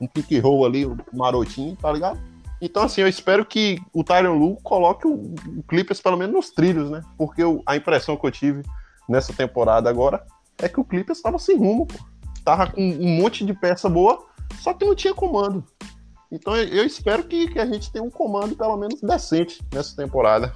um 0.00 0.06
pick 0.06 0.30
roll 0.42 0.64
ali, 0.64 0.86
um 0.86 0.96
marotinho, 1.12 1.76
tá 1.76 1.90
ligado? 1.92 2.18
Então, 2.60 2.82
assim, 2.82 3.00
eu 3.00 3.08
espero 3.08 3.44
que 3.46 3.78
o 3.92 4.02
Tyron 4.02 4.36
Lu 4.36 4.56
coloque 4.62 5.06
o, 5.06 5.34
Clippers 5.68 6.00
pelo 6.00 6.16
menos 6.16 6.34
nos 6.34 6.50
trilhos, 6.50 6.90
né? 6.90 7.02
Porque 7.16 7.42
eu- 7.42 7.62
a 7.64 7.76
impressão 7.76 8.16
que 8.16 8.26
eu 8.26 8.30
tive 8.30 8.62
nessa 9.08 9.32
temporada 9.32 9.88
agora 9.88 10.24
é 10.58 10.68
que 10.68 10.80
o 10.80 10.84
Clippers 10.84 11.18
estava 11.18 11.38
sem 11.38 11.56
rumo, 11.56 11.86
pô. 11.86 11.94
Tava 12.44 12.70
com 12.70 12.80
um 12.80 13.20
monte 13.20 13.44
de 13.44 13.52
peça 13.54 13.88
boa, 13.88 14.24
só 14.60 14.72
que 14.72 14.84
não 14.84 14.94
tinha 14.94 15.14
comando. 15.14 15.64
Então 16.32 16.56
eu, 16.56 16.66
eu 16.68 16.84
espero 16.84 17.24
que, 17.24 17.48
que 17.48 17.58
a 17.58 17.66
gente 17.66 17.92
tenha 17.92 18.04
um 18.04 18.10
comando 18.10 18.56
pelo 18.56 18.76
menos 18.76 19.00
decente 19.00 19.60
nessa 19.72 19.94
temporada. 19.94 20.52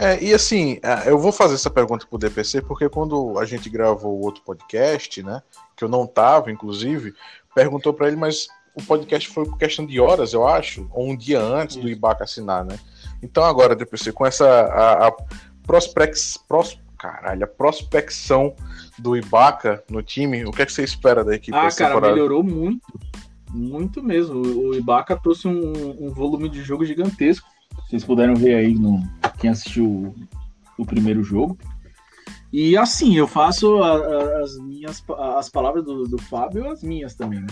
É, 0.00 0.22
e 0.24 0.32
assim, 0.32 0.78
é, 0.82 1.10
eu 1.10 1.18
vou 1.18 1.30
fazer 1.30 1.54
essa 1.54 1.68
pergunta 1.68 2.06
pro 2.06 2.18
DPC, 2.18 2.62
porque 2.62 2.88
quando 2.88 3.38
a 3.38 3.44
gente 3.44 3.68
gravou 3.68 4.18
o 4.18 4.24
outro 4.24 4.42
podcast, 4.42 5.22
né? 5.22 5.42
Que 5.76 5.84
eu 5.84 5.88
não 5.90 6.06
tava, 6.06 6.50
inclusive, 6.50 7.12
perguntou 7.54 7.92
pra 7.92 8.08
ele, 8.08 8.16
mas 8.16 8.48
o 8.74 8.82
podcast 8.82 9.28
foi 9.28 9.44
por 9.44 9.58
questão 9.58 9.84
de 9.84 10.00
horas, 10.00 10.32
eu 10.32 10.48
acho, 10.48 10.88
ou 10.90 11.10
um 11.10 11.14
dia 11.14 11.38
antes 11.38 11.76
do 11.76 11.86
Ibaka 11.86 12.24
assinar, 12.24 12.64
né? 12.64 12.78
Então 13.22 13.44
agora, 13.44 13.76
DPC, 13.76 14.10
com 14.12 14.24
essa 14.24 14.46
a, 14.48 15.08
a 15.08 15.12
prospex, 15.66 16.38
pros, 16.48 16.80
caralho, 16.98 17.44
a 17.44 17.46
prospecção 17.46 18.54
do 18.98 19.14
Ibaka 19.14 19.84
no 19.90 20.02
time, 20.02 20.46
o 20.46 20.50
que 20.50 20.62
é 20.62 20.66
que 20.66 20.72
você 20.72 20.82
espera 20.82 21.22
da 21.22 21.34
equipe 21.34 21.54
Ah, 21.56 21.66
essa 21.66 21.76
cara, 21.76 21.90
temporada? 21.90 22.14
melhorou 22.14 22.42
muito. 22.42 22.98
Muito 23.50 24.02
mesmo. 24.02 24.36
O 24.36 24.68
o 24.70 24.74
Ibaka 24.74 25.14
trouxe 25.16 25.46
um, 25.46 26.06
um 26.06 26.10
volume 26.10 26.48
de 26.48 26.62
jogo 26.62 26.86
gigantesco. 26.86 27.46
Vocês 27.86 28.02
puderam 28.04 28.34
ver 28.34 28.54
aí 28.54 28.74
no 28.74 29.02
quem 29.40 29.50
assistiu 29.50 29.86
o, 29.86 30.14
o 30.78 30.86
primeiro 30.86 31.22
jogo. 31.24 31.58
E 32.52 32.76
assim, 32.76 33.16
eu 33.16 33.26
faço 33.26 33.82
a- 33.82 33.96
a- 33.96 34.40
as 34.42 34.58
minhas 34.58 35.02
as 35.36 35.48
palavras 35.48 35.84
do, 35.84 36.04
do 36.04 36.18
Fábio 36.22 36.70
as 36.70 36.82
minhas 36.82 37.14
também, 37.14 37.40
né? 37.40 37.46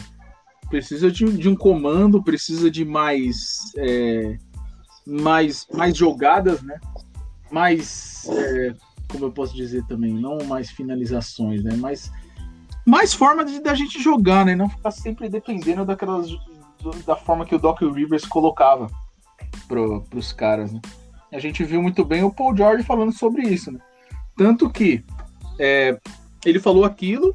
Precisa 0.69 1.11
de, 1.11 1.25
um- 1.25 1.35
de 1.35 1.49
um 1.49 1.57
comando, 1.57 2.23
precisa 2.23 2.71
de 2.71 2.85
mais 2.85 3.73
é, 3.77 4.37
mais 5.07 5.67
mais 5.73 5.97
jogadas, 5.97 6.63
né? 6.63 6.79
Mais 7.51 8.27
é, 8.29 8.75
como 9.11 9.25
eu 9.25 9.33
posso 9.33 9.55
dizer 9.55 9.85
também, 9.87 10.13
não 10.13 10.39
mais 10.47 10.71
finalizações, 10.71 11.63
né? 11.65 11.75
Mas 11.77 12.11
mais 12.87 13.15
forma 13.15 13.45
de, 13.45 13.61
da 13.61 13.75
gente 13.75 14.03
jogar, 14.03 14.45
né? 14.45 14.55
Não 14.55 14.69
ficar 14.69 14.91
sempre 14.91 15.29
dependendo 15.29 15.85
daquelas 15.85 16.29
do- 16.83 17.03
da 17.07 17.17
forma 17.17 17.47
que 17.47 17.55
o 17.55 17.59
Doc 17.59 17.81
Rivers 17.81 18.27
colocava 18.27 18.89
pro, 19.69 20.03
pros 20.03 20.33
caras, 20.33 20.73
né? 20.73 20.81
A 21.33 21.39
gente 21.39 21.63
viu 21.65 21.83
muito 21.83 22.05
bem 22.05 22.23
o 22.25 22.33
Paul 22.33 22.57
George 22.57 22.83
falando 22.85 23.13
sobre 23.13 23.43
isso, 23.43 23.71
né? 23.71 23.79
Tanto 24.37 24.71
que 24.71 25.05
é, 25.59 25.99
ele 26.45 26.59
falou 26.59 26.85
aquilo 26.85 27.33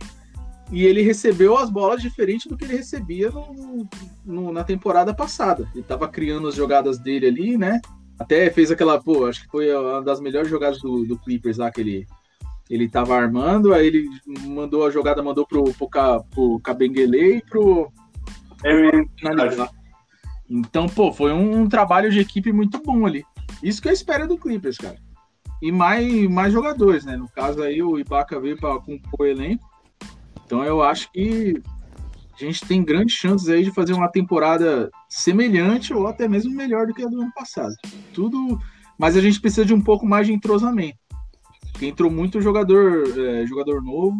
e 0.72 0.86
ele 0.86 1.02
recebeu 1.02 1.58
as 1.58 1.70
bolas 1.70 2.02
diferente 2.02 2.48
do 2.50 2.58
que 2.58 2.66
ele 2.66 2.78
recebia 2.78 3.30
no- 3.30 3.88
no- 4.26 4.52
na 4.52 4.64
temporada 4.64 5.14
passada. 5.14 5.70
Ele 5.76 5.84
tava 5.84 6.08
criando 6.08 6.48
as 6.48 6.56
jogadas 6.56 6.98
dele 6.98 7.28
ali, 7.28 7.58
né? 7.58 7.80
Até 8.18 8.50
fez 8.50 8.72
aquela, 8.72 9.02
pô, 9.02 9.26
acho 9.26 9.44
que 9.44 9.50
foi 9.50 9.76
uma 9.76 10.02
das 10.02 10.20
melhores 10.20 10.50
jogadas 10.50 10.80
do, 10.80 11.06
do 11.06 11.18
Clippers 11.18 11.58
lá 11.58 11.70
que 11.70 11.82
ele, 11.82 12.08
ele 12.70 12.88
tava 12.88 13.16
armando, 13.16 13.74
aí 13.74 13.88
ele 13.88 14.08
mandou 14.46 14.86
a 14.86 14.90
jogada, 14.90 15.22
mandou 15.22 15.46
pro, 15.46 15.64
pro, 15.74 15.90
pro 16.32 16.60
Cabenguele 16.62 17.38
e 17.38 17.42
pro 17.44 17.92
É, 18.64 18.92
finalizar. 19.20 19.70
Então, 20.50 20.88
pô, 20.88 21.12
foi 21.12 21.34
um, 21.34 21.68
trabalho 21.68 22.10
de 22.10 22.20
equipe 22.20 22.52
muito 22.54 22.82
bom 22.82 23.06
ali. 23.06 23.24
Isso 23.64 23.82
que 23.82 23.88
eu 23.88 23.94
espero 23.94 24.28
do 24.28 24.38
Clippers, 24.38 24.78
cara. 24.78 24.98
E 25.62 25.72
mais, 25.72 26.30
mais 26.30 26.52
jogadores, 26.52 27.06
né? 27.06 27.16
No 27.16 27.30
caso 27.30 27.64
aí, 27.64 27.82
o 27.82 27.98
Ibaka 27.98 28.40
veio 28.40 28.58
para 28.58 28.80
compor 28.80 29.22
o 29.22 29.26
elenco. 29.26 29.64
Então 30.46 30.64
eu 30.64 30.84
acho 30.84 31.10
que 31.12 31.62
a 32.36 32.44
gente 32.44 32.66
tem 32.66 32.84
grandes 32.84 33.16
chances 33.16 33.48
aí 33.48 33.64
de 33.64 33.72
fazer 33.72 33.94
uma 33.94 34.12
temporada 34.12 34.92
semelhante 35.08 35.94
ou 35.94 36.08
até 36.08 36.28
mesmo 36.28 36.54
melhor 36.54 36.88
do 36.88 36.94
que 36.94 37.04
a 37.04 37.08
do 37.08 37.22
ano 37.22 37.32
passado. 37.34 37.74
Tudo, 38.14 38.60
mas 39.00 39.16
a 39.16 39.22
gente 39.22 39.40
precisa 39.40 39.66
de 39.66 39.74
um 39.74 39.82
pouco 39.82 40.06
mais 40.06 40.28
de 40.28 40.34
entrosamento. 40.34 40.98
Porque 41.72 41.86
entrou 41.86 42.12
muito 42.12 42.42
jogador, 42.42 43.04
é, 43.18 43.46
jogador 43.48 43.82
novo, 43.82 44.20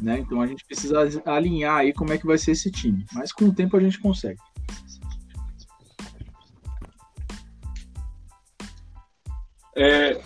né? 0.00 0.18
Então 0.18 0.40
a 0.40 0.46
gente 0.46 0.64
precisa 0.66 1.00
alinhar 1.24 1.76
aí 1.76 1.92
como 1.92 2.12
é 2.12 2.18
que 2.18 2.26
vai 2.26 2.36
ser 2.36 2.50
esse 2.50 2.70
time. 2.70 3.04
Mas 3.12 3.32
com 3.32 3.44
o 3.44 3.54
tempo 3.54 3.76
a 3.76 3.80
gente 3.80 4.00
consegue. 4.00 4.40
É, 9.76 10.20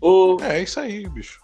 o, 0.00 0.36
É 0.42 0.62
isso 0.62 0.80
aí, 0.80 1.08
bicho. 1.08 1.40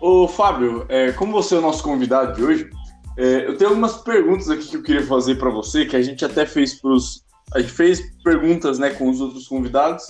Ô, 0.00 0.26
Fábio, 0.26 0.86
é, 0.88 1.12
como 1.12 1.32
você 1.32 1.54
é 1.54 1.58
o 1.58 1.62
nosso 1.62 1.82
convidado 1.82 2.34
de 2.34 2.42
hoje, 2.42 2.70
é, 3.16 3.46
eu 3.46 3.56
tenho 3.56 3.70
algumas 3.70 3.98
perguntas 3.98 4.48
aqui 4.48 4.68
que 4.68 4.76
eu 4.76 4.82
queria 4.82 5.06
fazer 5.06 5.36
para 5.36 5.50
você, 5.50 5.84
que 5.84 5.96
a 5.96 6.02
gente 6.02 6.24
até 6.24 6.46
fez 6.46 6.74
pros. 6.74 7.24
A 7.52 7.60
gente 7.60 7.72
fez 7.72 8.00
perguntas 8.22 8.78
né, 8.78 8.90
com 8.90 9.10
os 9.10 9.20
outros 9.20 9.48
convidados, 9.48 10.04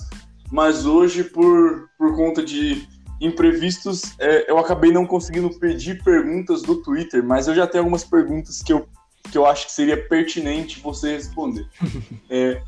mas 0.51 0.85
hoje, 0.85 1.23
por, 1.23 1.89
por 1.97 2.15
conta 2.15 2.43
de 2.43 2.87
imprevistos, 3.19 4.01
é, 4.19 4.49
eu 4.49 4.57
acabei 4.57 4.91
não 4.91 5.05
conseguindo 5.05 5.49
pedir 5.59 6.03
perguntas 6.03 6.61
do 6.61 6.81
Twitter, 6.81 7.23
mas 7.23 7.47
eu 7.47 7.55
já 7.55 7.67
tenho 7.67 7.83
algumas 7.83 8.03
perguntas 8.03 8.61
que 8.61 8.73
eu, 8.73 8.87
que 9.31 9.37
eu 9.37 9.45
acho 9.45 9.67
que 9.67 9.71
seria 9.71 9.97
pertinente 10.07 10.79
você 10.79 11.13
responder. 11.13 11.67
É, 12.29 12.61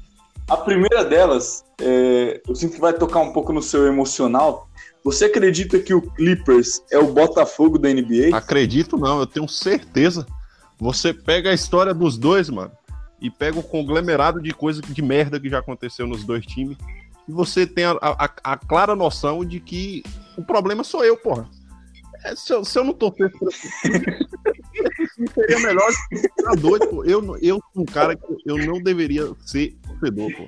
a 0.49 0.57
primeira 0.57 1.03
delas, 1.05 1.63
é, 1.81 2.41
eu 2.47 2.55
sinto 2.55 2.73
que 2.75 2.79
vai 2.81 2.93
tocar 2.93 3.19
um 3.19 3.31
pouco 3.33 3.51
no 3.53 3.61
seu 3.61 3.85
emocional. 3.87 4.67
Você 5.03 5.25
acredita 5.25 5.79
que 5.79 5.93
o 5.93 6.01
Clippers 6.01 6.81
é 6.91 6.97
o 6.97 7.11
Botafogo 7.11 7.77
da 7.77 7.89
NBA? 7.89 8.35
Acredito 8.35 8.97
não, 8.97 9.19
eu 9.19 9.27
tenho 9.27 9.47
certeza. 9.47 10.25
Você 10.79 11.13
pega 11.13 11.49
a 11.49 11.53
história 11.53 11.93
dos 11.93 12.17
dois, 12.17 12.49
mano, 12.49 12.71
e 13.21 13.29
pega 13.29 13.59
o 13.59 13.63
conglomerado 13.63 14.41
de 14.41 14.53
coisa 14.53 14.81
de 14.81 15.01
merda 15.01 15.39
que 15.39 15.49
já 15.49 15.59
aconteceu 15.59 16.05
nos 16.07 16.23
dois 16.23 16.45
times, 16.45 16.77
e 17.27 17.31
você 17.31 17.65
tem 17.65 17.85
a, 17.85 17.97
a- 18.01 18.29
a 18.43 18.57
clara 18.57 18.95
noção 18.95 19.45
de 19.45 19.59
que 19.59 20.03
o 20.37 20.43
problema 20.43 20.83
sou 20.83 21.03
eu, 21.05 21.15
porra. 21.17 21.47
É, 22.25 22.35
se, 22.35 22.53
eu, 22.53 22.63
se 22.63 22.77
eu 22.79 22.83
não 22.85 22.93
torcer 22.93 23.31
esse 23.49 23.69
time, 23.81 24.05
seria 25.27 25.59
melhor 25.59 25.89
doido, 26.59 26.87
pô. 26.87 27.03
Eu, 27.05 27.37
eu 27.41 27.59
sou 27.73 27.81
um 27.83 27.85
cara 27.85 28.15
que 28.15 28.25
eu 28.45 28.57
não 28.57 28.81
deveria 28.81 29.31
ser 29.45 29.75
torcedor, 29.87 30.31
pô. 30.35 30.45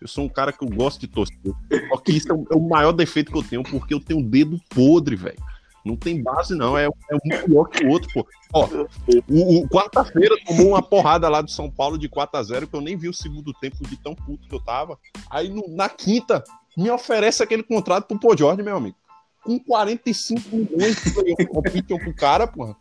Eu 0.00 0.08
sou 0.08 0.24
um 0.24 0.28
cara 0.28 0.52
que 0.52 0.62
eu 0.64 0.68
gosto 0.68 1.00
de 1.00 1.08
torcer. 1.08 1.36
Só 1.88 1.96
que 1.98 2.12
isso 2.12 2.30
é 2.30 2.34
o, 2.34 2.46
é 2.50 2.54
o 2.54 2.60
maior 2.60 2.92
defeito 2.92 3.32
que 3.32 3.38
eu 3.38 3.42
tenho, 3.42 3.62
porque 3.62 3.94
eu 3.94 4.00
tenho 4.00 4.20
um 4.20 4.22
dedo 4.22 4.60
podre, 4.68 5.16
velho. 5.16 5.38
Não 5.84 5.96
tem 5.96 6.22
base, 6.22 6.54
não. 6.54 6.76
É, 6.78 6.84
é 6.86 7.14
um 7.14 7.44
pior 7.44 7.64
que 7.66 7.84
o 7.84 7.88
outro, 7.90 8.10
pô. 8.12 8.26
Ó, 8.52 8.66
o, 9.28 9.58
o 9.64 9.68
quarta-feira 9.68 10.34
tomou 10.46 10.68
uma 10.68 10.82
porrada 10.82 11.28
lá 11.28 11.40
do 11.42 11.50
São 11.50 11.70
Paulo 11.70 11.98
de 11.98 12.08
4 12.08 12.38
a 12.38 12.42
0 12.42 12.66
que 12.66 12.74
eu 12.74 12.80
nem 12.80 12.96
vi 12.96 13.08
o 13.08 13.14
segundo 13.14 13.52
tempo 13.54 13.76
de 13.86 13.96
tão 13.96 14.14
puto 14.14 14.48
que 14.48 14.54
eu 14.54 14.60
tava. 14.60 14.98
Aí 15.30 15.48
no- 15.48 15.68
na 15.68 15.88
quinta, 15.88 16.42
me 16.76 16.90
oferece 16.90 17.42
aquele 17.42 17.62
contrato 17.62 18.06
pro 18.06 18.18
Pô 18.18 18.36
Jorge, 18.36 18.62
meu 18.62 18.76
amigo. 18.76 18.96
Com 19.42 19.58
45 19.58 20.40
milhões 20.56 20.96
de 21.02 21.10
option 21.50 21.98
pro 21.98 22.14
cara, 22.14 22.46
porra. 22.46 22.74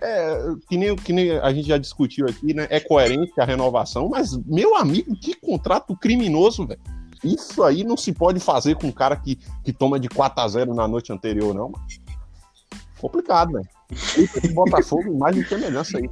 É, 0.00 0.38
que 0.68 0.76
nem, 0.76 0.96
que 0.96 1.12
nem 1.12 1.38
a 1.38 1.52
gente 1.52 1.68
já 1.68 1.78
discutiu 1.78 2.26
aqui, 2.26 2.52
né? 2.52 2.66
É 2.70 2.80
coerente 2.80 3.32
a 3.38 3.44
renovação, 3.44 4.08
mas, 4.08 4.36
meu 4.44 4.76
amigo, 4.76 5.14
que 5.16 5.34
contrato 5.34 5.96
criminoso, 5.96 6.66
velho. 6.66 6.80
Isso 7.22 7.62
aí 7.62 7.84
não 7.84 7.96
se 7.96 8.12
pode 8.12 8.38
fazer 8.38 8.76
com 8.76 8.88
um 8.88 8.92
cara 8.92 9.16
que, 9.16 9.38
que 9.64 9.72
toma 9.72 9.98
de 9.98 10.08
4 10.08 10.42
a 10.42 10.48
0 10.48 10.74
na 10.74 10.86
noite 10.86 11.12
anterior, 11.12 11.54
não, 11.54 11.70
mano. 11.70 11.84
Complicado, 13.00 13.52
velho. 13.52 14.54
Botafogo, 14.54 15.16
mais 15.16 15.34
de 15.34 15.46
semelhança 15.46 15.98
aí. 15.98 16.08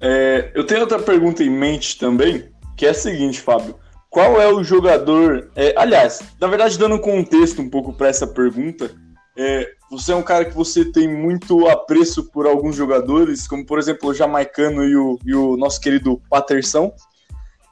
É, 0.00 0.52
eu 0.54 0.64
tenho 0.64 0.80
outra 0.80 0.98
pergunta 1.00 1.42
em 1.42 1.50
mente 1.50 1.98
também, 1.98 2.50
que 2.76 2.86
é 2.86 2.90
a 2.90 2.94
seguinte, 2.94 3.40
Fábio. 3.40 3.74
Qual 4.08 4.40
é 4.40 4.50
o 4.50 4.64
jogador. 4.64 5.50
é, 5.54 5.74
aliás, 5.76 6.22
na 6.40 6.46
verdade, 6.46 6.78
dando 6.78 6.98
contexto 7.00 7.60
um 7.60 7.68
pouco 7.68 7.92
para 7.92 8.08
essa 8.08 8.26
pergunta, 8.26 8.90
é, 9.36 9.70
você 9.90 10.12
é 10.12 10.16
um 10.16 10.22
cara 10.22 10.44
que 10.44 10.54
você 10.54 10.84
tem 10.84 11.08
muito 11.08 11.66
apreço 11.68 12.24
por 12.30 12.46
alguns 12.46 12.76
jogadores, 12.76 13.48
como 13.48 13.64
por 13.64 13.78
exemplo 13.78 14.10
o 14.10 14.14
jamaicano 14.14 14.84
e 14.84 14.96
o, 14.96 15.18
e 15.24 15.34
o 15.34 15.56
nosso 15.56 15.80
querido 15.80 16.20
Patterson. 16.28 16.92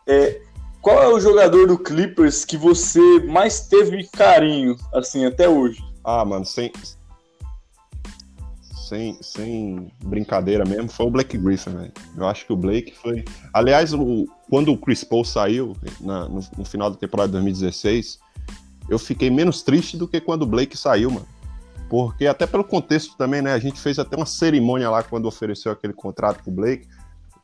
É, 0.07 0.41
qual 0.81 1.03
é 1.03 1.09
o 1.09 1.19
jogador 1.21 1.67
do 1.67 1.77
Clippers 1.79 2.45
que 2.45 2.57
você 2.57 3.01
mais 3.27 3.61
teve 3.61 4.07
carinho, 4.09 4.77
assim, 4.95 5.25
até 5.27 5.49
hoje? 5.49 5.83
Ah, 6.05 6.25
mano, 6.25 6.45
sem. 6.45 6.73
Sem, 8.89 9.19
sem 9.21 9.91
brincadeira 10.05 10.65
mesmo, 10.65 10.89
foi 10.89 11.07
o 11.07 11.11
Blake 11.11 11.37
Griffin, 11.37 11.71
velho. 11.71 11.93
Eu 12.17 12.29
acho 12.29 12.47
que 12.47 12.53
o 12.53 12.57
Blake 12.57 12.95
foi. 12.95 13.25
Aliás, 13.53 13.93
o, 13.93 14.27
quando 14.49 14.73
o 14.73 14.79
Chris 14.79 15.03
Paul 15.03 15.25
saiu 15.25 15.77
na- 16.01 16.29
no, 16.29 16.41
no 16.57 16.65
final 16.65 16.89
da 16.89 16.97
temporada 16.97 17.27
de 17.27 17.33
2016, 17.33 18.21
eu 18.89 18.97
fiquei 18.97 19.29
menos 19.29 19.63
triste 19.63 19.97
do 19.97 20.07
que 20.07 20.21
quando 20.21 20.43
o 20.43 20.47
Blake 20.47 20.77
saiu, 20.77 21.11
mano. 21.11 21.27
Porque 21.89 22.27
até 22.27 22.47
pelo 22.47 22.65
contexto 22.65 23.17
também, 23.17 23.41
né? 23.43 23.53
A 23.53 23.59
gente 23.59 23.81
fez 23.81 23.99
até 23.99 24.17
uma 24.17 24.27
cerimônia 24.27 24.91
lá 24.91 25.03
quando 25.03 25.27
ofereceu 25.27 25.71
aquele 25.73 25.93
contrato 25.93 26.43
pro 26.43 26.53
Blake. 26.53 26.89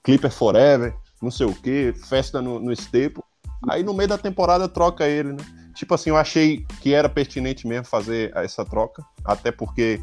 Clipper 0.03 0.33
Forever, 0.33 0.97
não 1.23 1.31
sei 1.31 1.47
o 1.47 1.55
quê, 1.55 1.95
festa 2.09 2.43
no, 2.43 2.59
no 2.59 2.73
Staple. 2.73 3.23
Aí 3.69 3.85
no 3.85 3.95
meio 3.95 4.09
da 4.09 4.19
temporada 4.19 4.69
troca 4.69 5.07
ele, 5.07 5.33
né? 5.33 5.45
Tipo 5.75 5.95
assim, 5.95 6.11
eu 6.11 6.17
achei 6.17 6.67
que 6.81 6.93
era 6.93 7.09
pertinente 7.09 7.67
mesmo 7.67 7.87
fazer 7.87 8.37
essa 8.37 8.65
troca, 8.65 9.05
até 9.25 9.53
porque 9.53 10.03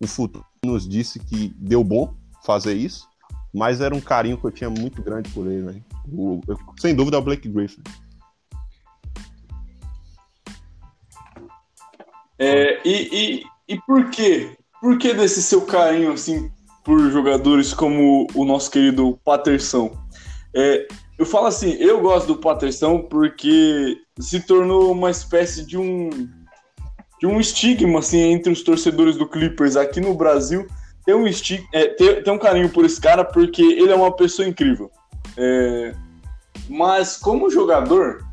o 0.00 0.06
futuro 0.06 0.44
nos 0.64 0.88
disse 0.88 1.18
que 1.20 1.54
deu 1.58 1.84
bom 1.84 2.14
fazer 2.42 2.72
isso, 2.72 3.06
mas 3.52 3.80
era 3.82 3.94
um 3.94 4.00
carinho 4.00 4.38
que 4.38 4.46
eu 4.46 4.50
tinha 4.50 4.70
muito 4.70 5.02
grande 5.02 5.28
por 5.30 5.46
ele, 5.46 5.62
velho. 5.62 5.84
O- 6.10 6.40
eu- 6.48 6.58
Sem 6.78 6.94
dúvida 6.94 7.18
é 7.18 7.20
o 7.20 7.22
Blake 7.22 7.48
Griffin. 7.48 7.82
É, 12.38 12.80
e, 12.88 13.08
e, 13.12 13.44
e 13.68 13.78
por 13.80 14.10
quê? 14.10 14.56
Por 14.80 14.98
que 14.98 15.14
desse 15.14 15.42
seu 15.42 15.62
carinho, 15.62 16.12
assim, 16.12 16.50
por 16.84 16.98
jogadores 17.10 17.72
como 17.72 18.26
o 18.34 18.44
nosso 18.44 18.70
querido 18.70 19.18
Patterson? 19.24 19.96
É, 20.54 20.86
eu 21.18 21.24
falo 21.24 21.46
assim, 21.46 21.72
eu 21.74 22.00
gosto 22.00 22.26
do 22.26 22.36
Patterson 22.36 23.02
porque 23.02 23.96
se 24.18 24.40
tornou 24.40 24.92
uma 24.92 25.10
espécie 25.10 25.64
de 25.64 25.78
um 25.78 26.10
de 27.20 27.26
um 27.26 27.40
estigma, 27.40 28.00
assim, 28.00 28.18
entre 28.18 28.52
os 28.52 28.62
torcedores 28.62 29.16
do 29.16 29.26
Clippers 29.26 29.76
aqui 29.76 30.00
no 30.00 30.14
Brasil. 30.14 30.66
Tem 31.06 31.14
um, 31.14 31.26
esti 31.26 31.66
é, 31.72 31.86
tem, 31.86 32.22
tem 32.22 32.32
um 32.32 32.38
carinho 32.38 32.68
por 32.68 32.84
esse 32.84 33.00
cara 33.00 33.24
porque 33.24 33.62
ele 33.62 33.90
é 33.90 33.94
uma 33.94 34.14
pessoa 34.14 34.46
incrível. 34.46 34.90
É, 35.36 35.94
mas 36.68 37.16
como 37.16 37.50
jogador, 37.50 38.24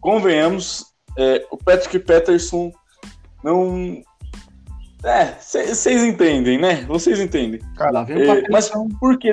convenhamos, 0.00 0.86
é, 1.16 1.46
o 1.50 1.56
Patrick 1.56 1.98
Patterson 2.00 2.72
não. 3.42 4.02
É, 5.02 5.34
vocês 5.40 6.02
entendem, 6.02 6.58
né? 6.58 6.84
Vocês 6.86 7.18
entendem. 7.18 7.60
O 7.60 7.74
É, 8.12 8.48
mas 8.50 8.70
por 8.98 9.18
que 9.18 9.32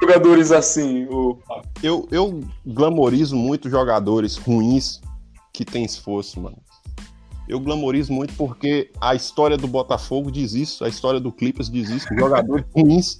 jogadores 0.00 0.52
assim? 0.52 1.06
O... 1.06 1.38
Eu, 1.82 2.06
eu 2.10 2.40
glamorizo 2.66 3.36
muito 3.36 3.70
jogadores 3.70 4.36
ruins 4.36 5.00
que 5.52 5.64
têm 5.64 5.84
esforço, 5.84 6.40
mano. 6.40 6.58
Eu 7.48 7.58
glamorizo 7.58 8.12
muito 8.12 8.32
porque 8.34 8.90
a 9.00 9.14
história 9.14 9.56
do 9.56 9.66
Botafogo 9.66 10.30
diz 10.30 10.52
isso, 10.54 10.84
a 10.84 10.88
história 10.88 11.18
do 11.18 11.32
Clippers 11.32 11.68
diz 11.68 11.90
isso, 11.90 12.06
jogadores 12.16 12.64
ruins. 12.74 13.18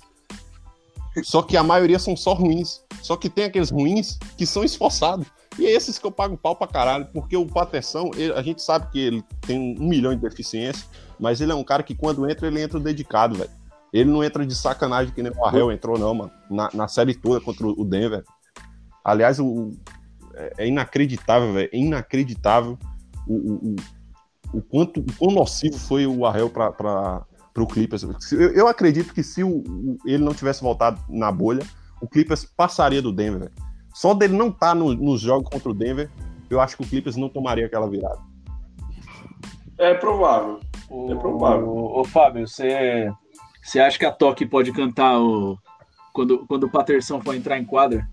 Só 1.23 1.43
que 1.43 1.57
a 1.57 1.63
maioria 1.63 1.99
são 1.99 2.17
só 2.17 2.33
ruins. 2.35 2.83
Só 3.03 3.17
que 3.17 3.29
tem 3.29 3.45
aqueles 3.45 3.71
ruins 3.71 4.19
que 4.37 4.47
são 4.47 4.63
esforçados. 4.65 5.27
E 5.59 5.67
é 5.67 5.71
esses 5.73 5.99
que 5.99 6.07
eu 6.07 6.13
pago 6.13 6.37
pau 6.39 6.55
pra 6.55 6.67
caralho, 6.67 7.07
porque 7.13 7.37
o 7.37 7.45
Paterson, 7.47 8.11
ele- 8.17 8.33
a 8.33 8.43
gente 8.43 8.63
sabe 8.63 8.89
que 8.91 8.99
ele 8.99 9.25
tem 9.41 9.59
um 9.59 9.89
milhão 9.89 10.15
de 10.15 10.21
deficiências, 10.21 10.89
mas 11.19 11.41
ele 11.41 11.51
é 11.53 11.55
um 11.55 11.65
cara 11.65 11.83
que 11.83 11.95
quando 11.95 12.29
entra, 12.31 12.47
ele 12.47 12.63
entra 12.63 12.79
dedicado, 12.79 13.35
velho. 13.37 13.51
Ele 13.93 14.09
não 14.09 14.23
entra 14.23 14.47
de 14.47 14.55
sacanagem 14.55 15.13
que 15.13 15.21
nem 15.23 15.33
o 15.33 15.45
Arrel 15.45 15.73
entrou, 15.73 15.99
não, 15.99 16.15
mano. 16.15 16.31
Na, 16.49 16.71
na 16.73 16.87
série 16.89 17.13
toda 17.15 17.41
contra 17.41 17.67
o 17.67 17.85
Denver. 17.85 18.23
Aliás, 19.05 19.41
o, 19.41 19.73
é, 20.35 20.53
é 20.59 20.69
inacreditável, 20.69 21.53
velho. 21.53 21.69
É 21.73 21.77
inacreditável 21.77 22.79
o, 23.27 23.35
o, 23.35 23.55
o, 24.55 24.59
o 24.59 24.63
quanto 24.63 25.01
o 25.01 25.07
quão 25.19 25.33
nocivo 25.33 25.77
foi 25.77 26.07
o 26.07 26.25
Arrel 26.25 26.49
para 26.49 27.27
o 27.63 27.67
Clippers. 27.67 28.03
Eu, 28.33 28.53
eu 28.53 28.69
acredito 28.69 29.13
que 29.15 29.23
se 29.23 29.43
o, 29.45 29.59
o- 29.59 29.99
ele 30.05 30.23
não 30.25 30.35
tivesse 30.35 30.63
voltado 30.63 31.01
na 31.09 31.31
bolha, 31.33 31.63
o 32.01 32.09
Clippers 32.09 32.45
passaria 32.45 33.01
do 33.03 33.13
Denver. 33.13 33.41
velho. 33.41 33.53
Só 33.95 34.15
dele 34.15 34.37
não 34.37 34.49
estar 34.49 34.75
no, 34.75 34.95
nos 34.95 35.21
jogos 35.21 35.49
contra 35.51 35.71
o 35.71 35.75
Denver, 35.75 36.09
eu 36.49 36.61
acho 36.61 36.77
que 36.77 36.83
o 36.83 36.87
Clippers 36.87 37.17
não 37.17 37.29
tomaria 37.29 37.67
aquela 37.67 37.89
virada. 37.89 38.19
É 39.79 39.95
provável. 39.95 40.61
Ô, 40.89 41.11
É 41.13 41.15
provável. 41.17 41.69
Ô, 41.69 42.05
Fábio, 42.05 42.47
você, 42.47 43.11
você 43.63 43.81
acha 43.81 43.99
que 43.99 44.05
a 44.07 44.13
Toque 44.13 44.47
pode 44.47 44.73
cantar 44.73 45.19
o. 45.21 45.59
Quando, 46.13 46.45
quando 46.47 46.65
o 46.65 46.71
Paterson 46.71 47.21
for 47.21 47.35
entrar 47.35 47.59
em 47.59 47.65
quadra? 47.65 48.07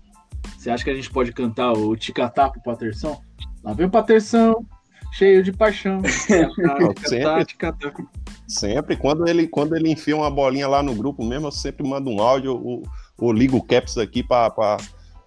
Você 0.56 0.70
acha 0.70 0.84
que 0.84 0.90
a 0.90 0.94
gente 0.94 1.10
pode 1.10 1.32
cantar 1.32 1.72
o 1.72 1.96
Ticatá 1.96 2.48
pro 2.48 2.62
Paterson? 2.62 3.20
Lá 3.62 3.72
vem 3.72 3.86
o 3.86 3.90
Paterson, 3.90 4.64
cheio 5.12 5.42
de 5.42 5.52
paixão. 5.52 6.00
Ticatá, 7.04 7.44
ticatá. 7.44 7.92
Sempre, 8.48 8.96
quando 8.96 9.28
ele, 9.28 9.46
quando 9.46 9.76
ele 9.76 9.90
enfia 9.90 10.16
uma 10.16 10.30
bolinha 10.30 10.66
lá 10.66 10.82
no 10.82 10.94
grupo 10.94 11.22
mesmo, 11.22 11.48
eu 11.48 11.52
sempre 11.52 11.86
mando 11.86 12.08
um 12.08 12.22
áudio 12.22 12.52
ou, 12.52 12.82
ou 13.18 13.30
ligo 13.30 13.58
o 13.58 13.62
Caps 13.62 13.98
aqui 13.98 14.22
pra, 14.22 14.48
pra, 14.48 14.78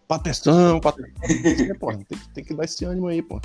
pra 0.07 0.17
testão, 0.17 0.79
pra 0.79 0.91
testão. 0.91 1.75
Pô, 1.79 1.93
tem, 1.93 2.17
tem 2.33 2.43
que 2.43 2.55
dar 2.55 2.65
esse 2.65 2.83
ânimo 2.83 3.07
aí, 3.07 3.21
pô. 3.21 3.39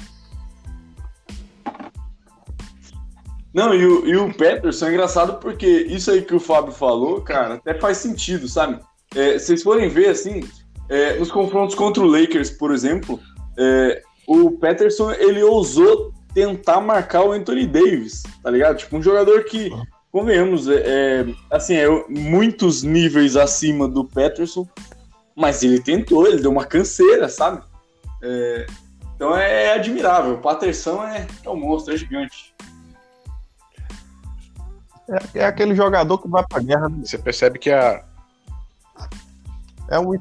Não, 3.52 3.74
e 3.74 3.86
o, 3.86 4.06
e 4.06 4.16
o 4.16 4.32
Peterson 4.32 4.86
é 4.86 4.90
engraçado 4.90 5.38
porque 5.40 5.66
isso 5.66 6.10
aí 6.10 6.22
que 6.22 6.34
o 6.34 6.40
Fábio 6.40 6.72
falou, 6.72 7.20
cara, 7.20 7.54
até 7.54 7.78
faz 7.78 7.98
sentido, 7.98 8.48
sabe? 8.48 8.80
É, 9.14 9.38
vocês 9.38 9.62
forem 9.62 9.90
ver, 9.90 10.08
assim, 10.08 10.40
é, 10.88 11.18
nos 11.18 11.30
confrontos 11.30 11.74
contra 11.74 12.02
o 12.02 12.06
Lakers, 12.06 12.50
por 12.50 12.72
exemplo, 12.72 13.20
é, 13.58 14.02
o 14.26 14.52
Peterson, 14.52 15.10
ele 15.12 15.42
ousou 15.42 16.12
tentar 16.36 16.82
marcar 16.82 17.22
o 17.24 17.32
Anthony 17.32 17.66
Davis, 17.66 18.22
tá 18.42 18.50
ligado? 18.50 18.76
Tipo, 18.76 18.98
um 18.98 19.02
jogador 19.02 19.42
que, 19.44 19.70
convenhamos, 20.12 20.68
é, 20.68 20.82
é, 20.84 21.26
assim, 21.50 21.76
é 21.76 21.88
muitos 22.10 22.82
níveis 22.82 23.36
acima 23.36 23.88
do 23.88 24.04
Peterson, 24.04 24.68
mas 25.34 25.62
ele 25.62 25.80
tentou, 25.80 26.26
ele 26.26 26.42
deu 26.42 26.50
uma 26.50 26.66
canseira, 26.66 27.30
sabe? 27.30 27.62
É, 28.22 28.66
então 29.14 29.34
é, 29.34 29.72
admirável. 29.72 30.34
O 30.34 30.38
Patterson 30.38 31.02
é, 31.04 31.26
é 31.42 31.48
um 31.48 31.56
monstro, 31.56 31.94
é 31.94 31.96
gigante. 31.96 32.54
É, 35.08 35.38
é 35.40 35.46
aquele 35.46 35.74
jogador 35.74 36.18
que 36.18 36.28
vai 36.28 36.44
pra 36.46 36.60
guerra. 36.60 36.90
né? 36.90 36.98
Você 37.02 37.16
percebe 37.16 37.58
que 37.58 37.70
a. 37.70 38.04
É 39.88 39.98
um 39.98 40.12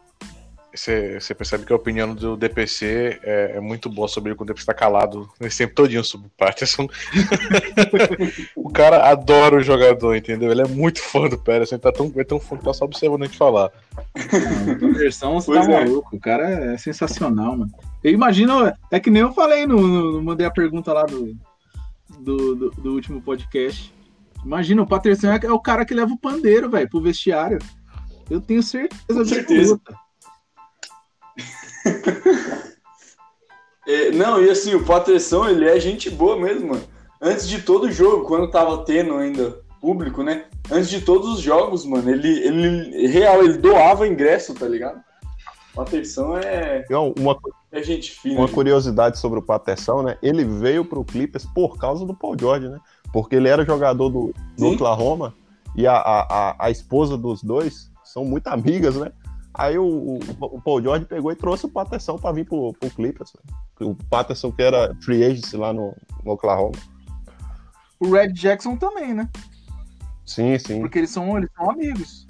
Você, 0.76 1.20
você 1.20 1.34
percebe 1.34 1.66
que 1.66 1.72
a 1.72 1.76
opinião 1.76 2.14
do 2.14 2.36
DPC 2.36 3.20
é, 3.24 3.54
é 3.56 3.60
muito 3.60 3.90
boa 3.90 4.08
sobre 4.08 4.32
ele 4.32 4.38
quando 4.38 4.50
ele 4.50 4.60
está 4.60 4.74
calado 4.74 5.30
nesse 5.40 5.60
tempo 5.60 5.74
todinho 5.76 6.04
sobre 6.04 6.28
o 6.28 6.32
Patterson. 6.38 6.88
o 8.56 8.70
cara 8.70 9.10
adora 9.10 9.56
o 9.58 9.62
jogador, 9.64 10.16
entendeu? 10.16 10.52
Ele 10.52 10.62
é 10.62 10.68
muito 10.68 11.02
fã 11.02 11.28
do 11.30 11.38
Patterson, 11.38 11.76
ele 11.76 11.82
tá 11.82 11.92
tão, 11.92 12.12
é 12.16 12.24
tão 12.24 12.40
fã 12.40 12.58
que 12.58 12.64
tá 12.66 12.74
só 12.74 12.86
observando 12.86 13.24
a 13.24 13.26
gente 13.26 13.38
falar. 13.38 13.72
O 13.98 14.80
Paterson, 14.94 15.34
você 15.40 15.46
Pois 15.52 15.66
tá 15.66 15.72
é. 15.72 15.86
maluco. 15.86 16.16
O 16.16 16.20
cara 16.20 16.50
é 16.74 16.78
sensacional, 16.78 17.58
mano. 17.58 17.72
Eu 18.04 18.12
imagino, 18.12 18.72
é 18.92 19.00
que 19.00 19.10
nem 19.10 19.22
eu 19.22 19.34
falei 19.34 19.66
no, 19.66 19.80
no- 19.80 20.22
mandei 20.22 20.46
a 20.46 20.52
pergunta 20.52 20.94
lá 20.94 21.04
do, 21.04 21.36
do, 22.20 22.56
do- 22.56 22.70
do 22.72 22.94
último 22.94 23.22
podcast. 23.22 23.94
Imagina, 24.44 24.82
o 24.84 24.88
Paterson 24.88 25.32
é, 25.32 25.40
é 25.44 25.52
o 25.52 25.60
cara 25.60 25.86
que 25.86 25.94
leva 25.94 26.14
o 26.14 26.20
pandeiro, 26.20 26.70
velho, 26.70 26.90
pro 26.90 27.02
vestiário. 27.02 27.58
Eu 28.30 28.40
tenho 28.42 28.62
certeza 28.62 29.26
certeza. 29.26 29.74
absoluta. 29.76 30.05
É, 33.88 34.10
não, 34.10 34.44
e 34.44 34.50
assim, 34.50 34.74
o 34.74 34.84
Patterson, 34.84 35.48
ele 35.48 35.70
é 35.70 35.80
gente 35.80 36.10
boa 36.10 36.36
mesmo, 36.36 36.70
mano. 36.70 36.84
Antes 37.22 37.48
de 37.48 37.62
todo 37.62 37.92
jogo, 37.92 38.26
quando 38.26 38.50
tava 38.50 38.84
tendo 38.84 39.14
ainda 39.16 39.60
público, 39.80 40.24
né? 40.24 40.46
Antes 40.72 40.90
de 40.90 41.02
todos 41.02 41.30
os 41.30 41.40
jogos, 41.40 41.86
mano, 41.86 42.10
ele, 42.10 42.40
ele 42.40 43.08
real, 43.08 43.44
ele 43.44 43.60
doava 43.60 44.08
ingresso, 44.08 44.56
tá 44.56 44.68
ligado? 44.68 45.00
O 45.72 45.76
Patterson 45.76 46.38
é, 46.38 46.84
Então, 46.86 47.14
uma, 47.20 47.38
é 47.72 47.84
gente 47.84 48.12
fina. 48.12 48.40
uma 48.40 48.48
curiosidade 48.48 49.20
sobre 49.20 49.38
o 49.38 49.44
Patterson, 49.44 50.02
né? 50.02 50.18
Ele 50.24 50.44
veio 50.44 50.84
pro 50.84 51.06
Clippers 51.06 51.46
por 51.46 51.78
causa 51.78 52.06
do 52.06 52.16
Paul 52.16 52.36
George, 52.40 52.68
né? 52.68 52.80
Porque 53.14 53.36
ele 53.36 53.48
era 53.48 53.64
jogador 53.64 54.10
do, 54.10 54.34
do. 54.58 54.68
Oklahoma 54.72 55.36
e 55.76 55.86
a, 55.86 55.94
a, 55.94 56.22
a, 56.22 56.56
a 56.66 56.72
esposa 56.72 57.16
dos 57.16 57.44
dois 57.44 57.92
são 58.04 58.26
muito 58.26 58.48
amigas, 58.48 58.96
né? 58.96 59.12
Aí 59.58 59.78
o, 59.78 59.86
o, 59.86 60.20
o 60.42 60.62
Paul 60.62 60.82
George 60.82 61.06
pegou 61.06 61.32
e 61.32 61.36
trouxe 61.36 61.66
o 61.66 61.70
Patterson 61.70 62.18
pra 62.18 62.32
vir 62.32 62.46
pro, 62.46 62.74
pro 62.74 62.90
Clippers. 62.90 63.34
né? 63.34 63.56
O 63.88 63.96
Patterson 63.96 64.52
que 64.52 64.62
era 64.62 64.94
free 65.02 65.24
agent 65.24 65.54
lá 65.54 65.72
no, 65.74 65.96
no 66.24 66.32
Oklahoma. 66.34 66.74
O 68.00 68.12
Red 68.12 68.34
Jackson 68.34 68.76
também, 68.76 69.14
né? 69.14 69.30
Sim, 70.26 70.58
sim. 70.60 70.82
Porque 70.82 71.00
eles 71.00 71.10
são, 71.10 71.38
eles 71.38 71.50
são 71.56 71.70
amigos. 71.70 72.26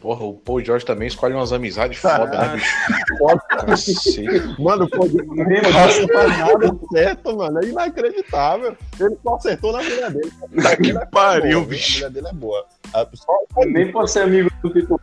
Porra, 0.00 0.24
o 0.24 0.34
Paul 0.34 0.64
George 0.64 0.84
também 0.84 1.08
escolhe 1.08 1.34
umas 1.34 1.52
amizades 1.52 1.98
foda, 1.98 2.24
né, 2.24 2.30
Caralho. 2.30 2.52
bicho? 2.60 3.18
Foda. 3.18 3.42
Cacete. 3.48 4.24
Mano, 4.58 4.84
o 4.84 4.90
Paul 4.90 5.08
George 5.08 5.34
não 5.34 5.72
faz 5.72 6.06
nada 6.38 6.78
certo, 6.92 7.36
mano. 7.36 7.58
É 7.58 7.66
inacreditável. 7.66 8.76
Ele 9.00 9.18
só 9.22 9.34
acertou 9.34 9.72
na 9.72 9.82
mulher 9.82 10.10
dele. 10.12 10.32
Tá 10.62 10.76
que 10.76 10.88
Ele 10.88 10.98
é 10.98 11.06
pariu, 11.06 11.58
boa, 11.60 11.68
bicho. 11.70 11.96
A 12.04 12.08
mulher 12.08 12.10
dele 12.10 12.28
é 12.28 12.32
boa. 12.32 12.66
A 12.94 13.04
pessoa 13.04 13.38
Nem 13.66 13.90
pra 13.92 14.06
ser 14.06 14.20
amigo 14.20 14.50
do 14.62 14.72
Vitor 14.72 15.00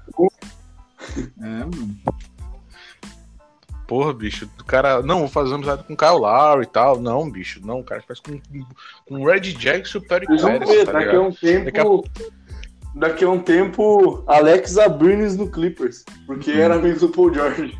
É, 1.42 1.42
mano. 1.42 1.96
Porra, 3.88 4.14
bicho, 4.14 4.50
o 4.60 4.64
cara. 4.64 5.02
Não, 5.04 5.20
vou 5.20 5.28
fazer 5.28 5.54
amizade 5.54 5.84
com 5.84 5.94
o 5.94 5.98
Kyle 5.98 6.18
Lowry 6.20 6.64
e 6.64 6.68
tal. 6.68 7.00
Não, 7.00 7.30
bicho, 7.30 7.62
não, 7.64 7.82
o 7.82 7.84
cara 7.84 8.02
faz 8.02 8.20
com, 8.20 8.40
com 9.08 9.16
o 9.22 9.26
Red 9.28 9.42
Jackson 9.42 10.00
e 10.00 10.02
o 10.02 10.08
Perry 10.08 10.26
Pérez, 10.26 10.70
ver, 10.70 10.86
tá 10.86 10.92
daqui 10.94 11.16
a 11.16 11.22
um 11.22 11.32
tempo. 11.32 11.66
Daqui 11.66 11.80
a- 11.80 12.26
Daqui 12.98 13.26
a 13.26 13.30
um 13.30 13.40
tempo, 13.40 14.24
Alex 14.26 14.78
Abrines 14.78 15.36
no 15.36 15.52
Clippers. 15.52 16.04
Porque 16.26 16.50
era 16.52 16.76
amigo 16.76 16.98
do 17.00 17.10
Paul 17.10 17.34
George. 17.34 17.78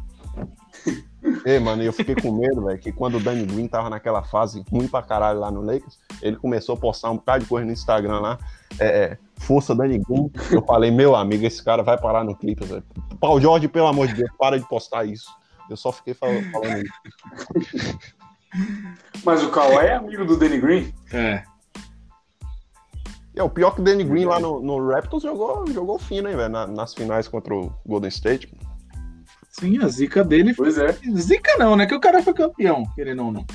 Ei, 1.46 1.60
mano, 1.60 1.84
eu 1.84 1.94
fiquei 1.94 2.16
com 2.16 2.32
medo, 2.32 2.66
velho, 2.66 2.80
que 2.80 2.92
quando 2.92 3.18
o 3.18 3.20
Danny 3.20 3.46
Green 3.46 3.68
tava 3.68 3.88
naquela 3.90 4.24
fase 4.24 4.64
ruim 4.72 4.88
pra 4.88 5.04
caralho 5.04 5.40
lá 5.40 5.52
no 5.52 5.62
Lakers, 5.62 6.00
ele 6.22 6.38
começou 6.38 6.74
a 6.74 6.78
postar 6.78 7.12
um 7.12 7.18
bocado 7.18 7.44
de 7.44 7.50
coisa 7.50 7.66
no 7.68 7.72
Instagram 7.72 8.20
lá, 8.20 8.40
é, 8.80 8.86
é, 8.88 9.18
força 9.38 9.76
Danny 9.76 10.00
Green. 10.00 10.32
Eu 10.52 10.64
falei, 10.66 10.90
meu 10.90 11.16
amigo, 11.16 11.46
esse 11.46 11.64
cara 11.64 11.84
vai 11.84 12.00
parar 12.00 12.24
no 12.24 12.36
Clippers, 12.36 12.72
velho. 12.72 12.84
Paul 13.20 13.40
Jorge, 13.40 13.68
pelo 13.68 13.86
amor 13.88 14.08
de 14.08 14.16
Deus, 14.16 14.32
para 14.40 14.58
de 14.60 14.68
postar 14.68 15.06
isso. 15.06 15.30
Eu 15.70 15.78
só 15.78 15.92
fiquei 15.92 16.14
fal- 16.16 16.30
falando 16.52 16.84
isso. 16.84 17.98
Mas 19.24 19.44
o 19.44 19.50
Kawhi 19.52 19.86
é 19.86 19.96
amigo 19.96 20.26
do 20.26 20.38
Danny 20.38 20.60
Green. 20.60 20.94
É. 21.14 21.44
E 23.36 23.40
é, 23.40 23.44
o 23.44 23.50
pior 23.50 23.72
que 23.76 23.82
o 23.82 23.84
Danny 23.84 24.04
Green 24.04 24.26
lá 24.26 24.40
no, 24.40 24.62
no 24.62 24.90
Raptors 24.92 25.22
jogou, 25.24 25.66
jogou 25.72 26.00
fino, 26.00 26.30
hein, 26.30 26.36
velho, 26.36 26.50
na- 26.50 26.66
nas 26.68 26.94
finais 26.94 27.28
contra 27.28 27.54
o 27.54 27.72
Golden 27.86 28.08
State. 28.10 28.52
Sim, 29.60 29.80
a 29.82 29.88
zica 29.88 30.24
dele 30.24 30.54
foi. 30.54 30.66
Pois 30.74 30.78
é. 30.78 30.92
Zica 31.18 31.56
não, 31.58 31.76
né? 31.76 31.86
Que 31.86 31.96
o 31.96 32.00
cara 32.00 32.22
foi 32.22 32.34
campeão, 32.34 32.84
querendo 32.96 33.24
ou 33.24 33.32
não. 33.32 33.46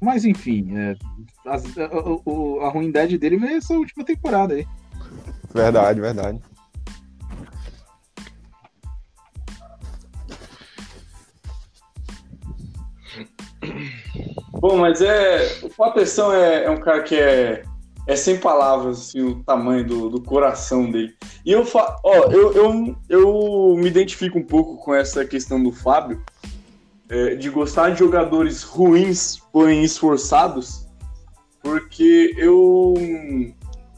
Mas 0.00 0.24
enfim, 0.24 0.76
é, 0.76 0.96
a, 1.46 1.54
a- 1.56 2.20
o- 2.24 2.60
a 2.60 2.70
ruindade 2.70 3.18
dele 3.18 3.36
veio 3.36 3.58
essa 3.58 3.74
última 3.74 4.04
temporada 4.04 4.54
aí. 4.54 4.66
Verdade, 5.52 6.00
verdade. 6.00 6.40
Bom, 14.52 14.78
mas 14.78 15.00
é. 15.00 15.60
O 15.62 15.68
Proteção 15.70 16.32
é, 16.32 16.64
é 16.64 16.70
um 16.70 16.78
cara 16.80 17.02
que 17.02 17.16
é. 17.16 17.62
É 18.10 18.16
sem 18.16 18.36
palavras, 18.36 19.02
assim, 19.02 19.20
o 19.20 19.44
tamanho 19.44 19.86
do, 19.86 20.10
do 20.10 20.20
coração 20.20 20.90
dele. 20.90 21.14
E 21.46 21.52
eu, 21.52 21.64
fa... 21.64 21.96
Ó, 22.02 22.12
eu, 22.32 22.52
eu, 22.52 22.96
eu 23.08 23.76
me 23.76 23.86
identifico 23.86 24.36
um 24.36 24.42
pouco 24.42 24.78
com 24.78 24.92
essa 24.92 25.24
questão 25.24 25.62
do 25.62 25.70
Fábio, 25.70 26.20
é, 27.08 27.36
de 27.36 27.48
gostar 27.48 27.90
de 27.90 28.00
jogadores 28.00 28.64
ruins, 28.64 29.38
porém 29.52 29.84
esforçados, 29.84 30.88
porque 31.62 32.34
eu, 32.36 32.94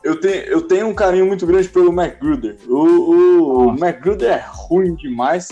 eu, 0.05 0.21
te, 0.21 0.45
eu 0.47 0.61
tenho 0.61 0.89
um 0.89 0.95
carinho 0.95 1.25
muito 1.25 1.47
grande 1.47 1.71
pelo 1.71 1.91
McGruder. 1.91 2.59
O, 2.69 3.69
o 3.69 3.71
McGruder 3.71 4.31
é 4.31 4.45
ruim 4.47 4.95
demais, 4.95 5.49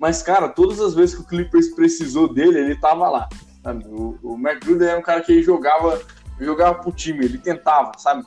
mas, 0.00 0.24
cara, 0.24 0.48
todas 0.48 0.80
as 0.80 0.92
vezes 0.92 1.14
que 1.14 1.20
o 1.20 1.26
Clippers 1.26 1.68
precisou 1.68 2.26
dele, 2.34 2.58
ele 2.58 2.74
tava 2.74 3.08
lá. 3.08 3.28
Sabe? 3.62 3.84
O, 3.86 4.18
o 4.24 4.34
McGruder 4.34 4.88
era 4.88 4.98
um 4.98 5.02
cara 5.02 5.20
que 5.20 5.40
jogava, 5.40 6.02
jogava 6.44 6.78
pro 6.80 6.92
time, 6.92 7.24
ele 7.24 7.38
tentava, 7.38 7.92
sabe? 7.98 8.24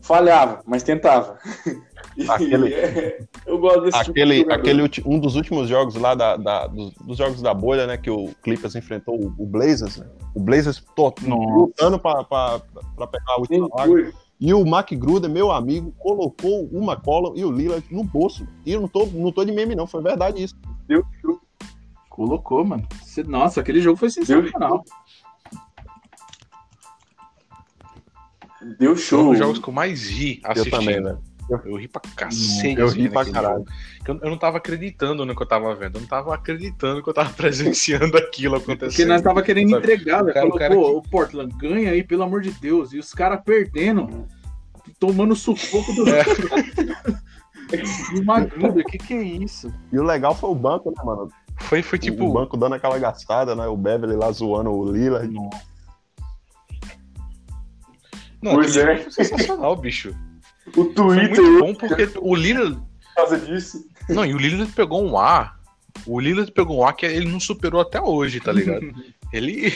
Falhava, 0.00 0.60
mas 0.66 0.82
tentava. 0.82 1.38
Aquele- 2.28 2.74
é, 2.74 3.24
eu 3.46 3.58
gosto 3.58 3.82
desse 3.82 3.98
tipo 4.00 4.12
de 4.14 4.20
Aquele, 4.22 4.52
aquele 4.52 4.90
um 5.06 5.18
dos 5.18 5.34
últimos 5.36 5.68
jogos 5.68 5.94
lá 5.94 6.14
da, 6.14 6.36
da- 6.36 6.66
dos, 6.66 6.92
dos 6.94 7.16
jogos 7.16 7.40
da 7.40 7.54
bolha, 7.54 7.86
né? 7.86 7.96
Que 7.96 8.10
o 8.10 8.30
Clippers 8.42 8.74
enfrentou 8.74 9.14
o, 9.18 9.32
o 9.38 9.46
Blazers, 9.46 9.96
né? 9.98 10.06
O 10.34 10.40
Blazers 10.40 10.84
lutando 11.26 11.98
pra, 11.98 12.24
pra, 12.24 12.60
pra 12.96 13.06
pegar 13.06 13.32
a 13.32 13.38
última 13.40 13.66
Sim, 13.66 13.72
vaga. 13.74 14.12
E 14.40 14.52
o 14.52 14.66
Mac 14.66 14.90
Gruder, 14.92 15.30
meu 15.30 15.52
amigo, 15.52 15.94
colocou 15.98 16.68
o 16.72 16.82
McCollum 16.82 17.32
e 17.36 17.44
o 17.44 17.52
Lillard 17.52 17.86
no 17.90 18.02
bolso. 18.02 18.46
E 18.66 18.72
eu 18.72 18.80
não 18.80 18.88
tô, 18.88 19.06
não 19.06 19.30
tô 19.30 19.44
de 19.44 19.52
meme, 19.52 19.76
não. 19.76 19.86
Foi 19.86 20.02
verdade 20.02 20.42
isso. 20.42 20.56
Deu. 20.88 21.04
Colocou, 22.10 22.64
mano. 22.64 22.86
Nossa, 23.26 23.60
aquele 23.60 23.80
jogo 23.80 23.96
foi 23.96 24.10
sensacional. 24.10 24.82
Deu 24.84 24.94
Um 28.80 28.96
show. 28.96 29.30
dos 29.30 29.38
jogos 29.38 29.58
que 29.58 29.68
eu 29.68 29.74
mais 29.74 30.08
ri 30.08 30.40
Eu 30.44 30.50
assistindo. 30.52 30.78
também, 30.78 31.00
né? 31.00 31.16
Eu 31.66 31.76
ri 31.76 31.86
pra 31.88 32.00
cacete. 32.16 32.80
Eu 32.80 32.88
ri 32.88 33.10
pra 33.10 33.26
caralho. 33.30 33.64
Eu, 34.06 34.18
eu 34.22 34.30
não 34.30 34.38
tava 34.38 34.56
acreditando 34.56 35.26
no 35.26 35.36
que 35.36 35.42
eu 35.42 35.46
tava 35.46 35.74
vendo. 35.74 35.96
Eu 35.96 36.00
não 36.00 36.08
tava 36.08 36.34
acreditando 36.34 37.02
que 37.02 37.08
eu 37.10 37.12
tava 37.12 37.30
presenciando 37.34 38.16
aquilo 38.16 38.56
acontecendo. 38.56 38.88
Porque 38.90 39.04
nós 39.04 39.20
tava 39.20 39.42
querendo 39.42 39.70
Sabe? 39.70 39.82
entregar, 39.82 40.24
velho. 40.24 40.30
O 40.30 40.34
Falou, 40.40 40.54
o 40.54 40.58
cara 40.58 40.74
pô, 40.74 40.84
que- 40.84 40.90
o 40.96 41.02
Portland 41.10 41.54
ganha 41.58 41.90
aí, 41.90 42.02
pelo 42.02 42.22
amor 42.22 42.40
de 42.40 42.52
Deus. 42.52 42.92
E 42.92 42.98
os 42.98 43.12
caras 43.12 43.40
perdendo, 43.44 44.26
tomando 44.98 45.34
sufoco 45.36 45.92
do. 45.92 46.08
É. 46.08 46.24
Magruder, 48.24 48.84
que 48.84 48.98
que 48.98 49.14
é 49.14 49.22
isso? 49.22 49.72
E 49.92 49.98
o 49.98 50.02
legal 50.02 50.34
foi 50.34 50.50
o 50.50 50.54
banco, 50.54 50.90
né, 50.90 51.02
mano? 51.04 51.28
Foi, 51.60 51.82
foi 51.82 51.98
tipo. 51.98 52.26
o 52.28 52.32
banco 52.32 52.56
dando 52.56 52.74
aquela 52.74 52.98
gastada, 52.98 53.54
né? 53.54 53.66
O 53.66 53.76
Beverly 53.76 54.16
lá 54.16 54.30
zoando 54.32 54.70
o 54.70 54.90
Lillard. 54.92 55.32
Não, 58.42 58.54
Pois 58.54 58.76
é. 58.76 58.96
foi 58.98 59.10
sensacional, 59.12 59.76
bicho. 59.76 60.14
O 60.76 60.84
Foi 60.84 60.94
Twitter 60.94 61.42
muito 61.42 61.58
bom 61.60 61.74
porque 61.74 62.08
o 62.22 62.34
Lillard. 62.36 62.76
por 62.76 63.14
causa 63.16 63.36
disso. 63.38 63.84
Não, 64.08 64.24
e 64.24 64.32
o 64.32 64.38
Lillard 64.38 64.70
pegou 64.72 65.04
um 65.04 65.18
A. 65.18 65.56
O 66.06 66.20
Lillard 66.20 66.50
pegou 66.52 66.78
um 66.80 66.86
A 66.86 66.92
que 66.92 67.04
ele 67.04 67.26
não 67.28 67.40
superou 67.40 67.80
até 67.80 68.00
hoje, 68.00 68.38
tá 68.40 68.52
ligado? 68.52 68.80
Ele, 69.32 69.72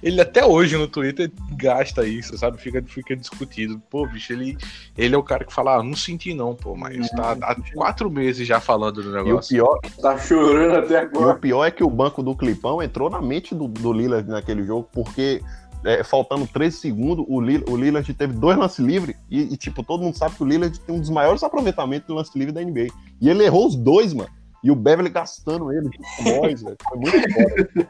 ele 0.00 0.20
até 0.20 0.46
hoje 0.46 0.76
no 0.76 0.86
Twitter 0.86 1.28
gasta 1.56 2.06
isso, 2.06 2.38
sabe? 2.38 2.56
Fica, 2.60 2.80
fica 2.86 3.16
discutido. 3.16 3.82
Pô, 3.90 4.06
bicho, 4.06 4.32
ele, 4.32 4.56
ele 4.96 5.12
é 5.12 5.18
o 5.18 5.24
cara 5.24 5.44
que 5.44 5.52
fala, 5.52 5.74
ah, 5.80 5.82
não 5.82 5.96
senti 5.96 6.32
não, 6.32 6.54
pô, 6.54 6.76
mas 6.76 7.10
tá 7.10 7.32
há 7.42 7.56
quatro 7.74 8.08
meses 8.08 8.46
já 8.46 8.60
falando 8.60 9.02
do 9.02 9.08
E 9.10 9.12
o 9.20 9.24
negócio. 9.24 9.56
pior, 9.56 9.80
Tá 10.00 10.16
chorando 10.16 10.76
até 10.76 10.94
E 10.94 10.96
o 10.98 11.00
agora. 11.08 11.34
pior 11.34 11.64
é 11.64 11.70
que 11.72 11.82
o 11.82 11.90
banco 11.90 12.22
do 12.22 12.32
Clipão 12.36 12.80
entrou 12.80 13.10
na 13.10 13.20
mente 13.20 13.56
do, 13.56 13.66
do 13.66 13.92
Lillard 13.92 14.28
naquele 14.28 14.62
jogo, 14.64 14.88
porque 14.92 15.42
é, 15.86 16.02
faltando 16.02 16.46
13 16.46 16.76
segundos, 16.76 17.24
o, 17.28 17.40
Lill- 17.40 17.64
o 17.68 17.76
Lillard 17.76 18.12
teve 18.12 18.32
dois 18.32 18.58
lances 18.58 18.80
livres, 18.84 19.16
e, 19.30 19.42
e, 19.54 19.56
tipo, 19.56 19.82
todo 19.84 20.02
mundo 20.02 20.16
sabe 20.16 20.34
que 20.34 20.42
o 20.42 20.46
Lillard 20.46 20.78
tem 20.80 20.94
um 20.94 21.00
dos 21.00 21.10
maiores 21.10 21.42
aproveitamentos 21.44 22.08
do 22.08 22.14
lance 22.14 22.36
livre 22.36 22.52
da 22.52 22.60
NBA. 22.60 22.88
E 23.20 23.28
ele 23.28 23.44
errou 23.44 23.66
os 23.68 23.76
dois, 23.76 24.12
mano. 24.12 24.28
E 24.64 24.70
o 24.70 24.74
Beverly 24.74 25.10
gastando 25.10 25.72
ele, 25.72 25.88
tipo, 25.88 26.04
nós, 26.24 26.60
velho. 26.60 26.76
Foi 26.88 26.98
muito 26.98 27.32
foda. 27.32 27.86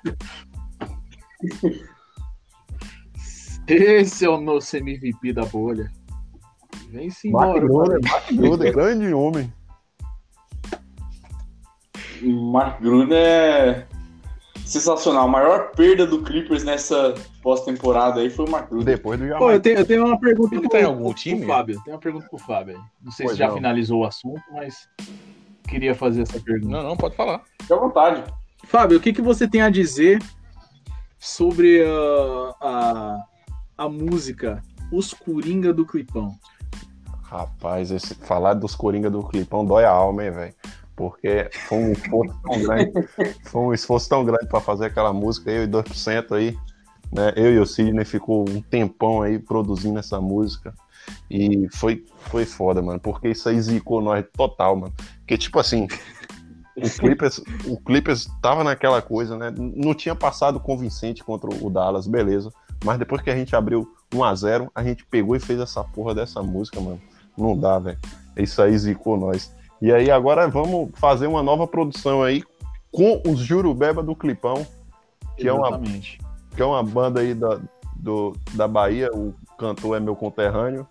Esse 3.67 4.25
é 4.25 4.29
o 4.29 4.41
nosso 4.41 4.77
MVP 4.77 5.33
da 5.33 5.45
bolha. 5.47 5.91
Vem-se 6.91 7.31
Mark 7.31 7.57
embora. 7.63 7.99
Mark 8.03 8.31
grande 8.73 9.13
homem. 9.13 9.53
Mark 12.23 12.81
Gruner 12.81 13.17
é 13.19 13.87
sensacional. 14.67 15.25
A 15.25 15.29
maior 15.29 15.71
perda 15.71 16.07
do 16.07 16.23
Clippers 16.23 16.65
nessa 16.65 17.15
pós-temporada 17.43 18.21
aí 18.21 18.29
foi 18.29 18.45
o 18.47 18.51
Mark. 18.51 18.71
Depois 18.85 19.19
do 19.19 19.27
Pô, 19.39 19.51
eu 19.51 19.61
tenho, 19.61 19.79
eu 19.79 19.87
tenho 19.87 20.05
uma 20.07 20.19
pergunta 20.19 20.55
Ele 20.55 20.61
pro, 20.63 20.71
tá 20.71 20.81
em 20.81 20.85
algum 20.85 21.05
pro- 21.05 21.15
time? 21.15 21.39
pro 21.41 21.49
Fábio. 21.49 21.83
Tem 21.85 21.95
uma 21.95 22.01
pergunta 22.01 22.27
pro 22.29 22.39
Fábio 22.39 22.77
aí. 22.77 22.83
Não 23.03 23.13
sei 23.13 23.25
Pois 23.27 23.37
se 23.37 23.39
já 23.39 23.49
não. 23.49 23.55
finalizou 23.55 24.01
o 24.01 24.05
assunto, 24.05 24.43
mas 24.53 24.89
queria 25.69 25.95
fazer 25.95 26.23
essa 26.23 26.39
pergunta. 26.41 26.77
Não, 26.77 26.83
não, 26.83 26.97
pode 26.97 27.17
falar. 27.17 27.43
Fique 27.61 27.73
à 27.73 27.77
vontade. 27.77 28.25
Fábio, 28.65 28.99
o 28.99 29.01
que, 29.01 29.13
que 29.13 29.23
você 29.23 29.47
tem 29.49 29.63
a 29.63 29.71
dizer 29.71 30.21
sobre 31.19 31.85
a, 31.85 32.55
a, 32.61 33.25
a 33.79 33.89
música 33.89 34.61
Os 34.93 35.15
Coringa 35.15 35.73
do 35.73 35.87
Clipão? 35.87 36.35
Rapaz, 37.23 37.91
esse, 37.91 38.15
falar 38.15 38.55
dos 38.55 38.75
Coringa 38.77 39.11
do 39.11 39.23
Clipão 39.25 39.65
dói 39.65 39.85
a 39.85 39.91
alma, 39.91 40.25
hein, 40.25 40.31
velho? 40.31 40.55
Porque 40.97 41.51
foi 41.69 41.79
um 41.79 41.93
esforço 41.93 42.41
tão 42.43 42.63
grande. 42.63 42.93
foi 43.45 43.61
um 43.63 43.75
esforço 43.75 44.09
tão 44.09 44.25
grande 44.25 44.47
pra 44.47 44.61
fazer 44.61 44.87
aquela 44.87 45.13
música, 45.13 45.51
eu 45.51 45.65
e 45.65 45.69
2% 45.69 46.33
aí. 46.33 46.57
Né? 47.13 47.33
Eu 47.37 47.53
e 47.53 47.59
o 47.59 47.67
Sidney 47.67 48.05
ficou 48.05 48.49
um 48.49 48.61
tempão 48.63 49.23
aí 49.23 49.39
produzindo 49.39 49.99
essa 49.99 50.21
música. 50.21 50.75
E 51.31 51.69
foi, 51.73 52.05
foi 52.31 52.45
foda, 52.45 52.83
mano. 52.83 52.99
Porque 52.99 53.29
isso 53.29 53.49
aí 53.49 53.61
zicou 53.61 54.01
nós 54.01 54.25
total, 54.33 54.75
mano. 54.75 54.95
Porque, 55.19 55.37
tipo 55.37 55.59
assim, 55.59 55.87
o 56.77 56.89
Clippers, 56.89 57.41
o 57.67 57.81
Clippers 57.81 58.29
tava 58.43 58.65
naquela 58.65 59.01
coisa, 59.01 59.37
né? 59.37 59.53
Não 59.57 59.95
tinha 59.95 60.15
passado 60.15 60.61
convincente 60.61 61.23
contra 61.23 61.49
o 61.49 61.71
Dallas, 61.71 62.07
beleza. 62.07 62.51
Mas 62.85 62.99
depois 62.99 63.23
que 63.23 63.31
a 63.31 63.37
gente 63.37 63.57
abriu 63.57 63.89
1x0, 64.13 64.69
a 64.75 64.83
gente 64.83 65.05
pegou 65.07 65.35
e 65.35 65.41
fez 65.41 65.59
essa 65.61 65.83
porra 65.83 66.15
dessa 66.15 66.43
música, 66.43 66.81
mano. 66.81 67.01
Não 67.37 67.57
dá, 67.57 67.79
velho. 67.79 67.99
Isso 68.37 68.61
aí 68.61 68.77
zicou 68.77 69.17
nós. 69.17 69.55
E 69.87 69.93
aí 69.93 70.11
agora 70.11 70.49
vamos 70.49 70.91
fazer 70.97 71.29
uma 71.29 71.45
nova 71.45 71.65
produção 71.65 72.21
aí 72.21 72.43
com 72.91 73.23
os 73.25 73.39
Jurubeba 73.39 74.03
do 74.03 74.17
Clipão, 74.17 74.67
que 75.37 75.47
é 75.47 75.53
uma 75.53 75.69
Exatamente. 75.69 76.19
que 76.57 76.61
é 76.61 76.65
uma 76.65 76.83
banda 76.83 77.21
aí 77.21 77.33
da, 77.33 77.61
do, 77.95 78.37
da 78.55 78.67
Bahia, 78.67 79.09
o 79.15 79.33
cantor 79.57 79.97
é 79.97 80.01
meu 80.01 80.17
conterrâneo, 80.17 80.89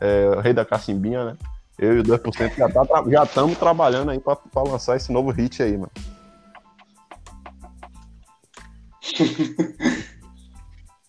é 0.00 0.28
o 0.36 0.40
Rei 0.40 0.52
da 0.52 0.64
Cacimbinha, 0.64 1.24
né? 1.24 1.36
Eu 1.76 1.96
e 1.96 1.98
o 1.98 2.04
2% 2.04 2.54
já 2.54 2.68
tá, 2.68 2.86
já 3.08 3.24
estamos 3.24 3.58
trabalhando 3.58 4.12
aí 4.12 4.20
pra, 4.20 4.36
pra 4.36 4.62
lançar 4.62 4.96
esse 4.96 5.10
novo 5.10 5.32
hit 5.32 5.60
aí, 5.60 5.76
mano. 5.76 5.90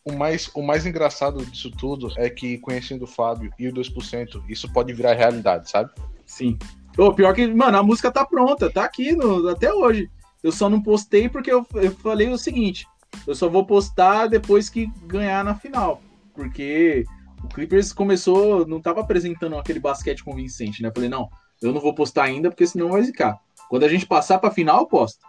O 0.06 0.12
mais, 0.12 0.52
o 0.54 0.62
mais 0.62 0.86
engraçado 0.86 1.46
disso 1.46 1.72
tudo 1.72 2.12
é 2.18 2.30
que, 2.30 2.58
conhecendo 2.58 3.04
o 3.04 3.08
Fábio 3.08 3.54
e 3.58 3.70
o 3.70 3.74
2%, 3.74 4.44
isso 4.50 4.70
pode 4.74 4.92
virar 4.92 5.14
realidade, 5.14 5.70
sabe? 5.70 5.92
Sim. 6.26 6.60
Ô, 6.98 7.12
pior 7.14 7.34
que, 7.34 7.48
mano, 7.48 7.78
a 7.78 7.84
música 7.84 8.12
tá 8.12 8.26
pronta, 8.26 8.70
tá 8.72 8.84
aqui 8.84 9.14
no- 9.16 9.48
até 9.50 9.74
hoje. 9.74 10.10
Eu 10.44 10.52
só 10.52 10.70
não 10.70 10.82
postei 10.82 11.28
porque 11.30 11.52
eu, 11.52 11.66
eu 11.76 11.92
falei 11.92 12.30
o 12.30 12.38
seguinte: 12.38 12.86
eu 13.26 13.34
só 13.36 13.48
vou 13.50 13.66
postar 13.66 14.28
depois 14.28 14.70
que 14.70 14.88
ganhar 15.08 15.44
na 15.44 15.56
final. 15.56 16.02
Porque 16.34 17.06
o 17.44 17.48
Clippers 17.48 17.94
começou, 17.94 18.68
não 18.68 18.82
tava 18.82 19.02
apresentando 19.02 19.58
aquele 19.58 19.80
basquete 19.80 20.24
convincente, 20.24 20.82
né? 20.84 20.92
Falei, 20.94 21.10
não, 21.10 21.30
eu 21.62 21.72
não 21.74 21.82
vou 21.82 21.94
postar 21.94 22.24
ainda 22.24 22.50
porque 22.50 22.68
senão 22.68 22.90
vai 22.90 23.02
zicar. 23.04 23.40
Quando 23.70 23.84
a 23.84 23.88
gente 23.90 24.06
passar 24.06 24.38
pra 24.40 24.52
final, 24.52 24.80
eu 24.82 24.86
posto. 24.86 25.20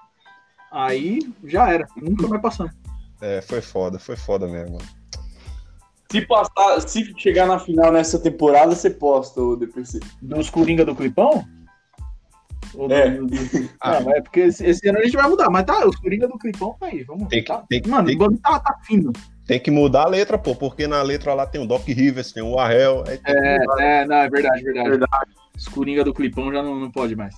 Aí 0.72 1.20
já 1.44 1.70
era, 1.70 1.86
nunca 1.96 2.26
vai 2.26 2.40
passando. 2.40 2.70
É, 3.20 3.40
foi 3.40 3.60
foda, 3.60 3.98
foi 3.98 4.16
foda 4.16 4.46
mesmo. 4.46 4.78
Se 6.20 6.26
passar, 6.26 6.80
se 6.88 7.12
chegar 7.18 7.46
na 7.46 7.58
final 7.58 7.90
nessa 7.90 8.18
temporada, 8.20 8.74
você 8.74 8.88
posta 8.88 9.40
o 9.40 9.56
DPC. 9.56 9.98
Dos 10.22 10.48
Coringa 10.48 10.84
do 10.84 10.94
Clipão? 10.94 11.44
Ou 12.74 12.86
do- 12.88 12.94
É. 12.94 13.10
do- 13.10 13.26
Ah, 13.80 14.00
mas 14.00 14.14
é 14.16 14.20
porque 14.20 14.40
esse, 14.40 14.64
esse 14.64 14.88
ano 14.88 14.98
a 14.98 15.04
gente 15.04 15.16
vai 15.16 15.28
mudar. 15.28 15.50
Mas 15.50 15.64
tá, 15.64 15.84
os 15.86 15.96
Coringa 15.96 16.28
do 16.28 16.38
Clipão 16.38 16.76
tá 16.78 16.86
aí. 16.86 17.02
Vamos 17.02 17.28
Tem 17.28 17.40
que- 17.42 17.48
tá- 17.48 17.64
tem 17.68 17.82
que- 17.82 17.88
Mano, 17.88 18.06
tem 18.06 18.14
o 18.14 18.18
bagulho 18.18 18.38
tá, 18.40 18.60
tá 18.60 18.78
fino. 18.84 19.12
Tem 19.46 19.58
que 19.60 19.70
mudar 19.70 20.04
a 20.04 20.08
letra, 20.08 20.38
pô, 20.38 20.54
porque 20.54 20.86
na 20.86 21.02
letra 21.02 21.34
lá 21.34 21.46
tem 21.46 21.60
o 21.60 21.66
Doc 21.66 21.84
Rivers, 21.86 22.32
tem 22.32 22.42
o 22.42 22.58
Arrel. 22.58 23.02
É, 23.26 23.58
mudar. 23.58 23.82
é, 23.82 24.06
não, 24.06 24.16
é 24.16 24.30
verdade, 24.30 24.62
verdade. 24.62 24.88
Verdade. 24.90 25.30
Os 25.56 25.68
Coringa 25.68 26.04
do 26.04 26.14
Clipão 26.14 26.52
já 26.52 26.62
não, 26.62 26.76
não 26.78 26.90
pode 26.90 27.14
mais. 27.16 27.34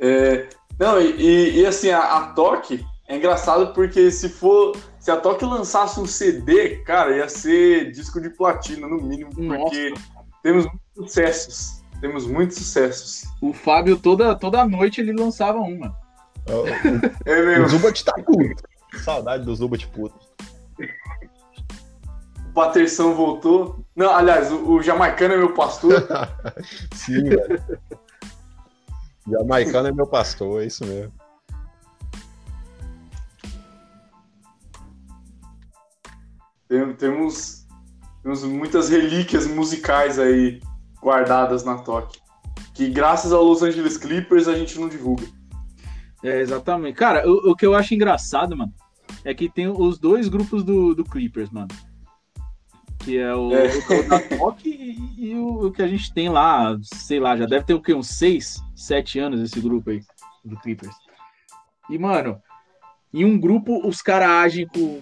É, 0.00 0.48
não, 0.78 1.00
e, 1.00 1.10
e- 1.20 1.60
e, 1.60 1.66
assim, 1.66 1.90
a, 1.90 2.00
a 2.00 2.26
Toque 2.32 2.84
é 3.08 3.16
engraçado 3.16 3.72
porque 3.74 4.10
se 4.10 4.28
for. 4.28 4.74
Se 5.00 5.10
a 5.10 5.16
Toque 5.16 5.44
lançasse 5.44 6.00
um 6.00 6.06
CD, 6.06 6.76
cara, 6.78 7.16
ia 7.16 7.28
ser 7.28 7.92
disco 7.92 8.20
de 8.20 8.30
platina, 8.30 8.86
no 8.86 9.00
mínimo, 9.00 9.30
porque 9.34 9.94
temos 10.42 10.64
muitos 10.64 10.94
sucessos. 10.96 11.82
Temos 12.00 12.26
muitos 12.26 12.56
sucessos. 12.58 13.24
O 13.40 13.52
Fábio, 13.52 13.96
toda, 13.98 14.34
toda 14.36 14.64
noite, 14.66 15.00
ele 15.00 15.12
lançava 15.12 15.58
uma. 15.58 15.96
É 17.24 17.40
O 17.40 17.46
mesmo. 17.46 17.68
Zubat 17.68 18.04
tá 18.04 18.12
puto. 18.14 18.62
Saudade 19.04 19.44
do 19.44 19.54
Zubat 19.54 19.86
puto. 19.88 20.16
O 22.38 22.52
Paterção 22.52 23.14
voltou. 23.14 23.84
Não, 23.94 24.14
aliás, 24.14 24.50
o, 24.50 24.74
o 24.74 24.82
Jamaicano 24.82 25.34
é 25.34 25.36
meu 25.36 25.54
pastor. 25.54 26.06
Sim, 26.94 27.24
velho. 27.24 27.62
Jamaicano 29.28 29.88
é 29.88 29.92
meu 29.92 30.06
pastor, 30.06 30.62
é 30.62 30.66
isso 30.66 30.84
mesmo. 30.86 31.12
Temos, 36.68 37.66
temos 38.22 38.44
muitas 38.44 38.88
relíquias 38.88 39.46
musicais 39.46 40.18
aí 40.18 40.60
guardadas 41.02 41.64
na 41.64 41.78
Toque. 41.78 42.20
Que 42.74 42.88
graças 42.88 43.32
ao 43.32 43.42
Los 43.42 43.62
Angeles 43.62 43.96
Clippers 43.96 44.46
a 44.46 44.56
gente 44.56 44.78
não 44.78 44.88
divulga. 44.88 45.26
É, 46.22 46.40
exatamente. 46.40 46.96
Cara, 46.96 47.28
o, 47.28 47.50
o 47.52 47.56
que 47.56 47.66
eu 47.66 47.74
acho 47.74 47.94
engraçado, 47.94 48.56
mano, 48.56 48.72
é 49.24 49.32
que 49.34 49.48
tem 49.48 49.68
os 49.68 49.98
dois 49.98 50.28
grupos 50.28 50.62
do, 50.62 50.94
do 50.94 51.04
Clippers, 51.04 51.50
mano. 51.50 51.68
Que 53.00 53.18
é 53.18 53.34
o, 53.34 53.52
É. 53.52 53.68
o 53.68 54.08
da 54.08 54.20
Toque 54.20 54.68
e, 54.68 55.30
e 55.30 55.34
o, 55.34 55.66
o 55.66 55.72
que 55.72 55.82
a 55.82 55.88
gente 55.88 56.12
tem 56.12 56.28
lá, 56.28 56.76
sei 56.82 57.18
lá, 57.18 57.36
já 57.36 57.46
deve 57.46 57.64
ter 57.64 57.74
o 57.74 57.80
quê? 57.80 57.94
Uns 57.94 58.08
seis, 58.08 58.62
sete 58.74 59.18
anos 59.18 59.40
esse 59.40 59.60
grupo 59.60 59.90
aí, 59.90 60.02
do 60.44 60.56
Clippers. 60.60 60.94
E, 61.88 61.98
mano, 61.98 62.40
em 63.14 63.24
um 63.24 63.38
grupo 63.38 63.86
os 63.86 64.02
caras 64.02 64.28
agem 64.28 64.66
com, 64.66 65.00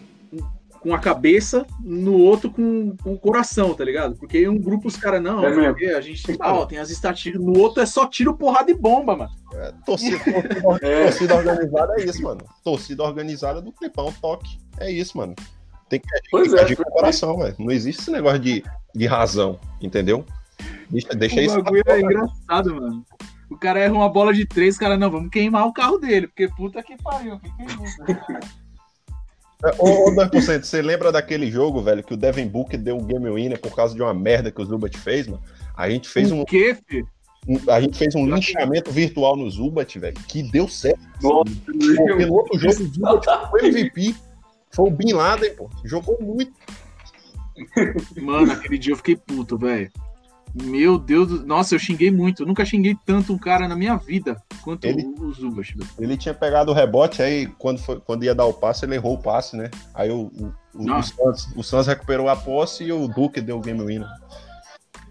com 0.80 0.94
a 0.94 0.98
cabeça, 0.98 1.66
no 1.82 2.14
outro 2.14 2.50
com, 2.50 2.96
com 3.02 3.12
o 3.14 3.18
coração, 3.18 3.74
tá 3.74 3.84
ligado? 3.84 4.16
Porque 4.16 4.38
em 4.38 4.48
um 4.48 4.58
grupo 4.58 4.88
os 4.88 4.96
caras, 4.96 5.22
não, 5.22 5.44
É 5.44 5.50
mesmo. 5.50 5.64
porque 5.74 5.86
a 5.86 6.00
gente 6.00 6.22
ó, 6.40 6.64
tem 6.66 6.78
as 6.78 6.90
estatísticas, 6.90 7.40
no 7.40 7.58
outro 7.58 7.82
é 7.82 7.86
só 7.86 8.06
tiro, 8.06 8.34
porrada 8.36 8.70
e 8.70 8.74
bomba, 8.74 9.16
mano. 9.16 9.30
É, 9.54 9.72
torcida, 9.84 10.18
torcida, 10.18 10.78
É. 10.86 11.04
torcida 11.04 11.34
organizada 11.36 11.94
é 11.98 12.04
isso, 12.04 12.22
mano. 12.22 12.40
Torcida 12.62 13.02
organizada 13.02 13.60
do 13.62 13.72
Clipão, 13.72 14.12
toque. 14.20 14.58
É 14.78 14.90
isso, 14.90 15.16
mano. 15.18 15.34
Tem 15.88 16.00
que 16.00 16.08
agir, 16.14 16.28
Pois 16.30 16.48
tem 16.48 16.54
que 16.54 16.60
é, 16.60 16.64
agir 16.64 16.76
com 16.76 16.82
o 16.82 16.92
coração, 16.92 17.38
velho. 17.38 17.54
Não 17.58 17.70
existe 17.70 18.02
esse 18.02 18.10
negócio 18.10 18.38
de, 18.40 18.64
de 18.94 19.06
razão, 19.06 19.58
entendeu? 19.80 20.24
Deixa, 20.90 21.08
deixa 21.14 21.36
o 21.36 21.40
isso. 21.42 21.62
bagulho 21.62 21.82
é 21.86 22.00
engraçado, 22.00 22.74
mano. 22.74 23.04
O 23.48 23.56
cara 23.56 23.78
erra 23.78 23.94
uma 23.94 24.08
bola 24.08 24.34
de 24.34 24.44
três, 24.44 24.76
cara, 24.76 24.96
não, 24.96 25.10
vamos 25.10 25.30
queimar 25.30 25.66
o 25.66 25.72
carro 25.72 25.98
dele, 25.98 26.26
porque 26.26 26.48
puta 26.48 26.82
que 26.82 27.00
pariu, 27.00 27.38
que 27.38 27.48
que 27.48 27.62
é 27.62 27.66
isso? 27.66 27.96
Ô, 29.78 30.10
ô 30.10 30.14
2%, 30.14 30.62
você 30.64 30.82
lembra 30.82 31.10
daquele 31.10 31.50
jogo, 31.50 31.80
velho, 31.82 32.02
que 32.02 32.12
o 32.14 32.16
Devin 32.16 32.46
Booker 32.46 32.78
deu 32.78 32.96
um 32.96 33.04
game 33.04 33.28
winner 33.30 33.58
por 33.60 33.74
causa 33.74 33.94
de 33.94 34.02
uma 34.02 34.12
merda 34.12 34.50
que 34.50 34.60
o 34.60 34.64
Zubat 34.64 34.96
fez, 34.98 35.26
mano? 35.26 35.42
A 35.76 35.88
gente 35.88 36.08
fez 36.08 36.30
um, 36.30 36.42
O 36.42 36.46
quê, 36.46 36.76
filho? 36.86 37.08
um- 37.48 37.70
a 37.70 37.80
gente 37.80 37.96
fez 37.96 38.14
um 38.14 38.26
linchamento 38.26 38.90
virtual 38.90 39.34
no 39.36 39.50
Zubat, 39.50 39.98
velho, 39.98 40.14
que 40.28 40.42
deu 40.42 40.68
certo. 40.68 41.00
Nossa, 41.22 41.44
Porque 41.64 42.26
no 42.26 42.34
outro 42.34 42.58
jogo 42.58 42.82
o 42.82 42.86
Zubat 42.86 43.26
foi 43.50 43.66
MVP. 43.68 44.14
Foi 44.72 44.88
o 44.88 44.92
Bin 44.92 45.12
Laden, 45.14 45.54
pô. 45.54 45.70
Jogou 45.84 46.18
muito. 46.20 46.52
Mano, 48.20 48.52
aquele 48.52 48.76
dia 48.76 48.92
eu 48.92 48.96
fiquei 48.98 49.16
puto, 49.16 49.56
velho. 49.56 49.90
Meu 50.62 50.98
Deus 50.98 51.28
do... 51.28 51.46
Nossa, 51.46 51.74
eu 51.74 51.78
xinguei 51.78 52.10
muito. 52.10 52.42
Eu 52.42 52.46
nunca 52.46 52.64
xinguei 52.64 52.96
tanto 53.04 53.32
um 53.32 53.38
cara 53.38 53.68
na 53.68 53.76
minha 53.76 53.96
vida 53.96 54.42
quanto 54.62 54.86
Ele- 54.86 55.04
o, 55.04 55.50
velho. 55.50 55.86
Ele 55.98 56.16
tinha 56.16 56.32
pegado 56.32 56.70
o 56.70 56.74
rebote, 56.74 57.20
aí 57.20 57.46
quando, 57.58 57.78
foi, 57.78 58.00
quando 58.00 58.24
ia 58.24 58.34
dar 58.34 58.46
o 58.46 58.54
passe, 58.54 58.84
ele 58.84 58.94
errou 58.94 59.14
o 59.14 59.22
passe, 59.22 59.56
né? 59.56 59.70
Aí 59.94 60.10
o, 60.10 60.30
o, 60.34 60.52
o, 60.74 60.98
o, 60.98 61.02
Suns, 61.02 61.48
o 61.56 61.62
Suns 61.62 61.86
recuperou 61.86 62.28
a 62.28 62.36
posse 62.36 62.84
e 62.84 62.92
o 62.92 63.06
Duke 63.06 63.40
deu 63.40 63.58
o 63.58 63.60
game 63.60 63.84
winner. 63.84 64.08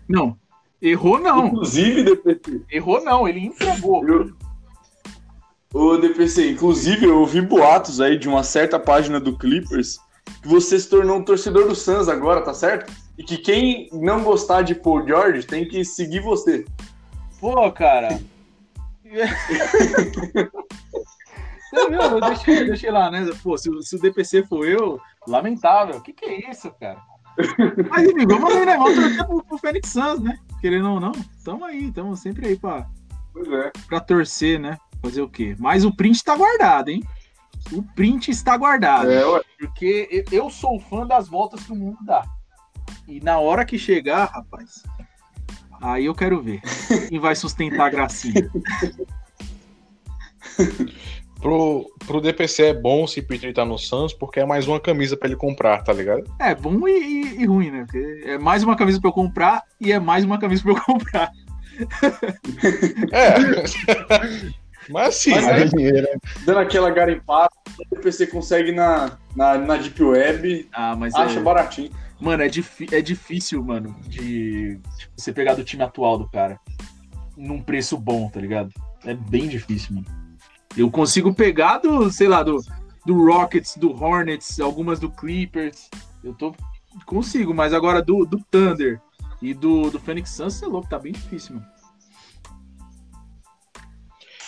Não, 0.09 0.35
errou 0.81 1.19
não. 1.19 1.47
Inclusive, 1.47 2.03
DPC, 2.03 2.61
Errou 2.71 3.03
não, 3.03 3.27
ele 3.27 3.39
entregou. 3.39 4.07
eu, 4.07 4.33
o 5.73 5.97
DPC, 5.97 6.51
inclusive 6.51 7.05
eu 7.05 7.19
ouvi 7.19 7.41
boatos 7.41 8.01
aí 8.01 8.17
de 8.17 8.27
uma 8.27 8.43
certa 8.43 8.79
página 8.79 9.19
do 9.19 9.37
Clippers 9.37 9.99
que 10.41 10.47
você 10.47 10.79
se 10.79 10.89
tornou 10.89 11.17
um 11.17 11.23
torcedor 11.23 11.67
do 11.67 11.75
Suns 11.75 12.07
agora, 12.07 12.41
tá 12.41 12.53
certo? 12.53 12.91
E 13.17 13.23
que 13.23 13.37
quem 13.37 13.89
não 13.93 14.23
gostar 14.23 14.61
de 14.61 14.75
Paul 14.75 15.05
George 15.07 15.45
tem 15.47 15.67
que 15.67 15.83
seguir 15.85 16.19
você. 16.21 16.65
Pô, 17.39 17.71
cara. 17.71 18.19
Você 21.69 21.89
viu? 21.89 22.19
Deixei, 22.21 22.65
deixei 22.65 22.91
lá, 22.91 23.09
né? 23.11 23.25
Pô, 23.43 23.57
se, 23.57 23.69
o- 23.69 23.81
se 23.81 23.95
o 23.95 23.99
DPC 23.99 24.43
for 24.43 24.65
eu, 24.67 24.99
lamentável. 25.27 25.97
O 25.97 26.01
que, 26.01 26.13
que 26.13 26.25
é 26.25 26.49
isso, 26.51 26.71
cara? 26.79 26.99
Mas, 27.89 28.07
enfim, 28.09 28.25
vamos 28.27 28.53
aí, 28.53 28.65
né? 28.65 28.77
Vamos 28.77 28.95
torcer 28.95 29.25
pro, 29.25 29.43
pro 29.43 29.57
Fênix 29.57 29.89
Suns, 29.89 30.19
né? 30.21 30.37
Querendo 30.61 30.89
ou 30.91 30.99
não, 30.99 31.11
tamo 31.43 31.65
aí, 31.65 31.91
tamo 31.91 32.15
sempre 32.15 32.47
aí 32.47 32.55
pra, 32.57 32.87
Pois 33.33 33.47
é. 33.51 33.71
pra 33.87 33.99
torcer, 33.99 34.59
né? 34.59 34.77
Fazer 35.01 35.21
o 35.21 35.29
quê? 35.29 35.55
Mas 35.59 35.83
o 35.83 35.93
print 35.95 36.23
tá 36.23 36.35
guardado, 36.35 36.89
hein? 36.89 37.03
O 37.73 37.83
print 37.93 38.31
está 38.31 38.55
guardado. 38.55 39.11
É. 39.11 39.21
Porque 39.59 40.23
eu 40.31 40.49
sou 40.49 40.79
fã 40.79 41.05
das 41.05 41.27
voltas 41.27 41.63
que 41.63 41.71
o 41.71 41.75
mundo 41.75 41.97
dá. 42.03 42.23
E 43.07 43.19
na 43.19 43.39
hora 43.39 43.63
que 43.65 43.77
chegar, 43.77 44.25
rapaz, 44.25 44.83
aí 45.81 46.05
eu 46.05 46.15
quero 46.15 46.41
ver 46.41 46.61
quem 47.09 47.19
vai 47.19 47.35
sustentar 47.35 47.85
a 47.87 47.89
gracinha. 47.89 48.49
Pro, 51.41 51.85
pro 52.07 52.21
DPC 52.21 52.63
é 52.63 52.73
bom 52.73 53.03
o 53.03 53.05
CP3 53.05 53.53
tá 53.53 53.63
no 53.65 53.77
Suns, 53.77 54.13
porque 54.13 54.39
é 54.39 54.45
mais 54.45 54.67
uma 54.67 54.79
camisa 54.79 55.15
pra 55.15 55.27
ele 55.27 55.35
comprar, 55.35 55.83
tá 55.83 55.93
ligado? 55.93 56.23
É 56.39 56.55
bom 56.55 56.87
e, 56.87 56.91
e- 56.91 57.41
e 57.41 57.45
ruim, 57.45 57.69
né? 57.69 57.83
Porque 57.85 58.23
é 58.25 58.37
mais 58.39 58.63
uma 58.63 58.75
camisa 58.75 58.99
pra 58.99 59.09
eu 59.09 59.13
comprar 59.13 59.61
e 59.79 59.91
é 59.91 59.99
mais 59.99 60.23
uma 60.25 60.39
camisa 60.39 60.63
pra 60.63 60.71
eu 60.71 60.81
comprar. 60.81 61.31
É. 63.11 63.35
Mas 64.89 65.07
assim, 65.09 65.31
Mas 65.31 65.45
né? 65.45 65.53
aí- 65.53 65.69
dinheiro, 65.69 66.01
né? 66.01 66.17
Dando 66.45 66.59
aquela 66.59 66.89
garimpada, 66.89 67.49
o 67.79 67.95
DPC 67.95 68.27
consegue 68.27 68.71
na, 68.71 69.11
na, 69.35 69.57
na 69.57 69.75
Deep 69.77 70.01
Web, 70.01 70.69
Ah, 70.71 70.95
mas 70.95 71.13
acha 71.15 71.39
é, 71.39 71.43
baratinho. 71.43 71.91
Mano, 72.19 72.43
é, 72.43 72.47
é 72.47 73.01
difícil, 73.01 73.63
mano, 73.63 73.95
de 74.01 74.79
tipo, 74.97 75.13
você 75.15 75.33
pegar 75.33 75.55
do 75.55 75.63
time 75.63 75.83
atual 75.83 76.17
do 76.17 76.29
cara 76.29 76.59
num 77.35 77.61
preço 77.61 77.97
bom, 77.97 78.29
tá 78.29 78.39
ligado? 78.39 78.71
É 79.03 79.13
bem 79.13 79.47
difícil, 79.47 79.95
mano. 79.95 80.07
Eu 80.77 80.89
consigo 80.89 81.33
pegar 81.33 81.79
do, 81.79 82.11
sei 82.11 82.27
lá, 82.27 82.43
do, 82.43 82.61
do 83.05 83.25
Rockets, 83.25 83.77
do 83.77 83.91
Hornets, 83.91 84.59
algumas 84.59 84.99
do 84.99 85.09
Clippers. 85.09 85.89
Eu 86.23 86.33
tô. 86.33 86.53
Consigo, 87.05 87.53
mas 87.53 87.73
agora 87.73 88.01
do, 88.01 88.25
do 88.25 88.39
Thunder 88.49 89.01
e 89.41 89.53
do, 89.53 89.91
do 89.91 89.99
Phoenix 89.99 90.29
Suns, 90.29 90.63
é 90.63 90.65
louco, 90.65 90.87
tá 90.87 90.97
bem 90.97 91.11
difícil, 91.11 91.55
mano. 91.55 91.67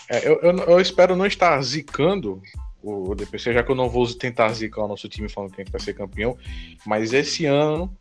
É, 0.09 0.25
eu, 0.25 0.39
eu, 0.41 0.57
eu 0.57 0.79
espero 0.79 1.15
não 1.15 1.25
estar 1.25 1.61
zicando 1.61 2.41
o 2.81 3.15
DPC, 3.15 3.53
já 3.53 3.63
que 3.63 3.71
eu 3.71 3.75
não 3.75 3.89
vou 3.89 4.07
tentar 4.13 4.49
zicar 4.49 4.83
o 4.83 4.87
nosso 4.87 5.09
time 5.09 5.27
falando 5.27 5.51
que 5.51 5.61
a 5.61 5.63
gente 5.63 5.71
vai 5.71 5.81
ser 5.81 5.93
campeão. 5.93 6.37
Mas 6.85 7.13
esse 7.13 7.45
ano 7.45 7.91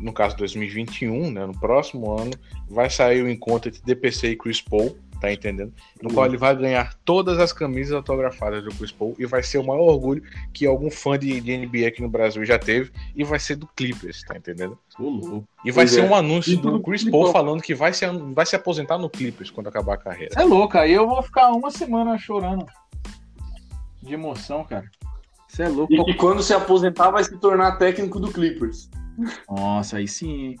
no 0.00 0.12
caso 0.12 0.36
2021, 0.36 1.30
né, 1.30 1.46
no 1.46 1.58
próximo 1.58 2.12
ano, 2.18 2.32
vai 2.68 2.90
sair 2.90 3.22
o 3.22 3.30
encontro 3.30 3.68
entre 3.68 3.82
DPC 3.82 4.30
e 4.30 4.36
Chris 4.36 4.60
Paul, 4.60 4.96
tá 5.20 5.32
entendendo? 5.32 5.72
No 6.02 6.12
qual 6.12 6.26
ele 6.26 6.36
vai 6.36 6.54
ganhar 6.54 6.94
todas 7.04 7.38
as 7.38 7.52
camisas 7.52 7.94
autografadas 7.94 8.62
do 8.62 8.70
Chris 8.74 8.92
Paul 8.92 9.14
e 9.18 9.24
vai 9.24 9.42
ser 9.42 9.58
o 9.58 9.64
maior 9.64 9.82
orgulho 9.82 10.22
que 10.52 10.66
algum 10.66 10.90
fã 10.90 11.18
de, 11.18 11.40
de 11.40 11.56
NBA 11.56 11.86
aqui 11.86 12.02
no 12.02 12.08
Brasil 12.08 12.44
já 12.44 12.58
teve 12.58 12.90
e 13.16 13.24
vai 13.24 13.38
ser 13.38 13.56
do 13.56 13.66
Clippers, 13.66 14.22
tá 14.22 14.36
entendendo? 14.36 14.78
Louco. 14.98 15.44
E 15.64 15.70
vai 15.70 15.86
Pois 15.86 15.92
ser 15.92 16.00
é. 16.00 16.04
um 16.04 16.14
anúncio 16.14 16.56
do 16.58 16.80
Chris 16.80 17.04
Paul 17.04 17.32
falando 17.32 17.62
que 17.62 17.74
vai 17.74 17.92
se, 17.92 18.06
vai 18.34 18.44
se 18.44 18.56
aposentar 18.56 18.98
no 18.98 19.08
Clippers 19.08 19.50
quando 19.50 19.68
acabar 19.68 19.94
a 19.94 19.98
carreira. 19.98 20.34
Você 20.34 20.40
é 20.40 20.44
louco, 20.44 20.76
aí 20.76 20.92
eu 20.92 21.08
vou 21.08 21.22
ficar 21.22 21.50
uma 21.52 21.70
semana 21.70 22.18
chorando. 22.18 22.66
De 24.04 24.14
emoção, 24.14 24.64
cara. 24.64 24.88
Você 25.48 25.62
é 25.62 25.68
louco. 25.68 25.92
E 25.92 26.14
quando 26.14 26.42
se 26.42 26.52
aposentar 26.52 27.10
vai 27.10 27.24
se 27.24 27.36
tornar 27.38 27.76
técnico 27.76 28.20
do 28.20 28.30
Clippers. 28.30 28.90
Nossa, 29.48 29.98
aí 29.98 30.08
sim. 30.08 30.56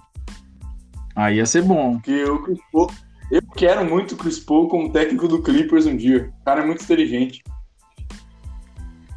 Aí 1.16 1.36
ia 1.36 1.46
ser 1.46 1.62
bom. 1.62 1.94
Porque 1.94 2.24
o 2.24 2.42
Chris 2.42 2.58
Paul, 2.72 2.90
eu 3.30 3.42
quero 3.56 3.84
muito 3.84 4.12
o 4.12 4.16
Chris 4.16 4.38
Paul 4.38 4.68
como 4.68 4.92
técnico 4.92 5.28
do 5.28 5.42
Clippers 5.42 5.86
um 5.86 5.96
dia. 5.96 6.32
O 6.40 6.44
cara 6.44 6.62
é 6.62 6.66
muito 6.66 6.82
inteligente. 6.84 7.42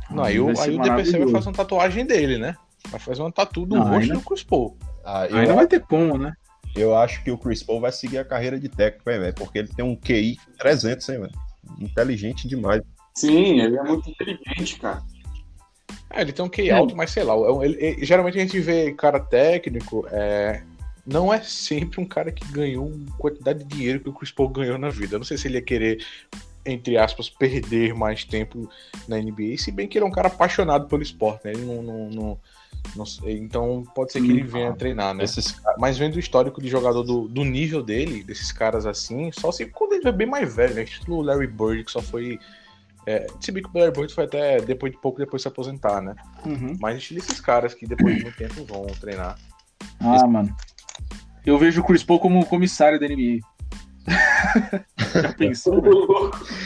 Não, 0.09 0.23
aí, 0.23 0.39
o, 0.39 0.47
aí 0.59 0.75
o 0.75 0.81
DPC 0.81 1.19
vai 1.19 1.29
fazer 1.29 1.49
uma 1.49 1.55
tatuagem 1.55 2.05
dele, 2.05 2.37
né? 2.37 2.55
Vai 2.89 2.99
fazer 2.99 3.21
uma 3.21 3.31
tatu 3.31 3.65
do 3.65 3.75
Não, 3.75 3.87
rosto 3.87 4.13
não- 4.13 4.19
do 4.19 4.25
Chris 4.25 4.43
Paul. 4.43 4.77
Ah, 5.03 5.27
eu, 5.27 5.37
Aí 5.37 5.47
não 5.47 5.55
vai 5.55 5.67
ter 5.67 5.81
como, 5.81 6.17
né? 6.17 6.33
eu 6.75 6.95
acho 6.95 7.23
que 7.23 7.31
o 7.31 7.37
Chris 7.37 7.63
Paul 7.63 7.81
vai 7.81 7.91
seguir 7.91 8.17
a 8.17 8.25
carreira 8.25 8.59
de 8.59 8.69
técnico, 8.69 9.05
velho? 9.05 9.33
Porque 9.33 9.59
ele 9.59 9.67
tem 9.69 9.83
um 9.83 9.95
QI 9.95 10.37
300, 10.57 11.09
hein, 11.09 11.19
velho? 11.21 11.33
Inteligente 11.79 12.47
demais. 12.47 12.81
Sim, 13.17 13.59
ele 13.61 13.77
é 13.77 13.83
muito 13.83 14.09
inteligente, 14.09 14.79
cara. 14.79 15.01
É, 16.09 16.21
ele 16.21 16.31
tem 16.31 16.43
um 16.45 16.49
QI 16.49 16.69
É. 16.69 16.73
alto, 16.73 16.95
mas 16.95 17.11
sei 17.11 17.23
lá. 17.23 17.33
é 17.33 17.65
ele- 17.65 17.77
ele- 17.83 18.05
geralmente 18.05 18.37
a 18.37 18.41
gente 18.41 18.59
vê 18.59 18.93
cara 18.93 19.19
técnico, 19.19 20.05
é, 20.11 20.61
não 21.05 21.33
é 21.33 21.41
sempre 21.41 21.99
um 21.99 22.05
cara 22.05 22.31
que 22.31 22.45
ganhou 22.51 22.91
quantidade 23.17 23.63
de 23.63 23.75
dinheiro 23.75 23.99
que 23.99 24.09
o 24.09 24.13
Chris 24.13 24.31
Paul 24.31 24.49
ganhou 24.49 24.77
na 24.77 24.89
vida. 24.89 25.15
Eu 25.15 25.19
não 25.19 25.25
sei 25.25 25.37
se 25.37 25.47
ele 25.47 25.55
ia 25.55 25.61
querer, 25.61 26.03
entre 26.65 26.97
aspas, 26.97 27.29
perder 27.29 27.93
mais 27.93 28.23
tempo 28.23 28.69
na 29.07 29.17
NBA, 29.17 29.57
se 29.57 29.71
bem 29.71 29.87
que 29.87 29.97
ele 29.97 30.05
é 30.05 30.07
um 30.07 30.11
cara 30.11 30.27
apaixonado 30.27 30.87
pelo 30.87 31.01
esporte, 31.01 31.45
né? 31.45 31.53
Ele 31.53 31.65
não. 31.65 31.81
não- 31.81 32.09
não- 32.09 32.39
não 32.95 33.05
sei, 33.05 33.37
então 33.37 33.83
pode 33.93 34.13
ser 34.13 34.21
que 34.21 34.29
ele 34.31 34.43
venha 34.43 34.71
treinar, 34.71 35.13
né? 35.13 35.23
Esses 35.23 35.59
Mas 35.77 35.97
vendo 35.97 36.15
o 36.15 36.19
histórico 36.19 36.61
de 36.61 36.69
jogador 36.69 37.03
do, 37.03 37.27
do 37.27 37.43
nível 37.43 37.83
dele, 37.83 38.23
desses 38.23 38.51
caras 38.51 38.85
assim, 38.85 39.29
só 39.31 39.51
se 39.51 39.65
quando 39.65 39.93
ele 39.93 40.07
é 40.07 40.11
bem 40.11 40.27
mais 40.27 40.55
velho, 40.55 40.75
né? 40.75 40.83
Estilo 40.83 41.21
Larry 41.21 41.47
Bird, 41.47 41.83
que 41.83 41.91
só 41.91 42.01
foi. 42.01 42.39
É, 43.07 43.25
se 43.39 43.53
bem 43.53 43.63
que 43.63 43.69
o 43.73 43.79
Larry 43.79 43.93
Bird 43.93 44.13
foi 44.13 44.25
até 44.25 44.59
depois 44.59 44.91
de 44.91 44.99
pouco 44.99 45.17
depois 45.17 45.41
se 45.41 45.47
aposentar, 45.47 46.01
né? 46.01 46.13
Uhum. 46.45 46.75
Mas 46.81 46.97
estilo 46.97 47.19
esses 47.21 47.39
caras 47.39 47.73
que 47.73 47.87
depois 47.87 48.17
de 48.17 48.23
muito 48.23 48.37
tempo 48.37 48.65
vão 48.65 48.85
treinar. 48.99 49.37
Ah, 50.01 50.27
mano. 50.27 50.53
Eu 51.45 51.57
vejo 51.57 51.79
o 51.79 51.83
Chris 51.85 52.03
Paul 52.03 52.19
como 52.19 52.45
comissário 52.45 52.99
da 52.99 53.07
NBA. 53.07 53.39
Já 55.21 55.33
pensou? 55.33 55.81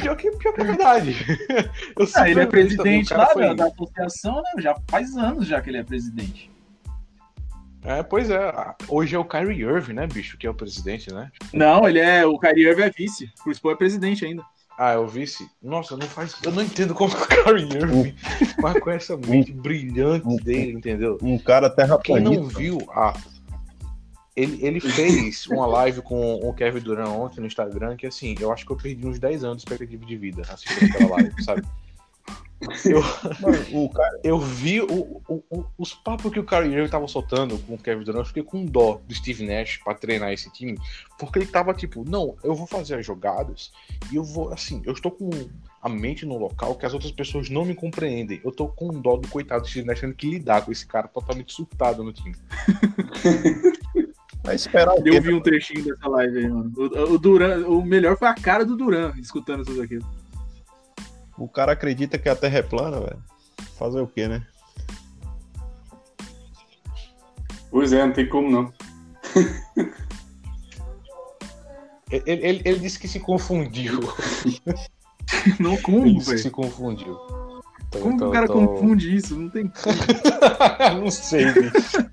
Pior 0.01 0.15
que, 0.15 0.31
pior 0.31 0.53
que 0.53 0.61
é 0.61 0.63
verdade. 0.63 1.15
Ah, 2.15 2.27
ele 2.27 2.39
é 2.39 2.45
presidente 2.47 3.13
lá 3.13 3.27
foi- 3.27 3.43
da, 3.43 3.53
da 3.53 3.65
associação, 3.67 4.35
né? 4.41 4.61
Já 4.63 4.75
faz 4.89 5.15
anos 5.15 5.45
já 5.45 5.61
que 5.61 5.69
ele 5.69 5.77
é 5.77 5.83
presidente. 5.83 6.49
É, 7.83 8.01
pois 8.01 8.31
é. 8.31 8.51
Hoje 8.87 9.15
é 9.15 9.19
o 9.19 9.25
Kyrie 9.25 9.61
Irving, 9.61 9.93
né, 9.93 10.07
bicho, 10.07 10.37
que 10.37 10.47
é 10.47 10.49
o 10.49 10.53
presidente, 10.55 11.13
né? 11.13 11.31
Não, 11.53 11.87
ele 11.87 11.99
é. 11.99 12.25
O 12.25 12.39
Kyrie 12.39 12.67
Irving 12.67 12.81
é 12.83 12.89
vice. 12.89 13.31
O 13.39 13.43
Chris 13.43 13.59
Paul 13.59 13.73
é 13.75 13.77
presidente 13.77 14.25
ainda. 14.25 14.43
Ah, 14.83 14.93
é 14.93 14.97
o 14.97 15.05
vice. 15.05 15.47
Nossa, 15.61 15.95
não 15.95 16.07
faz. 16.07 16.35
Eu 16.43 16.51
não 16.51 16.63
entendo 16.63 16.95
como 16.95 17.13
o 17.13 17.27
Kyrie 17.27 17.71
Irving, 17.71 18.15
mas 18.59 18.79
com 18.79 18.89
essa 18.89 19.15
mente 19.15 19.53
brilhante 19.53 20.35
dele, 20.37 20.71
entendeu? 20.71 21.19
Um 21.21 21.37
cara 21.37 21.69
Quem 21.69 21.75
terraplanista. 21.75 22.41
não 22.41 22.47
viu, 22.47 22.79
ah, 22.89 23.13
ele, 24.35 24.57
ele 24.65 24.79
fez 24.79 25.45
uma 25.45 25.67
live 25.67 26.01
com 26.01 26.33
o 26.37 26.51
Kevin 26.51 26.79
Durant 26.79 27.09
ontem 27.09 27.41
no 27.41 27.45
Instagram, 27.45 27.95
que 27.95 28.07
assim, 28.07 28.33
eu 28.39 28.51
acho 28.51 28.65
que 28.65 28.71
eu 28.71 28.75
perdi 28.75 29.05
uns 29.05 29.19
10 29.19 29.43
anos 29.43 29.57
de 29.57 29.69
expectativa 29.69 30.03
de 30.03 30.17
vida 30.17 30.41
assistindo 30.49 30.89
aquela 30.89 31.11
live, 31.11 31.43
sabe? 31.43 31.61
Eu, 32.85 33.01
Mano, 33.41 33.85
o 33.85 33.89
cara, 33.89 34.19
eu 34.23 34.37
vi 34.39 34.81
o- 34.81 35.21
o- 35.27 35.43
o- 35.49 35.65
os 35.77 35.93
papos 35.93 36.31
que 36.31 36.39
o 36.39 36.43
Kyrie 36.45 36.73
Irving 36.75 36.89
tava 36.89 37.07
soltando 37.07 37.57
com 37.59 37.73
o 37.73 37.77
Kevin 37.77 38.03
Durant, 38.03 38.19
eu 38.21 38.25
fiquei 38.25 38.43
com 38.43 38.63
dó 38.65 39.01
do 39.07 39.15
Steve 39.15 39.45
Nash 39.45 39.77
pra 39.83 39.95
treinar 39.95 40.31
esse 40.31 40.51
time, 40.51 40.77
porque 41.17 41.39
ele 41.39 41.47
tava 41.47 41.73
tipo, 41.73 42.07
não, 42.07 42.35
eu 42.43 42.53
vou 42.53 42.67
fazer 42.67 42.95
as 42.99 43.05
jogadas 43.05 43.71
e 44.11 44.15
eu 44.15 44.23
vou, 44.23 44.53
assim, 44.53 44.81
eu 44.85 44.93
estou 44.93 45.11
com 45.11 45.29
a 45.81 45.89
mente 45.89 46.25
no 46.25 46.37
local 46.37 46.75
que 46.75 46.85
as 46.85 46.93
outras 46.93 47.11
pessoas 47.11 47.49
não 47.49 47.65
me 47.65 47.73
compreendem. 47.73 48.39
Eu 48.45 48.51
tô 48.51 48.67
com 48.67 48.89
dó 49.01 49.17
do 49.17 49.27
coitado 49.27 49.63
do 49.63 49.67
Steve 49.67 49.87
Nash 49.87 50.01
tendo 50.01 50.13
que 50.13 50.29
lidar 50.29 50.63
com 50.63 50.71
esse 50.71 50.85
cara 50.85 51.07
totalmente 51.07 51.51
surtado 51.53 52.03
no 52.03 52.13
time. 52.13 52.35
vai 54.43 54.55
esperar 54.55 54.93
o 54.95 55.07
Eu 55.07 55.21
vi 55.21 55.33
um 55.33 55.41
trechinho 55.41 55.83
dessa 55.83 56.07
live 56.07 56.37
aí, 56.37 56.47
mano. 56.47 56.71
O, 56.77 57.13
o 57.13 57.17
Duran, 57.17 57.67
o 57.67 57.83
melhor 57.83 58.17
foi 58.17 58.27
a 58.27 58.33
cara 58.35 58.65
do 58.65 58.75
Duran 58.75 59.13
escutando 59.17 59.63
tudo 59.65 59.81
aquilo. 59.81 60.05
O 61.41 61.47
cara 61.49 61.71
acredita 61.71 62.19
que 62.19 62.29
a 62.29 62.35
Terra 62.35 62.59
é 62.59 62.61
plana, 62.61 62.99
velho. 62.99 63.23
Fazer 63.77 63.99
o 63.99 64.07
quê, 64.07 64.27
né? 64.27 64.45
Pois 67.71 67.91
é, 67.93 68.05
não 68.05 68.13
tem 68.13 68.27
como 68.29 68.49
não. 68.51 68.73
Ele, 72.11 72.23
ele, 72.45 72.61
ele 72.65 72.79
disse 72.79 72.99
que 72.99 73.07
se 73.07 73.19
confundiu. 73.19 73.99
Não 75.59 75.73
Ele 75.73 75.81
como, 75.81 76.03
disse 76.03 76.19
que 76.25 76.29
velho. 76.31 76.39
se 76.43 76.49
confundiu. 76.51 77.17
Então, 77.87 78.01
Como 78.01 78.09
que 78.09 78.15
então, 78.17 78.29
o 78.29 78.31
cara 78.31 78.45
então- 78.45 78.67
confunde 78.67 79.15
isso? 79.15 79.35
Não 79.39 79.49
tem. 79.49 79.71
não 81.01 81.09
sei, 81.09 81.45
bicho. 81.53 82.11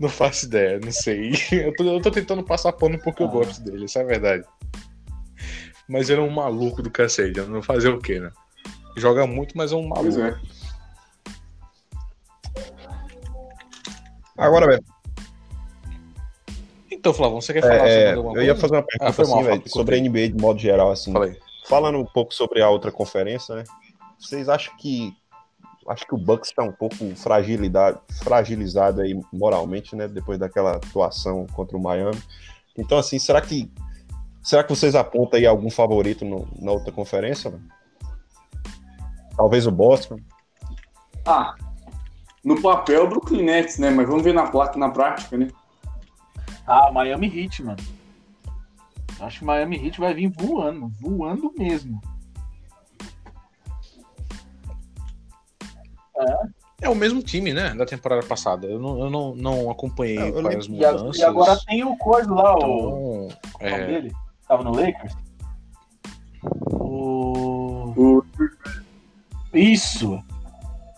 Não 0.00 0.08
faço 0.08 0.46
ideia, 0.46 0.80
não 0.82 0.90
sei. 0.90 1.32
Eu 1.52 1.72
tô, 1.76 1.84
eu 1.84 2.00
tô 2.02 2.10
tentando 2.10 2.42
passar 2.42 2.72
pano 2.72 2.98
porque 2.98 3.22
eu 3.22 3.28
Ah. 3.28 3.30
gosto 3.30 3.62
dele, 3.62 3.84
isso 3.84 3.98
é 3.98 4.04
verdade. 4.04 4.44
Mas 5.88 6.10
ele 6.10 6.20
é 6.20 6.24
um 6.24 6.30
maluco 6.30 6.82
do 6.82 6.90
cacete, 6.90 7.40
não 7.40 7.62
fazer 7.62 7.88
o 7.88 7.98
quê, 7.98 8.20
né? 8.20 8.30
Joga 8.96 9.26
muito, 9.26 9.56
mas 9.56 9.72
é 9.72 9.76
um 9.76 9.88
maluco. 9.88 10.02
Pois 10.02 10.18
é. 10.18 10.38
Agora, 14.36 14.66
velho, 14.66 14.84
Então, 16.90 17.12
Flavão, 17.14 17.40
você 17.40 17.52
quer 17.52 17.62
falar 17.62 17.78
sobre 17.78 17.92
é, 17.92 18.12
alguma 18.12 18.36
eu 18.36 18.42
ia 18.42 18.48
coisa? 18.48 18.60
fazer 18.60 18.74
uma 18.74 18.82
pergunta 18.82 19.22
Ah, 19.22 19.26
mal, 19.26 19.38
assim, 19.40 19.48
Fábio, 19.48 19.70
sobre 19.70 19.96
a 19.96 20.00
NBA 20.00 20.28
de 20.28 20.42
modo 20.42 20.58
geral, 20.60 20.90
assim. 20.90 21.12
Fala 21.12 21.26
aí. 21.26 21.38
Falando 21.66 21.98
um 21.98 22.04
pouco 22.04 22.34
sobre 22.34 22.62
a 22.62 22.68
outra 22.68 22.90
conferência, 22.90 23.54
né? 23.54 23.64
Vocês 24.18 24.48
acham 24.48 24.76
que 24.76 25.14
acho 25.88 26.06
que 26.06 26.14
o 26.14 26.18
Bucks 26.18 26.50
está 26.50 26.62
um 26.62 26.72
pouco 26.72 26.96
fragilidade, 27.16 27.98
fragilizado 28.22 29.00
aí 29.00 29.18
moralmente, 29.32 29.96
né? 29.96 30.06
Depois 30.06 30.38
daquela 30.38 30.72
atuação 30.76 31.46
contra 31.52 31.76
o 31.76 31.80
Miami. 31.80 32.18
Então, 32.76 32.98
assim, 32.98 33.18
será 33.18 33.40
que 33.40 33.70
será 34.48 34.64
que 34.64 34.70
vocês 34.70 34.94
apontam 34.94 35.38
aí 35.38 35.46
algum 35.46 35.70
favorito 35.70 36.24
no- 36.24 36.48
na 36.58 36.72
outra 36.72 36.90
conferência? 36.90 37.50
Mano? 37.50 37.68
Talvez 39.36 39.66
o 39.66 39.70
Boston. 39.70 40.16
Ah, 41.26 41.54
no 42.42 42.60
papel 42.60 43.04
o 43.04 43.08
Brooklyn 43.08 43.42
Nets, 43.44 43.78
né? 43.78 43.90
Mas 43.90 44.06
vamos 44.08 44.22
ver 44.24 44.32
na 44.32 44.50
placa, 44.50 44.78
na 44.78 44.88
prática, 44.88 45.36
né? 45.36 45.48
Ah, 46.66 46.90
Miami 46.90 47.26
Heat, 47.42 47.62
mano. 47.62 47.78
Acho 49.20 49.40
que 49.40 49.44
Miami 49.44 49.84
Heat 49.84 50.00
vai 50.00 50.14
vir 50.14 50.28
voando, 50.30 50.88
voando 51.00 51.52
mesmo. 51.58 52.00
É 56.80 56.88
o 56.88 56.94
mesmo 56.94 57.22
time, 57.22 57.52
né? 57.52 57.74
Da 57.74 57.84
temporada 57.84 58.24
passada. 58.26 58.66
Eu 58.66 58.78
não, 58.78 58.98
eu 59.00 59.10
não, 59.10 59.34
não 59.34 59.70
acompanhei 59.70 60.18
Eu 60.30 60.40
quais 60.40 60.56
as 60.58 60.66
E, 60.66 60.70
mudanças. 60.70 61.16
e 61.16 61.24
agora 61.24 61.58
tem 61.66 61.84
o 61.84 61.96
coisa 61.96 62.32
lá, 62.32 62.54
o, 62.54 62.56
Então, 62.56 63.28
o 63.28 63.28
é, 63.60 63.86
dele. 63.86 64.12
Tava 64.48 64.64
no 64.64 64.72
Lakers. 64.72 65.14
O... 66.72 67.92
O 67.96 68.24
Isso! 69.52 70.22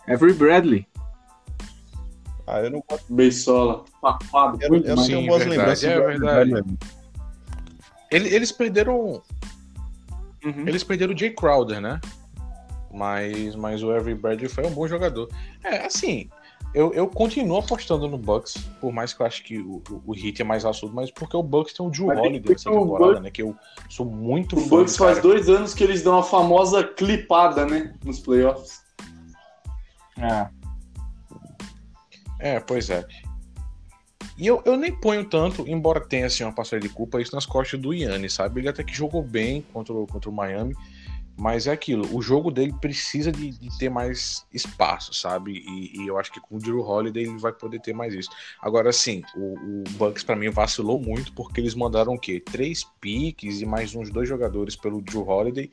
Avery 0.07 0.33
Bradley. 0.33 0.87
Ah, 2.47 2.59
eu 2.61 2.69
não 2.71 2.83
gosto. 2.89 3.13
Beisola, 3.13 3.85
safado, 4.01 4.57
Eu, 4.61 4.75
eu 4.75 4.95
não 4.95 5.03
Sim, 5.03 5.15
tenho 5.15 5.27
boas 5.27 5.43
verdade, 5.43 5.59
lembranças. 5.59 5.83
é 5.83 5.99
verdade. 5.99 6.49
Bradley. 6.51 6.77
ele- 8.09 8.29
eles 8.35 8.51
perderam 8.51 9.21
Uhum. 10.43 10.67
Eles 10.67 10.83
perderam 10.83 11.13
o 11.13 11.17
Jay 11.17 11.29
Crowder, 11.29 11.79
né? 11.79 12.01
Mas, 12.91 13.55
mas 13.55 13.83
o 13.83 13.91
Avery 13.91 14.15
Bradley 14.15 14.49
foi 14.49 14.65
um 14.65 14.71
bom 14.71 14.87
jogador. 14.87 15.29
É, 15.63 15.85
assim, 15.85 16.29
eu, 16.73 16.93
eu 16.93 17.07
continuo 17.07 17.57
apostando 17.57 18.07
no 18.07 18.17
Bucks, 18.17 18.55
por 18.79 18.91
mais 18.93 19.13
que 19.13 19.21
eu 19.21 19.25
acho 19.25 19.43
que 19.43 19.57
o, 19.59 19.81
o, 19.89 20.03
o 20.07 20.15
Heat 20.15 20.41
é 20.41 20.45
mais 20.45 20.63
assunto, 20.65 20.93
mas 20.95 21.11
porque 21.11 21.35
o 21.35 21.43
Bucks 21.43 21.73
tem 21.73 21.85
o 21.85 21.89
Drew 21.89 22.07
Holiday 22.07 22.41
nessa 22.53 22.69
o 22.69 22.79
temporada, 22.79 23.05
Bucks- 23.07 23.23
né? 23.23 23.31
Que 23.31 23.41
eu 23.41 23.55
sou 23.89 24.05
muito 24.05 24.55
O 24.55 24.59
fã 24.61 24.77
Bucks 24.77 24.93
do 24.93 24.97
faz 24.99 25.17
cara. 25.17 25.27
dois 25.27 25.49
anos 25.49 25.73
que 25.73 25.83
eles 25.83 26.01
dão 26.03 26.17
a 26.17 26.23
famosa 26.23 26.83
clipada, 26.83 27.65
né? 27.65 27.93
Nos 28.03 28.19
playoffs. 28.19 28.81
É. 30.17 30.47
É, 32.39 32.59
pois 32.59 32.89
é. 32.89 33.05
E 34.37 34.47
eu, 34.47 34.61
eu 34.65 34.75
nem 34.75 34.91
ponho 34.91 35.23
tanto, 35.29 35.67
embora 35.67 35.99
tenha 35.99 36.25
assim, 36.25 36.43
uma 36.43 36.53
parcela 36.53 36.81
de 36.81 36.89
culpa, 36.89 37.21
isso 37.21 37.35
nas 37.35 37.45
costas 37.45 37.79
do 37.79 37.93
Yannis, 37.93 38.33
sabe? 38.33 38.59
Ele 38.61 38.69
até 38.69 38.83
que 38.83 38.93
jogou 38.93 39.21
bem 39.21 39.61
contra 39.73 39.93
o, 39.93 40.07
contra 40.07 40.29
o 40.29 40.33
Miami. 40.33 40.73
Mas 41.37 41.65
é 41.65 41.71
aquilo, 41.71 42.15
o 42.15 42.21
jogo 42.21 42.51
dele 42.51 42.73
precisa 42.79 43.31
de, 43.31 43.51
de 43.51 43.77
ter 43.79 43.89
mais 43.89 44.45
espaço, 44.53 45.13
sabe? 45.13 45.63
E, 45.65 46.01
e, 46.01 46.07
eu 46.07 46.19
acho 46.19 46.31
que 46.31 46.39
com 46.39 46.55
o 46.55 46.59
Drew 46.59 46.81
Holiday 46.81 47.23
ele 47.23 47.39
vai 47.39 47.51
poder 47.51 47.79
ter 47.79 47.93
mais 47.93 48.13
isso. 48.13 48.29
Agora, 48.61 48.91
sim, 48.91 49.23
o, 49.35 49.53
o 49.53 49.83
Bucks 49.91 50.23
para 50.23 50.35
mim 50.35 50.49
vacilou 50.49 50.99
muito 50.99 51.33
porque 51.33 51.59
eles 51.59 51.73
mandaram 51.73 52.13
o 52.13 52.19
quê? 52.19 52.39
Três 52.39 52.83
piques 52.99 53.61
e 53.61 53.65
mais 53.65 53.95
uns 53.95 54.11
dois 54.11 54.29
jogadores 54.29 54.75
pelo 54.75 55.01
Drew 55.01 55.27
Holiday. 55.27 55.71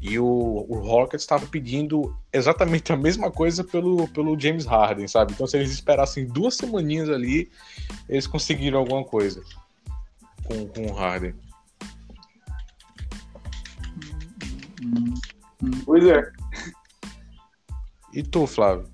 E 0.00 0.18
o, 0.18 0.24
o 0.24 0.78
Rockets 0.78 1.22
estava 1.22 1.44
pedindo 1.46 2.16
exatamente 2.32 2.92
a 2.92 2.96
mesma 2.96 3.30
coisa 3.30 3.64
pelo, 3.64 4.08
pelo 4.08 4.38
James 4.38 4.64
Harden, 4.64 5.08
sabe? 5.08 5.32
Então, 5.32 5.46
se 5.46 5.56
eles 5.58 5.70
esperassem 5.72 6.26
duas 6.26 6.54
semaninhas 6.56 7.10
ali, 7.10 7.50
eles 8.08 8.26
conseguiram 8.26 8.78
alguma 8.78 9.04
coisa 9.04 9.42
com, 10.44 10.66
com 10.68 10.86
o 10.86 10.94
Harden. 10.94 11.34
Pois 15.84 16.04
é. 16.06 16.30
E 18.12 18.22
tu, 18.22 18.46
Flávio? 18.46 18.88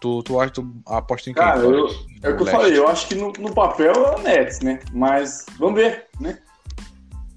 Tu, 0.00 0.22
tu 0.24 0.40
acha 0.40 0.52
tu 0.52 0.82
aposta 0.86 1.30
em 1.30 1.34
quem? 1.34 1.42
Cara, 1.42 1.60
eu, 1.60 1.86
é 2.22 2.30
o 2.30 2.36
que 2.36 2.42
eu 2.42 2.46
falei, 2.46 2.76
eu 2.76 2.88
acho 2.88 3.06
que 3.06 3.14
no, 3.14 3.32
no 3.38 3.54
papel 3.54 3.92
é 3.92 4.16
o 4.16 4.18
Nets, 4.18 4.60
né? 4.60 4.80
Mas 4.92 5.46
vamos 5.58 5.80
ver, 5.80 6.08
né? 6.20 6.38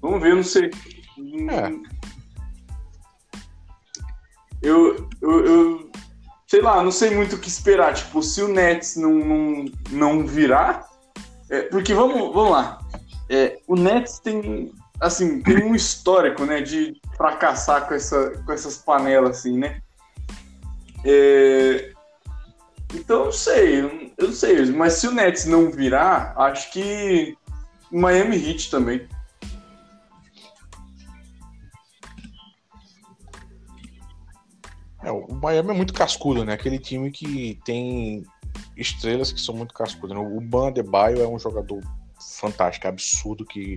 Vamos 0.00 0.20
ver, 0.20 0.34
não 0.34 0.42
sei. 0.42 0.70
É. 1.50 1.96
Eu, 4.62 5.08
eu, 5.22 5.46
eu, 5.46 5.90
sei 6.46 6.60
lá, 6.60 6.82
não 6.82 6.90
sei 6.90 7.14
muito 7.14 7.36
o 7.36 7.38
que 7.38 7.48
esperar. 7.48 7.94
Tipo, 7.94 8.22
se 8.22 8.42
o 8.42 8.48
Nets 8.48 8.96
não, 8.96 9.12
não, 9.12 9.64
não 9.90 10.26
virar. 10.26 10.88
É, 11.48 11.62
porque 11.62 11.94
vamos, 11.94 12.34
vamos 12.34 12.50
lá. 12.50 12.80
É, 13.28 13.58
o 13.68 13.76
Nets 13.76 14.18
tem, 14.18 14.72
assim, 15.00 15.42
tem 15.42 15.64
um 15.64 15.74
histórico, 15.74 16.44
né, 16.44 16.60
de 16.60 17.00
fracassar 17.16 17.86
com, 17.86 17.94
essa, 17.94 18.30
com 18.44 18.52
essas 18.52 18.78
panelas, 18.78 19.38
assim, 19.38 19.58
né? 19.58 19.80
É, 21.04 21.92
então, 22.94 23.26
não 23.26 23.32
sei, 23.32 24.12
eu 24.16 24.32
sei. 24.32 24.64
Mas 24.66 24.94
se 24.94 25.06
o 25.06 25.12
Nets 25.12 25.44
não 25.44 25.70
virar, 25.70 26.34
acho 26.36 26.72
que 26.72 27.36
Miami 27.90 28.36
Heat 28.36 28.70
também. 28.70 29.08
É, 35.02 35.10
o 35.10 35.34
Miami 35.34 35.70
é 35.70 35.74
muito 35.74 35.94
cascudo, 35.94 36.44
né? 36.44 36.54
Aquele 36.54 36.78
time 36.78 37.10
que 37.10 37.60
tem 37.64 38.24
estrelas 38.76 39.32
que 39.32 39.40
são 39.40 39.54
muito 39.54 39.74
cascudas. 39.74 40.16
Né? 40.16 40.22
O 40.22 40.40
Ban 40.40 40.72
é 41.16 41.26
um 41.26 41.38
jogador 41.38 41.80
fantástico, 42.40 42.88
absurdo 42.88 43.44
que, 43.44 43.74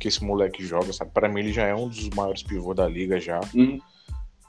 que 0.00 0.08
esse 0.08 0.24
moleque 0.24 0.64
joga, 0.64 0.92
sabe? 0.92 1.12
Para 1.12 1.28
mim 1.28 1.40
ele 1.40 1.52
já 1.52 1.64
é 1.64 1.74
um 1.74 1.88
dos 1.88 2.08
maiores 2.10 2.42
pivôs 2.42 2.76
da 2.76 2.88
liga 2.88 3.20
já. 3.20 3.40
Uhum. 3.54 3.78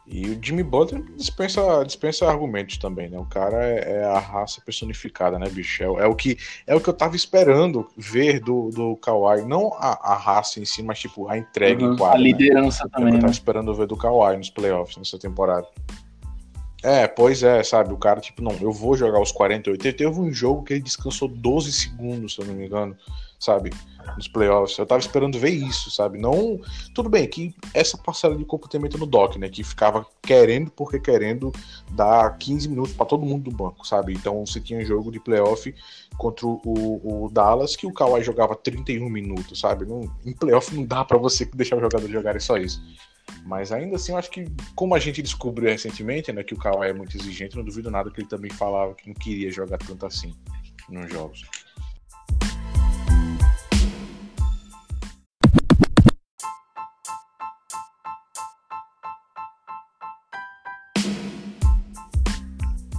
E 0.08 0.28
o 0.28 0.40
Jimmy 0.44 0.64
Butler 0.64 1.04
dispensa, 1.16 1.86
dispensa 1.86 2.28
argumentos 2.28 2.78
também, 2.78 3.08
né? 3.08 3.18
O 3.18 3.26
cara 3.26 3.64
é, 3.64 4.00
é 4.00 4.04
a 4.04 4.20
raça 4.20 4.60
personificada, 4.66 5.38
né, 5.38 5.48
bicho? 5.48 5.84
É, 5.84 5.86
é, 5.86 6.08
o 6.08 6.16
que, 6.16 6.38
é 6.66 6.76
o 6.76 6.82
que 6.82 6.90
eu 6.90 6.94
tava 6.94 7.16
esperando 7.16 7.88
ver 7.96 8.40
do, 8.40 8.70
do 8.72 8.98
Kawhi. 8.98 9.44
Não 9.44 9.72
a, 9.76 10.14
a 10.14 10.16
raça 10.18 10.60
em 10.60 10.66
si, 10.66 10.82
mas 10.82 11.00
tipo 11.00 11.30
a 11.30 11.38
entrega 11.38 11.86
Uhum. 11.86 11.94
em 11.94 11.98
quadra. 11.98 12.18
A 12.18 12.22
liderança 12.22 12.84
né? 12.86 12.90
também, 12.92 13.14
Eu 13.14 13.20
tava 13.20 13.28
né? 13.28 13.32
esperando 13.32 13.74
ver 13.76 13.88
do 13.88 13.96
Kawhi 13.96 14.38
nos 14.38 14.50
playoffs 14.50 14.98
nessa 14.98 15.20
temporada. 15.20 15.68
É, 16.84 17.08
pois 17.08 17.44
é, 17.44 17.64
sabe? 17.64 17.94
O 17.94 17.98
cara, 17.98 18.20
tipo, 18.20 18.42
não, 18.42 18.54
eu 18.60 18.72
vou 18.72 18.96
jogar 18.98 19.22
os 19.22 19.32
48. 19.32 19.86
Ele 19.86 19.94
teve 19.94 20.20
um 20.20 20.34
jogo 20.34 20.64
que 20.64 20.74
ele 20.74 20.82
descansou 20.82 21.28
12 21.28 21.72
segundos, 21.72 22.34
se 22.34 22.42
eu 22.42 22.46
não 22.48 22.56
me 22.56 22.66
engano, 22.66 22.98
sabe? 23.40 23.72
Nos 24.16 24.28
playoffs. 24.28 24.80
Eu 24.80 24.86
tava 24.88 25.00
esperando 25.00 25.38
ver 25.38 25.52
isso, 25.52 25.92
sabe? 25.92 26.18
Não. 26.18 26.60
Tudo 26.96 27.08
bem, 27.08 27.28
que 27.28 27.54
essa 27.72 27.98
parcela 28.00 28.36
de 28.36 28.44
comportamento 28.44 28.98
no 28.98 29.06
Doc, 29.06 29.36
né? 29.36 29.48
Que 29.48 29.64
ficava 29.64 30.08
querendo, 30.24 30.72
porque 30.72 31.00
querendo 31.00 31.52
dar 31.92 32.36
15 32.40 32.68
minutos 32.68 32.94
pra 32.94 33.06
todo 33.06 33.26
mundo 33.28 33.52
do 33.52 33.56
banco, 33.56 33.86
sabe? 33.86 34.14
Então 34.14 34.44
você 34.44 34.60
tinha 34.60 34.84
jogo 34.84 35.12
de 35.12 35.20
playoff 35.20 35.74
contra 36.18 36.48
o, 36.48 37.26
o 37.26 37.30
Dallas 37.32 37.76
que 37.76 37.86
o 37.86 37.94
Kawhi 37.94 38.24
jogava 38.24 38.56
31 38.56 39.08
minutos, 39.08 39.60
sabe? 39.60 39.86
Não, 39.86 40.02
em 40.26 40.34
playoff 40.34 40.76
não 40.76 40.84
dá 40.84 41.06
pra 41.06 41.20
você 41.20 41.46
deixar 41.46 41.78
o 41.78 41.82
jogador 41.82 42.10
jogar 42.10 42.42
só 42.42 42.58
isso. 42.58 42.82
Mas 43.46 43.72
ainda 43.72 43.96
assim, 43.96 44.12
eu 44.12 44.18
acho 44.18 44.30
que, 44.30 44.46
como 44.76 44.94
a 44.94 45.00
gente 45.00 45.22
descobriu 45.22 45.70
recentemente, 45.70 46.32
né, 46.32 46.44
que 46.44 46.54
o 46.54 46.58
Kawhi 46.58 46.90
é 46.90 46.94
muito 46.94 47.18
exigente, 47.18 47.56
não 47.56 47.64
duvido 47.64 47.90
nada 47.90 48.12
que 48.12 48.22
ele 48.22 48.28
também 48.28 48.52
falava 48.52 48.94
que 48.94 49.08
não 49.08 49.16
queria 49.16 49.52
jogar 49.52 49.78
tanto 49.78 50.06
assim 50.06 50.34
nos 50.90 51.12
jogos. 51.12 51.44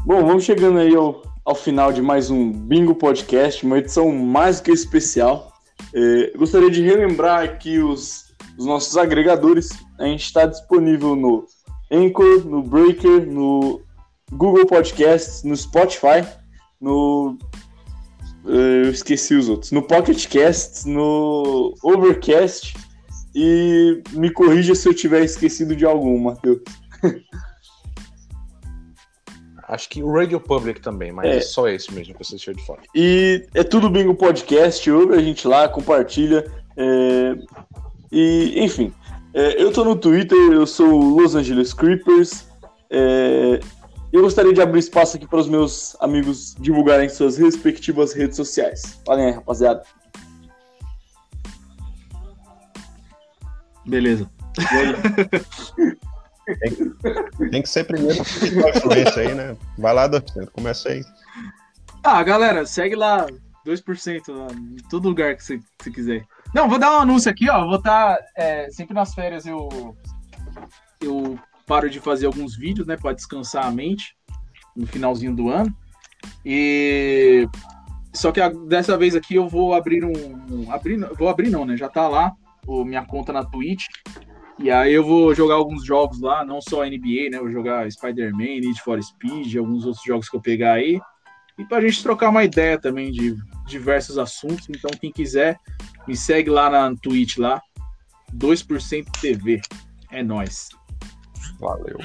Bom, 0.04 0.26
vamos 0.26 0.44
chegando 0.44 0.80
aí 0.80 0.94
ao, 0.94 1.22
ao 1.44 1.54
final 1.54 1.92
de 1.92 2.02
mais 2.02 2.28
um 2.28 2.52
Bingo 2.52 2.94
Podcast, 2.94 3.64
uma 3.64 3.78
edição 3.78 4.12
mais 4.12 4.58
do 4.58 4.64
que 4.64 4.72
especial. 4.72 5.52
É, 5.94 6.36
gostaria 6.36 6.70
de 6.70 6.82
relembrar 6.82 7.44
aqui 7.44 7.78
os, 7.78 8.31
os 8.58 8.66
nossos 8.66 8.96
agregadores. 8.96 9.70
A 9.98 10.04
gente 10.06 10.24
está 10.24 10.46
disponível 10.46 11.14
no 11.16 11.46
Anchor, 11.90 12.44
no 12.44 12.62
Breaker, 12.62 13.26
no 13.30 13.80
Google 14.32 14.66
Podcasts, 14.66 15.42
no 15.42 15.56
Spotify, 15.56 16.26
no. 16.80 17.36
é, 18.46 18.86
Eu 18.86 18.90
esqueci 18.90 19.34
os 19.34 19.48
outros. 19.48 19.72
No 19.72 19.82
Pocket 19.82 20.26
Casts, 20.28 20.84
no 20.84 21.74
Overcast. 21.82 22.76
E 23.34 24.02
me 24.12 24.30
corrija 24.30 24.74
se 24.74 24.86
eu 24.88 24.94
tiver 24.94 25.24
esquecido 25.24 25.74
de 25.74 25.86
algum, 25.86 26.18
Matheus. 26.18 26.60
Acho 29.68 29.88
que 29.88 30.02
o 30.02 30.12
Radio 30.12 30.38
Public 30.38 30.80
também, 30.82 31.12
mas 31.12 31.24
É. 31.26 31.36
é, 31.36 31.40
só 31.40 31.66
esse 31.68 31.92
mesmo 31.94 32.12
que 32.14 32.22
você 32.22 32.32
deixou 32.32 32.52
de 32.52 32.62
fora. 32.66 32.82
E 32.94 33.46
é 33.54 33.62
tudo 33.64 33.88
Bingo 33.88 34.14
Podcast, 34.14 34.90
ouve 34.90 35.14
a 35.14 35.20
gente 35.22 35.46
lá, 35.48 35.66
compartilha. 35.68 36.44
é, 36.76 37.34
E, 38.12 38.62
enfim, 38.62 38.92
é, 39.32 39.60
eu 39.62 39.72
tô 39.72 39.82
no 39.84 39.96
Twitter, 39.96 40.36
eu 40.52 40.66
sou 40.66 41.00
o 41.00 41.16
Los 41.16 41.34
Angeles 41.34 41.72
Creepers. 41.72 42.46
é, 42.90 43.58
Eu 44.12 44.20
gostaria 44.20 44.52
de 44.52 44.60
abrir 44.60 44.80
espaço 44.80 45.16
aqui 45.16 45.26
para 45.26 45.38
os 45.38 45.48
meus 45.48 45.96
amigos 45.98 46.54
divulgarem 46.60 47.08
suas 47.08 47.38
respectivas 47.38 48.12
redes 48.12 48.36
sociais. 48.36 49.00
Falem 49.06 49.26
aí, 49.26 49.32
rapaziada. 49.32 49.82
Beleza. 53.86 54.30
Tem 57.50 57.62
que 57.62 57.68
ser 57.68 57.84
primeiro 57.84 58.18
com 58.18 58.66
a 58.66 58.70
influência 58.70 59.22
aí, 59.22 59.34
né? 59.34 59.56
Vai 59.78 59.94
lá, 59.94 60.06
Dorcento, 60.06 60.50
começa 60.52 60.90
aí. 60.90 61.02
Ah, 62.04 62.22
galera, 62.22 62.66
segue 62.66 62.94
lá 62.94 63.26
2% 63.66 64.22
lá, 64.28 64.48
em 64.52 64.76
todo 64.90 65.08
lugar 65.08 65.34
que 65.36 65.44
você, 65.44 65.58
que 65.58 65.64
você 65.84 65.90
quiser. 65.90 66.26
Não, 66.54 66.68
vou 66.68 66.78
dar 66.78 66.92
um 66.92 67.00
anúncio 67.00 67.30
aqui, 67.30 67.48
ó. 67.48 67.66
Vou 67.66 67.76
estar 67.76 68.18
sempre 68.70 68.94
nas 68.94 69.14
férias 69.14 69.46
eu 69.46 69.96
eu 71.00 71.38
paro 71.66 71.88
de 71.90 71.98
fazer 71.98 72.26
alguns 72.26 72.56
vídeos, 72.56 72.86
né, 72.86 72.96
para 72.96 73.12
descansar 73.14 73.66
a 73.66 73.70
mente 73.70 74.16
no 74.76 74.86
finalzinho 74.86 75.34
do 75.34 75.48
ano. 75.48 75.74
E 76.44 77.48
só 78.12 78.30
que 78.30 78.40
a- 78.40 78.48
dessa 78.68 78.96
vez 78.96 79.14
aqui 79.16 79.34
eu 79.34 79.48
vou 79.48 79.74
abrir 79.74 80.04
um, 80.04 80.12
um- 80.50 80.70
abrir, 80.72 80.98
vou 81.18 81.28
abrir 81.28 81.50
não, 81.50 81.64
né? 81.64 81.76
Já 81.76 81.88
tá 81.88 82.06
lá 82.08 82.32
o 82.66 82.84
minha 82.84 83.04
conta 83.04 83.32
na 83.32 83.44
Twitch. 83.44 83.86
E 84.58 84.70
aí 84.70 84.92
eu 84.92 85.02
vou 85.04 85.34
jogar 85.34 85.54
alguns 85.54 85.84
jogos 85.84 86.20
lá, 86.20 86.44
não 86.44 86.60
só 86.60 86.84
NBA, 86.84 87.30
né? 87.30 87.38
Vou 87.38 87.50
jogar 87.50 87.90
Spider-Man, 87.90 88.60
Need 88.60 88.80
for 88.82 89.02
Speed, 89.02 89.56
alguns 89.56 89.84
outros 89.84 90.04
jogos 90.04 90.28
que 90.28 90.36
eu 90.36 90.40
pegar 90.40 90.74
aí. 90.74 91.00
E 91.58 91.64
pra 91.64 91.80
gente 91.80 92.02
trocar 92.02 92.28
uma 92.28 92.44
ideia 92.44 92.78
também 92.78 93.10
de 93.10 93.34
diversos 93.66 94.18
assuntos. 94.18 94.68
Então, 94.68 94.90
quem 95.00 95.10
quiser, 95.12 95.58
me 96.06 96.16
segue 96.16 96.50
lá 96.50 96.68
na 96.70 96.94
Twitch 96.96 97.38
lá. 97.38 97.60
2% 98.34 99.04
TV. 99.20 99.60
É 100.10 100.22
nóis. 100.22 100.68
Valeu. 101.58 101.98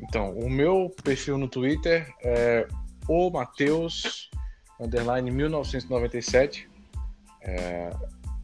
Então, 0.00 0.30
o 0.38 0.48
meu 0.50 0.94
perfil 1.02 1.38
no 1.38 1.48
Twitter 1.48 2.12
é 2.22 2.66
o 3.08 3.30
Mateus 3.30 4.30
underline 4.80 5.30
1997, 5.30 6.68
é, 7.42 7.90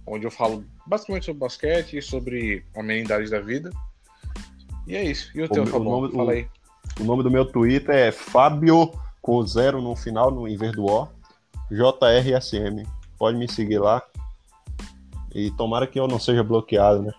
onde 0.06 0.26
eu 0.26 0.30
falo 0.30 0.64
basicamente 0.86 1.26
sobre 1.26 1.40
basquete 1.40 1.98
e 1.98 2.02
sobre 2.02 2.64
amenidades 2.74 3.30
da 3.30 3.40
vida. 3.40 3.70
E 4.86 4.96
é 4.96 5.04
isso. 5.04 5.30
E 5.36 5.42
o, 5.42 5.44
O 5.44 5.48
teu, 5.48 5.64
meu- 5.64 5.72
Fabão? 5.72 5.88
o 5.88 6.00
nome- 6.02 6.12
Fala 6.12 6.24
o- 6.26 6.30
aí. 6.30 6.48
O 7.00 7.04
nome 7.04 7.22
do 7.22 7.30
meu 7.30 7.46
Twitter 7.46 7.94
é 7.94 8.12
Fábio 8.12 8.92
com 9.22 9.42
zero 9.46 9.80
no 9.80 9.96
final, 9.96 10.30
no, 10.30 10.46
em 10.46 10.56
vez 10.56 10.72
do 10.72 10.84
O. 10.84 11.08
JRSM. 11.70 12.86
Pode 13.18 13.38
me 13.38 13.50
seguir 13.50 13.78
lá. 13.78 14.02
E 15.34 15.50
tomara 15.52 15.86
que 15.86 15.98
eu 15.98 16.06
não 16.06 16.18
seja 16.18 16.42
bloqueado, 16.42 17.02
né? 17.02 17.12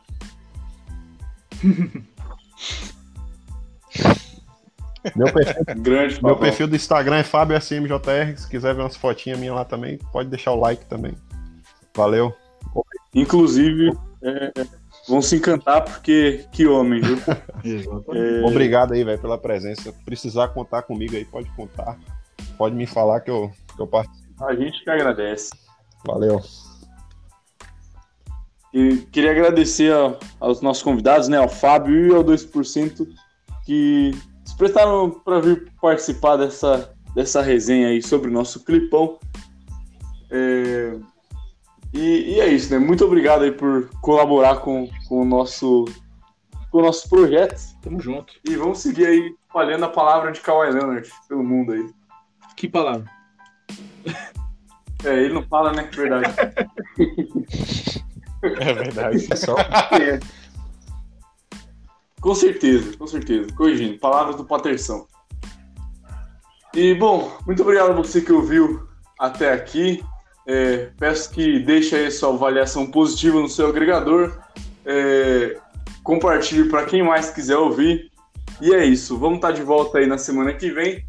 meu, 5.16 5.34
perfil, 5.34 5.64
Grande, 5.78 6.24
meu 6.24 6.36
perfil 6.38 6.68
do 6.68 6.76
Instagram 6.76 7.18
é 7.18 7.24
FábioSMJR. 7.24 8.38
Se 8.38 8.48
quiser 8.48 8.76
ver 8.76 8.82
umas 8.82 8.96
fotinhas 8.96 9.40
minhas 9.40 9.56
lá 9.56 9.66
também, 9.66 9.98
pode 10.12 10.30
deixar 10.30 10.52
o 10.52 10.60
like 10.60 10.86
também. 10.86 11.16
Valeu. 11.96 12.36
Inclusive, 13.14 13.98
É, 14.24 14.52
vão 15.12 15.22
se 15.22 15.36
encantar 15.36 15.84
porque 15.84 16.46
que 16.52 16.66
homem, 16.66 17.02
viu? 17.02 17.18
É, 18.16 18.44
Obrigado 18.44 18.94
aí, 18.94 19.04
velho, 19.04 19.20
pela 19.22 19.38
presença. 19.38 19.94
Precisar 20.04 20.48
contar 20.48 20.82
comigo 20.82 21.16
aí, 21.16 21.24
pode 21.24 21.48
contar. 21.52 21.96
Pode 22.58 22.74
me 22.76 22.88
falar 22.88 23.20
que 23.22 23.30
eu, 23.30 23.52
que 23.76 23.82
eu 23.82 23.86
participo. 23.86 24.44
a 24.44 24.56
gente 24.56 24.84
que 24.84 24.90
agradece. 24.90 25.52
Valeu. 26.06 26.42
E 28.74 28.98
queria 29.12 29.32
agradecer 29.32 29.94
a- 29.94 30.18
aos 30.40 30.62
nossos 30.62 30.82
convidados, 30.82 31.28
né, 31.28 31.38
ao 31.38 31.50
Fábio 31.50 32.08
e 32.08 32.16
ao 32.16 32.24
2%, 32.24 33.06
que 33.66 34.12
se 34.46 34.56
prestaram 34.58 35.10
para 35.12 35.40
vir 35.42 35.72
participar 35.82 36.38
dessa, 36.38 36.94
dessa 37.14 37.42
resenha 37.42 37.90
aí 37.90 38.02
sobre 38.02 38.30
o 38.30 38.34
nosso 38.34 38.64
clipão. 38.64 39.20
É, 40.32 40.96
E, 41.94 42.36
e 42.36 42.40
é 42.40 42.48
isso, 42.48 42.72
né? 42.72 42.80
Muito 42.80 43.04
obrigado 43.06 43.44
aí 43.44 43.52
por 43.52 43.90
colaborar 44.02 44.58
com, 44.58 44.90
com, 45.08 45.22
o, 45.22 45.26
nosso, 45.26 45.86
com 46.72 46.80
o 46.80 46.82
nosso 46.82 47.10
projeto. 47.10 47.60
Tamo 47.82 48.00
junto. 48.00 48.34
E 48.46 48.56
vamos 48.56 48.80
seguir 48.80 49.06
aí 49.06 49.36
falhando 49.52 49.86
a 49.86 49.90
palavra 49.90 50.32
de 50.32 50.40
Kawhi 50.40 50.72
Leonard 50.72 51.10
pelo 51.28 51.44
mundo 51.44 51.74
aí. 51.74 51.90
Que 52.56 52.68
palavra? 52.68 53.06
É, 55.04 55.24
ele 55.24 55.34
não 55.34 55.44
fala, 55.44 55.74
né? 55.74 55.90
Verdade. 55.94 56.34
É 58.44 58.74
verdade. 58.74 59.28
É 59.32 59.36
só 59.36 59.56
Com 62.22 62.36
certeza, 62.36 62.98
com 62.98 63.08
certeza. 63.08 63.54
Corrigindo, 63.56 64.00
palavras 64.00 64.36
do 64.36 64.46
Paterção. 64.46 65.08
E, 66.74 66.94
bom, 66.96 67.38
muito 67.46 67.62
obrigado 67.64 67.90
a 67.90 67.96
você 67.96 68.22
que 68.22 68.32
ouviu 68.32 68.88
até 69.20 69.52
aqui. 69.52 70.04
É, 70.48 70.90
peço 70.98 71.32
que 71.32 71.60
deixe 71.60 71.96
aí 71.96 72.12
sua 72.12 72.30
avaliação 72.30 72.90
positiva 72.90 73.40
no 73.40 73.50
seu 73.50 73.68
agregador. 73.68 74.40
É, 74.86 75.58
compartilhe 76.04 76.70
para 76.70 76.86
quem 76.86 77.04
mais 77.04 77.30
quiser 77.30 77.58
ouvir. 77.58 78.12
E 78.60 78.74
é 78.74 78.86
isso. 78.86 79.18
Vamos 79.18 79.38
estar 79.38 79.52
de 79.52 79.62
volta 79.62 80.00
aí 80.00 80.08
na 80.08 80.18
semana 80.18 80.54
que 80.54 80.72
vem. 80.72 81.04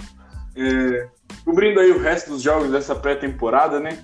É, 0.55 1.09
cobrindo 1.45 1.81
aí 1.81 1.91
o 1.91 1.99
resto 1.99 2.31
dos 2.31 2.43
jogos 2.43 2.71
dessa 2.71 2.95
pré-temporada, 2.95 3.81
né? 3.81 3.99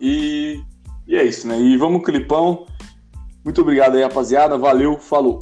E, 0.00 0.62
e 1.06 1.16
é 1.16 1.24
isso, 1.24 1.46
né? 1.46 1.60
E 1.60 1.76
vamos, 1.76 2.04
Clipão. 2.04 2.66
Muito 3.44 3.60
obrigado 3.60 3.96
aí, 3.96 4.02
rapaziada. 4.02 4.56
Valeu, 4.56 4.98
falou. 4.98 5.38